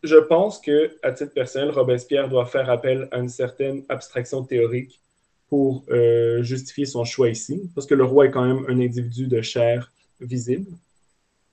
je 0.03 0.15
pense 0.15 0.59
que, 0.59 0.97
à 1.03 1.11
titre 1.11 1.33
personnel, 1.33 1.69
Robespierre 1.69 2.27
doit 2.29 2.45
faire 2.45 2.69
appel 2.69 3.07
à 3.11 3.19
une 3.19 3.29
certaine 3.29 3.83
abstraction 3.89 4.43
théorique 4.43 4.99
pour 5.47 5.83
euh, 5.91 6.41
justifier 6.43 6.85
son 6.85 7.03
choix 7.03 7.29
ici, 7.29 7.69
parce 7.75 7.85
que 7.85 7.93
le 7.93 8.03
roi 8.03 8.25
est 8.25 8.31
quand 8.31 8.45
même 8.45 8.65
un 8.67 8.79
individu 8.79 9.27
de 9.27 9.41
chair 9.41 9.91
visible. 10.19 10.71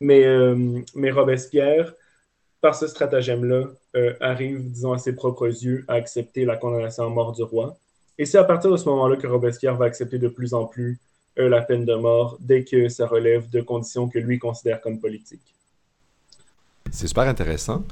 Mais, 0.00 0.24
euh, 0.24 0.80
mais 0.94 1.10
Robespierre 1.10 1.94
par 2.60 2.74
ce 2.74 2.88
stratagème-là, 2.88 3.68
euh, 3.94 4.14
arrive, 4.20 4.68
disons, 4.70 4.92
à 4.92 4.98
ses 4.98 5.14
propres 5.14 5.46
yeux 5.46 5.84
à 5.86 5.94
accepter 5.94 6.44
la 6.44 6.56
condamnation 6.56 7.04
à 7.04 7.08
mort 7.08 7.32
du 7.32 7.42
roi. 7.44 7.76
Et 8.18 8.24
c'est 8.24 8.38
à 8.38 8.44
partir 8.44 8.72
de 8.72 8.76
ce 8.76 8.88
moment-là 8.88 9.16
que 9.16 9.28
Robespierre 9.28 9.76
va 9.76 9.84
accepter 9.84 10.18
de 10.18 10.26
plus 10.26 10.54
en 10.54 10.64
plus 10.64 10.98
la 11.46 11.62
peine 11.62 11.84
de 11.84 11.94
mort 11.94 12.36
dès 12.40 12.64
que 12.64 12.88
ça 12.88 13.06
relève 13.06 13.48
de 13.50 13.60
conditions 13.60 14.08
que 14.08 14.18
lui 14.18 14.38
considère 14.38 14.80
comme 14.80 14.98
politiques. 15.00 15.54
C'est 16.90 17.06
super 17.06 17.28
intéressant. 17.28 17.84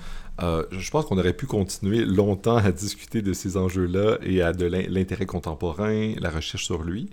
Euh, 0.43 0.65
je 0.71 0.91
pense 0.91 1.05
qu'on 1.05 1.19
aurait 1.19 1.33
pu 1.33 1.47
continuer 1.47 2.05
longtemps 2.05 2.57
à 2.57 2.73
discuter 2.73 3.23
de 3.23 3.33
ces 3.33 3.57
enjeux-là 3.57 4.19
et 4.23 4.43
à 4.43 4.53
de 4.53 4.67
l'intérêt 4.67 5.27
contemporain, 5.27 6.15
la 6.19 6.31
recherche 6.31 6.65
sur 6.65 6.83
lui. 6.83 7.11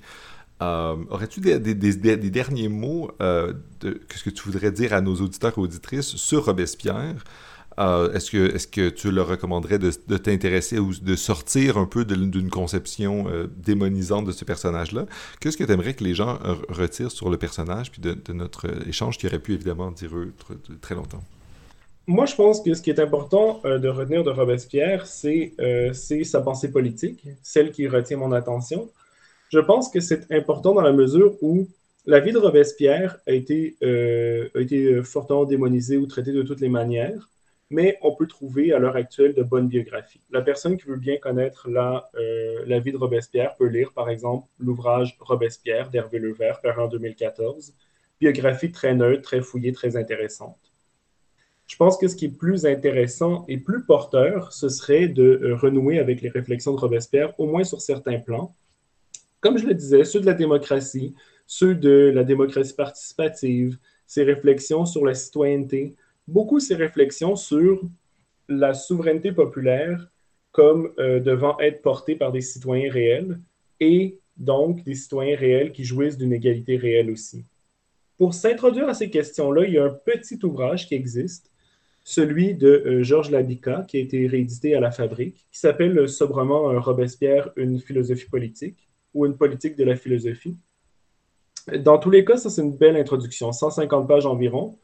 Euh, 0.61 0.95
aurais-tu 1.09 1.41
des, 1.41 1.59
derniers 1.59 2.69
mots 2.69 3.11
euh, 3.21 3.53
de 3.81 3.99
ce 4.15 4.23
que 4.23 4.29
tu 4.29 4.43
voudrais 4.43 4.71
dire 4.71 4.93
à 4.93 5.01
nos 5.01 5.15
auditeurs 5.15 5.53
et 5.57 5.61
auditrices 5.61 6.15
sur 6.15 6.45
Robespierre? 6.45 7.23
Euh, 7.79 8.13
est-ce, 8.13 8.31
que, 8.31 8.55
est 8.55 8.69
que 8.69 8.89
tu 8.89 9.11
leur 9.11 9.27
recommanderais 9.27 9.79
de, 9.79 9.89
t'intéresser 10.17 10.79
ou 10.79 10.93
de 10.93 11.15
sortir 11.15 11.77
un 11.77 11.85
peu 11.85 12.05
d'une 12.05 12.49
conception 12.49 13.25
démonisante 13.57 14.25
de 14.25 14.31
ce 14.31 14.45
personnage-là? 14.45 15.05
Qu'est-ce 15.39 15.57
que 15.57 15.63
tu 15.63 15.71
aimerais 15.71 15.93
que 15.93 16.03
les 16.03 16.13
gens 16.13 16.39
retirent 16.69 17.11
sur 17.11 17.29
le 17.29 17.37
personnage 17.37 17.91
puis 17.91 18.01
de, 18.01 18.33
notre 18.33 18.67
échange 18.87 19.17
qui 19.17 19.27
aurait 19.27 19.39
pu 19.39 19.53
évidemment 19.53 19.91
durer 19.91 20.27
très 20.81 20.95
longtemps? 20.95 21.23
Moi, 22.05 22.25
je 22.25 22.35
pense 22.35 22.61
que 22.61 22.73
ce 22.73 22.81
qui 22.81 22.89
est 22.89 22.99
important 22.99 23.61
de 23.63 23.87
retenir 23.87 24.23
de 24.23 24.29
Robespierre, 24.29 25.05
c'est 25.07 25.53
sa 26.23 26.41
pensée 26.41 26.71
politique, 26.71 27.25
celle 27.41 27.71
qui 27.71 27.87
retient 27.87 28.17
mon 28.17 28.31
attention. 28.31 28.89
Je 29.53 29.59
pense 29.59 29.89
que 29.89 29.99
c'est 29.99 30.31
important 30.31 30.73
dans 30.73 30.81
la 30.81 30.93
mesure 30.93 31.35
où 31.41 31.67
la 32.05 32.19
vie 32.19 32.31
de 32.31 32.37
Robespierre 32.37 33.19
euh, 33.29 34.49
a 34.55 34.59
été 34.59 35.03
fortement 35.03 35.45
démonisée 35.45 35.97
ou 35.97 36.05
traitée 36.05 36.31
de 36.31 36.41
toutes 36.41 36.59
les 36.59 36.69
manières, 36.69 37.29
mais 37.73 37.97
on 38.03 38.13
peut 38.13 38.27
trouver 38.27 38.71
à 38.71 38.77
l'heure 38.77 38.95
actuelle 38.95 39.33
de 39.33 39.41
bonnes 39.41 39.67
biographies. 39.67 40.21
La 40.29 40.43
personne 40.43 40.77
qui 40.77 40.85
veut 40.85 40.95
bien 40.95 41.17
connaître 41.17 41.67
la, 41.71 42.07
euh, 42.15 42.79
vie 42.79 42.91
de 42.91 42.97
Robespierre 42.97 43.55
peut 43.55 43.65
lire, 43.65 43.93
par 43.93 44.09
exemple, 44.09 44.47
l'ouvrage 44.59 45.17
Robespierre 45.19 45.89
d'Hervé 45.89 46.19
Levert, 46.19 46.61
paru 46.61 46.83
en 46.83 46.87
2014, 46.87 47.73
biographie 48.21 48.71
très 48.71 48.93
neutre, 48.93 49.23
très 49.23 49.41
fouillée, 49.41 49.71
très 49.71 49.97
intéressante. 49.97 50.59
Je 51.65 51.75
pense 51.75 51.97
que 51.97 52.07
ce 52.07 52.15
qui 52.15 52.25
est 52.25 52.37
plus 52.37 52.67
intéressant 52.67 53.43
et 53.47 53.57
plus 53.57 53.83
porteur, 53.83 54.53
ce 54.53 54.69
serait 54.69 55.07
de 55.07 55.41
euh, 55.43 55.55
renouer 55.55 55.97
avec 55.97 56.21
les 56.21 56.29
réflexions 56.29 56.75
de 56.75 56.79
Robespierre, 56.79 57.33
au 57.39 57.47
moins 57.47 57.63
sur 57.63 57.81
certains 57.81 58.19
plans, 58.19 58.53
comme 59.39 59.57
je 59.57 59.65
le 59.65 59.73
disais, 59.73 60.03
ceux 60.03 60.21
de 60.21 60.27
la 60.27 60.35
démocratie, 60.35 61.15
ceux 61.47 61.73
de 61.73 62.11
la 62.13 62.23
démocratie 62.23 62.75
participative, 62.75 63.79
ces 64.05 64.23
réflexions 64.23 64.85
sur 64.85 65.03
la 65.03 65.15
citoyenneté, 65.15 65.95
beaucoup 66.27 66.59
ces 66.59 66.75
réflexions 66.75 67.35
sur 67.35 67.81
la 68.47 68.73
souveraineté 68.73 69.31
populaire 69.31 70.09
comme 70.51 70.91
euh, 70.99 71.19
devant 71.19 71.59
être 71.59 71.81
portée 71.81 72.15
par 72.15 72.31
des 72.31 72.41
citoyens 72.41 72.91
réels 72.91 73.39
et 73.79 74.19
donc 74.37 74.83
des 74.83 74.95
citoyens 74.95 75.37
réels 75.37 75.71
qui 75.71 75.83
jouissent 75.83 76.17
d'une 76.17 76.33
égalité 76.33 76.77
réelle 76.77 77.09
aussi. 77.09 77.45
Pour 78.17 78.33
s'introduire 78.33 78.87
à 78.87 78.93
ces 78.93 79.09
questions-là, 79.09 79.65
il 79.65 79.73
y 79.73 79.77
a 79.79 79.85
un 79.85 79.89
petit 79.89 80.39
ouvrage 80.43 80.87
qui 80.87 80.95
existe, 80.95 81.51
celui 82.03 82.53
de 82.53 82.67
euh, 82.67 83.03
Georges 83.03 83.31
Labica, 83.31 83.85
qui 83.87 83.97
a 83.97 83.99
été 84.01 84.27
réédité 84.27 84.75
à 84.75 84.79
la 84.79 84.91
Fabrique, 84.91 85.47
qui 85.51 85.59
s'appelle 85.59 86.07
sobrement 86.07 86.79
Robespierre, 86.79 87.51
une 87.55 87.79
philosophie 87.79 88.29
politique 88.29 88.89
ou 89.13 89.25
une 89.25 89.37
politique 89.37 89.75
de 89.75 89.83
la 89.83 89.95
philosophie. 89.95 90.57
Dans 91.79 91.97
tous 91.97 92.09
les 92.09 92.25
cas, 92.25 92.37
ça, 92.37 92.49
c'est 92.49 92.61
une 92.61 92.75
belle 92.75 92.97
introduction, 92.97 93.51
150 93.51 94.07
pages 94.07 94.25
environ. 94.25 94.77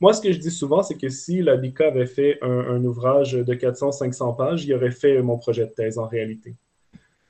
Moi, 0.00 0.14
ce 0.14 0.22
que 0.22 0.32
je 0.32 0.38
dis 0.38 0.50
souvent, 0.50 0.82
c'est 0.82 0.96
que 0.96 1.10
si 1.10 1.42
la 1.42 1.56
BICA 1.56 1.88
avait 1.88 2.06
fait 2.06 2.38
un, 2.40 2.82
ouvrage 2.84 3.32
de 3.32 3.54
400-500 3.54 4.34
pages, 4.34 4.64
il 4.64 4.74
aurait 4.74 4.90
fait 4.90 5.20
mon 5.20 5.36
projet 5.36 5.66
de 5.66 5.70
thèse 5.70 5.98
en 5.98 6.06
réalité. 6.06 6.54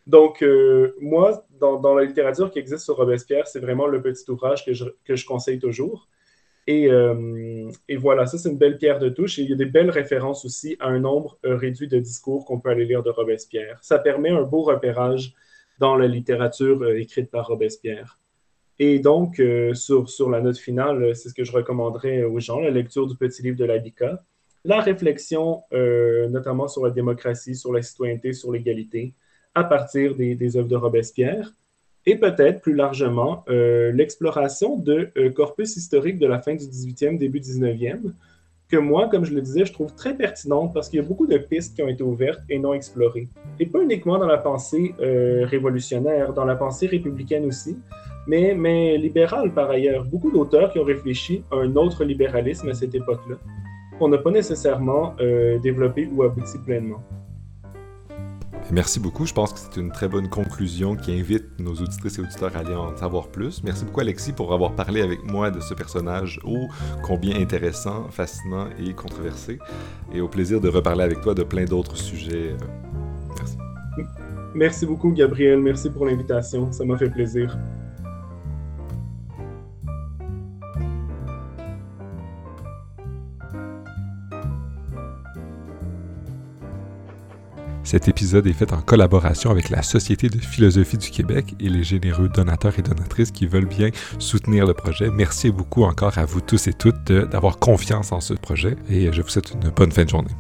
Donc, 0.07 0.43
euh, 0.43 0.95
moi, 1.01 1.45
dans, 1.59 1.95
la 1.95 2.05
littérature 2.05 2.51
qui 2.51 2.61
existe 2.61 2.85
sur 2.85 2.97
Robespierre, 2.97 3.49
c'est 3.49 3.59
vraiment 3.59 3.87
le 3.87 4.01
petit 4.01 4.29
ouvrage 4.31 4.65
que 4.65 4.73
je, 4.73 4.85
que 5.05 5.17
je 5.17 5.27
conseille 5.27 5.59
toujours. 5.59 6.09
Et, 6.69 6.89
euh, 6.89 7.69
voilà, 7.99 8.27
ça, 8.27 8.39
c'est 8.39 8.49
une 8.49 8.59
belle 8.59 8.79
pierre 8.79 9.01
de 9.01 9.09
touche. 9.09 9.39
Il 9.39 9.51
y 9.51 9.53
a 9.53 9.57
des 9.57 9.67
belles 9.67 9.91
références 9.91 10.45
aussi 10.45 10.77
à 10.79 10.89
un 10.89 11.01
nombre 11.01 11.39
euh, 11.45 11.57
réduit 11.57 11.89
de 11.89 11.99
discours 11.99 12.45
qu'on 12.45 12.61
peut 12.61 12.71
aller 12.71 12.85
lire 12.85 13.03
de 13.03 13.11
Robespierre. 13.11 13.79
Ça 13.83 13.99
permet 13.99 14.31
un 14.31 14.43
beau 14.43 14.63
repérage 14.63 15.35
dans 15.81 15.97
la 15.97 16.07
littérature 16.07 16.89
écrite 16.91 17.31
par 17.31 17.49
Robespierre. 17.49 18.21
Et 18.83 18.99
donc, 18.99 19.39
euh, 19.41 19.75
sur, 19.75 20.09
sur, 20.09 20.31
la 20.31 20.41
note 20.41 20.57
finale, 20.57 21.03
euh, 21.03 21.15
c'est 21.15 21.29
ce 21.29 21.35
que 21.35 21.45
je 21.45 21.53
recommanderais 21.53 22.25
aux 22.25 22.41
gens, 22.41 22.61
la 22.61 22.71
lecture 22.71 23.07
du 23.07 23.15
petit 23.15 23.43
livre 23.43 23.59
de 23.59 23.67
l'ABICA, 23.67 24.25
la 24.65 24.81
réflexion 24.81 25.63
notamment 26.31 26.69
sur 26.69 26.85
la 26.85 26.91
démocratie, 26.91 27.55
sur 27.55 27.73
la 27.73 27.81
citoyenneté, 27.81 28.35
sur 28.35 28.53
l'égalité, 28.53 29.15
à 29.55 29.65
partir 29.65 30.15
des, 30.15 30.35
des, 30.35 30.57
œuvres 30.59 30.69
de 30.69 30.77
Robespierre, 30.77 31.55
et 32.05 32.17
peut-être 32.17 32.61
plus 32.61 32.75
largement 32.75 33.43
l'exploration 33.49 34.77
de 34.77 35.11
corpus 35.35 35.77
historique 35.77 36.19
de 36.19 36.27
la 36.27 36.43
fin 36.43 36.55
du 36.55 36.67
18e, 36.67 37.17
début 37.17 37.41
19e, 37.41 38.13
que 38.71 38.77
moi, 38.77 39.09
comme 39.09 39.25
je 39.25 39.35
le 39.35 39.43
disais, 39.43 39.65
je 39.65 39.73
trouve 39.73 39.93
très 39.95 40.15
pertinente 40.15 40.73
parce 40.73 40.89
qu'il 40.89 41.01
y 41.01 41.03
a 41.03 41.07
beaucoup 41.07 41.27
de 41.27 41.37
pistes 41.37 41.75
qui 41.75 41.83
ont 41.83 41.89
été 41.89 42.03
ouvertes 42.03 42.41
et 42.49 42.59
non 42.59 42.73
explorées. 42.73 43.29
Et 43.59 43.67
pas 43.67 43.83
uniquement 43.83 44.19
dans 44.19 44.27
la 44.27 44.39
pensée 44.39 44.95
euh, 45.01 45.45
révolutionnaire, 45.45 46.33
dans 46.33 46.45
la 46.45 46.55
pensée 46.55 46.87
républicaine 46.87 47.45
aussi, 47.47 47.77
mais, 48.27 48.55
mais 48.55 48.97
libérale 48.97 49.53
par 49.53 49.71
ailleurs. 49.71 50.05
Beaucoup 50.05 50.31
d'auteurs 50.31 50.73
qui 50.73 50.79
ont 50.79 50.85
réfléchi 50.85 51.43
à 51.51 51.57
un 51.57 51.75
autre 51.77 52.05
libéralisme 52.05 52.69
à 52.69 52.75
cette 52.75 52.95
époque-là, 52.95 53.37
qu'on 53.99 54.09
n'a 54.09 54.19
pas 54.19 54.31
nécessairement 54.31 55.15
euh, 55.21 55.59
développé 55.59 56.09
ou 56.13 56.23
abouti 56.23 56.59
pleinement. 56.59 57.03
Merci 58.73 59.01
beaucoup. 59.01 59.27
Je 59.27 59.33
pense 59.33 59.53
que 59.53 59.59
c'est 59.59 59.81
une 59.81 59.91
très 59.91 60.07
bonne 60.07 60.29
conclusion 60.29 60.95
qui 60.95 61.13
invite 61.19 61.59
nos 61.59 61.73
auditrices 61.73 62.19
et 62.19 62.23
auditeurs 62.23 62.57
à 62.57 62.61
aller 62.61 62.75
en 62.75 62.97
savoir 62.97 63.29
plus. 63.29 63.65
Merci 63.65 63.85
beaucoup, 63.85 64.01
Alexis, 64.01 64.33
pour 64.33 64.53
avoir 64.53 64.77
parlé 64.77 65.03
avec 65.03 65.25
moi 65.25 65.51
de 65.51 65.59
ce 65.59 65.75
personnage 65.75 66.39
ô 66.45 66.69
combien 67.03 67.41
intéressant, 67.41 68.09
fascinant 68.11 68.67
et 68.79 68.93
controversé. 68.93 69.59
Et 70.15 70.21
au 70.21 70.29
plaisir 70.29 70.61
de 70.61 70.69
reparler 70.69 71.03
avec 71.03 71.21
toi 71.21 71.35
de 71.35 71.43
plein 71.43 71.65
d'autres 71.65 71.97
sujets. 71.97 72.55
Merci. 73.37 73.57
Merci 74.55 74.87
beaucoup, 74.87 75.11
Gabriel. 75.11 75.59
Merci 75.59 75.91
pour 75.91 76.07
l'invitation. 76.07 76.71
Ça 76.71 76.85
m'a 76.85 76.97
fait 76.97 77.11
plaisir. 77.11 77.59
Cet 87.91 88.07
épisode 88.07 88.47
est 88.47 88.53
fait 88.53 88.73
en 88.73 88.81
collaboration 88.83 89.51
avec 89.51 89.69
la 89.69 89.83
Société 89.83 90.29
de 90.29 90.39
philosophie 90.39 90.97
du 90.97 91.11
Québec 91.11 91.57
et 91.59 91.69
les 91.69 91.83
généreux 91.83 92.29
donateurs 92.29 92.79
et 92.79 92.83
donatrices 92.83 93.33
qui 93.33 93.49
veulent 93.49 93.67
bien 93.67 93.91
soutenir 94.21 94.65
le 94.65 94.75
projet. 94.75 95.11
Merci 95.11 95.51
beaucoup 95.51 95.83
encore 95.83 96.17
à 96.17 96.25
vous 96.25 96.41
tous 96.41 96.69
et 96.69 96.73
toutes 96.73 97.11
d'avoir 97.11 97.59
confiance 97.59 98.13
en 98.13 98.21
ce 98.21 98.35
projet 98.35 98.77
et 98.89 99.11
je 99.13 99.21
vous 99.23 99.29
souhaite 99.29 99.51
une 99.55 99.71
bonne 99.71 99.91
fin 99.91 100.05
de 100.05 100.09
journée. 100.09 100.31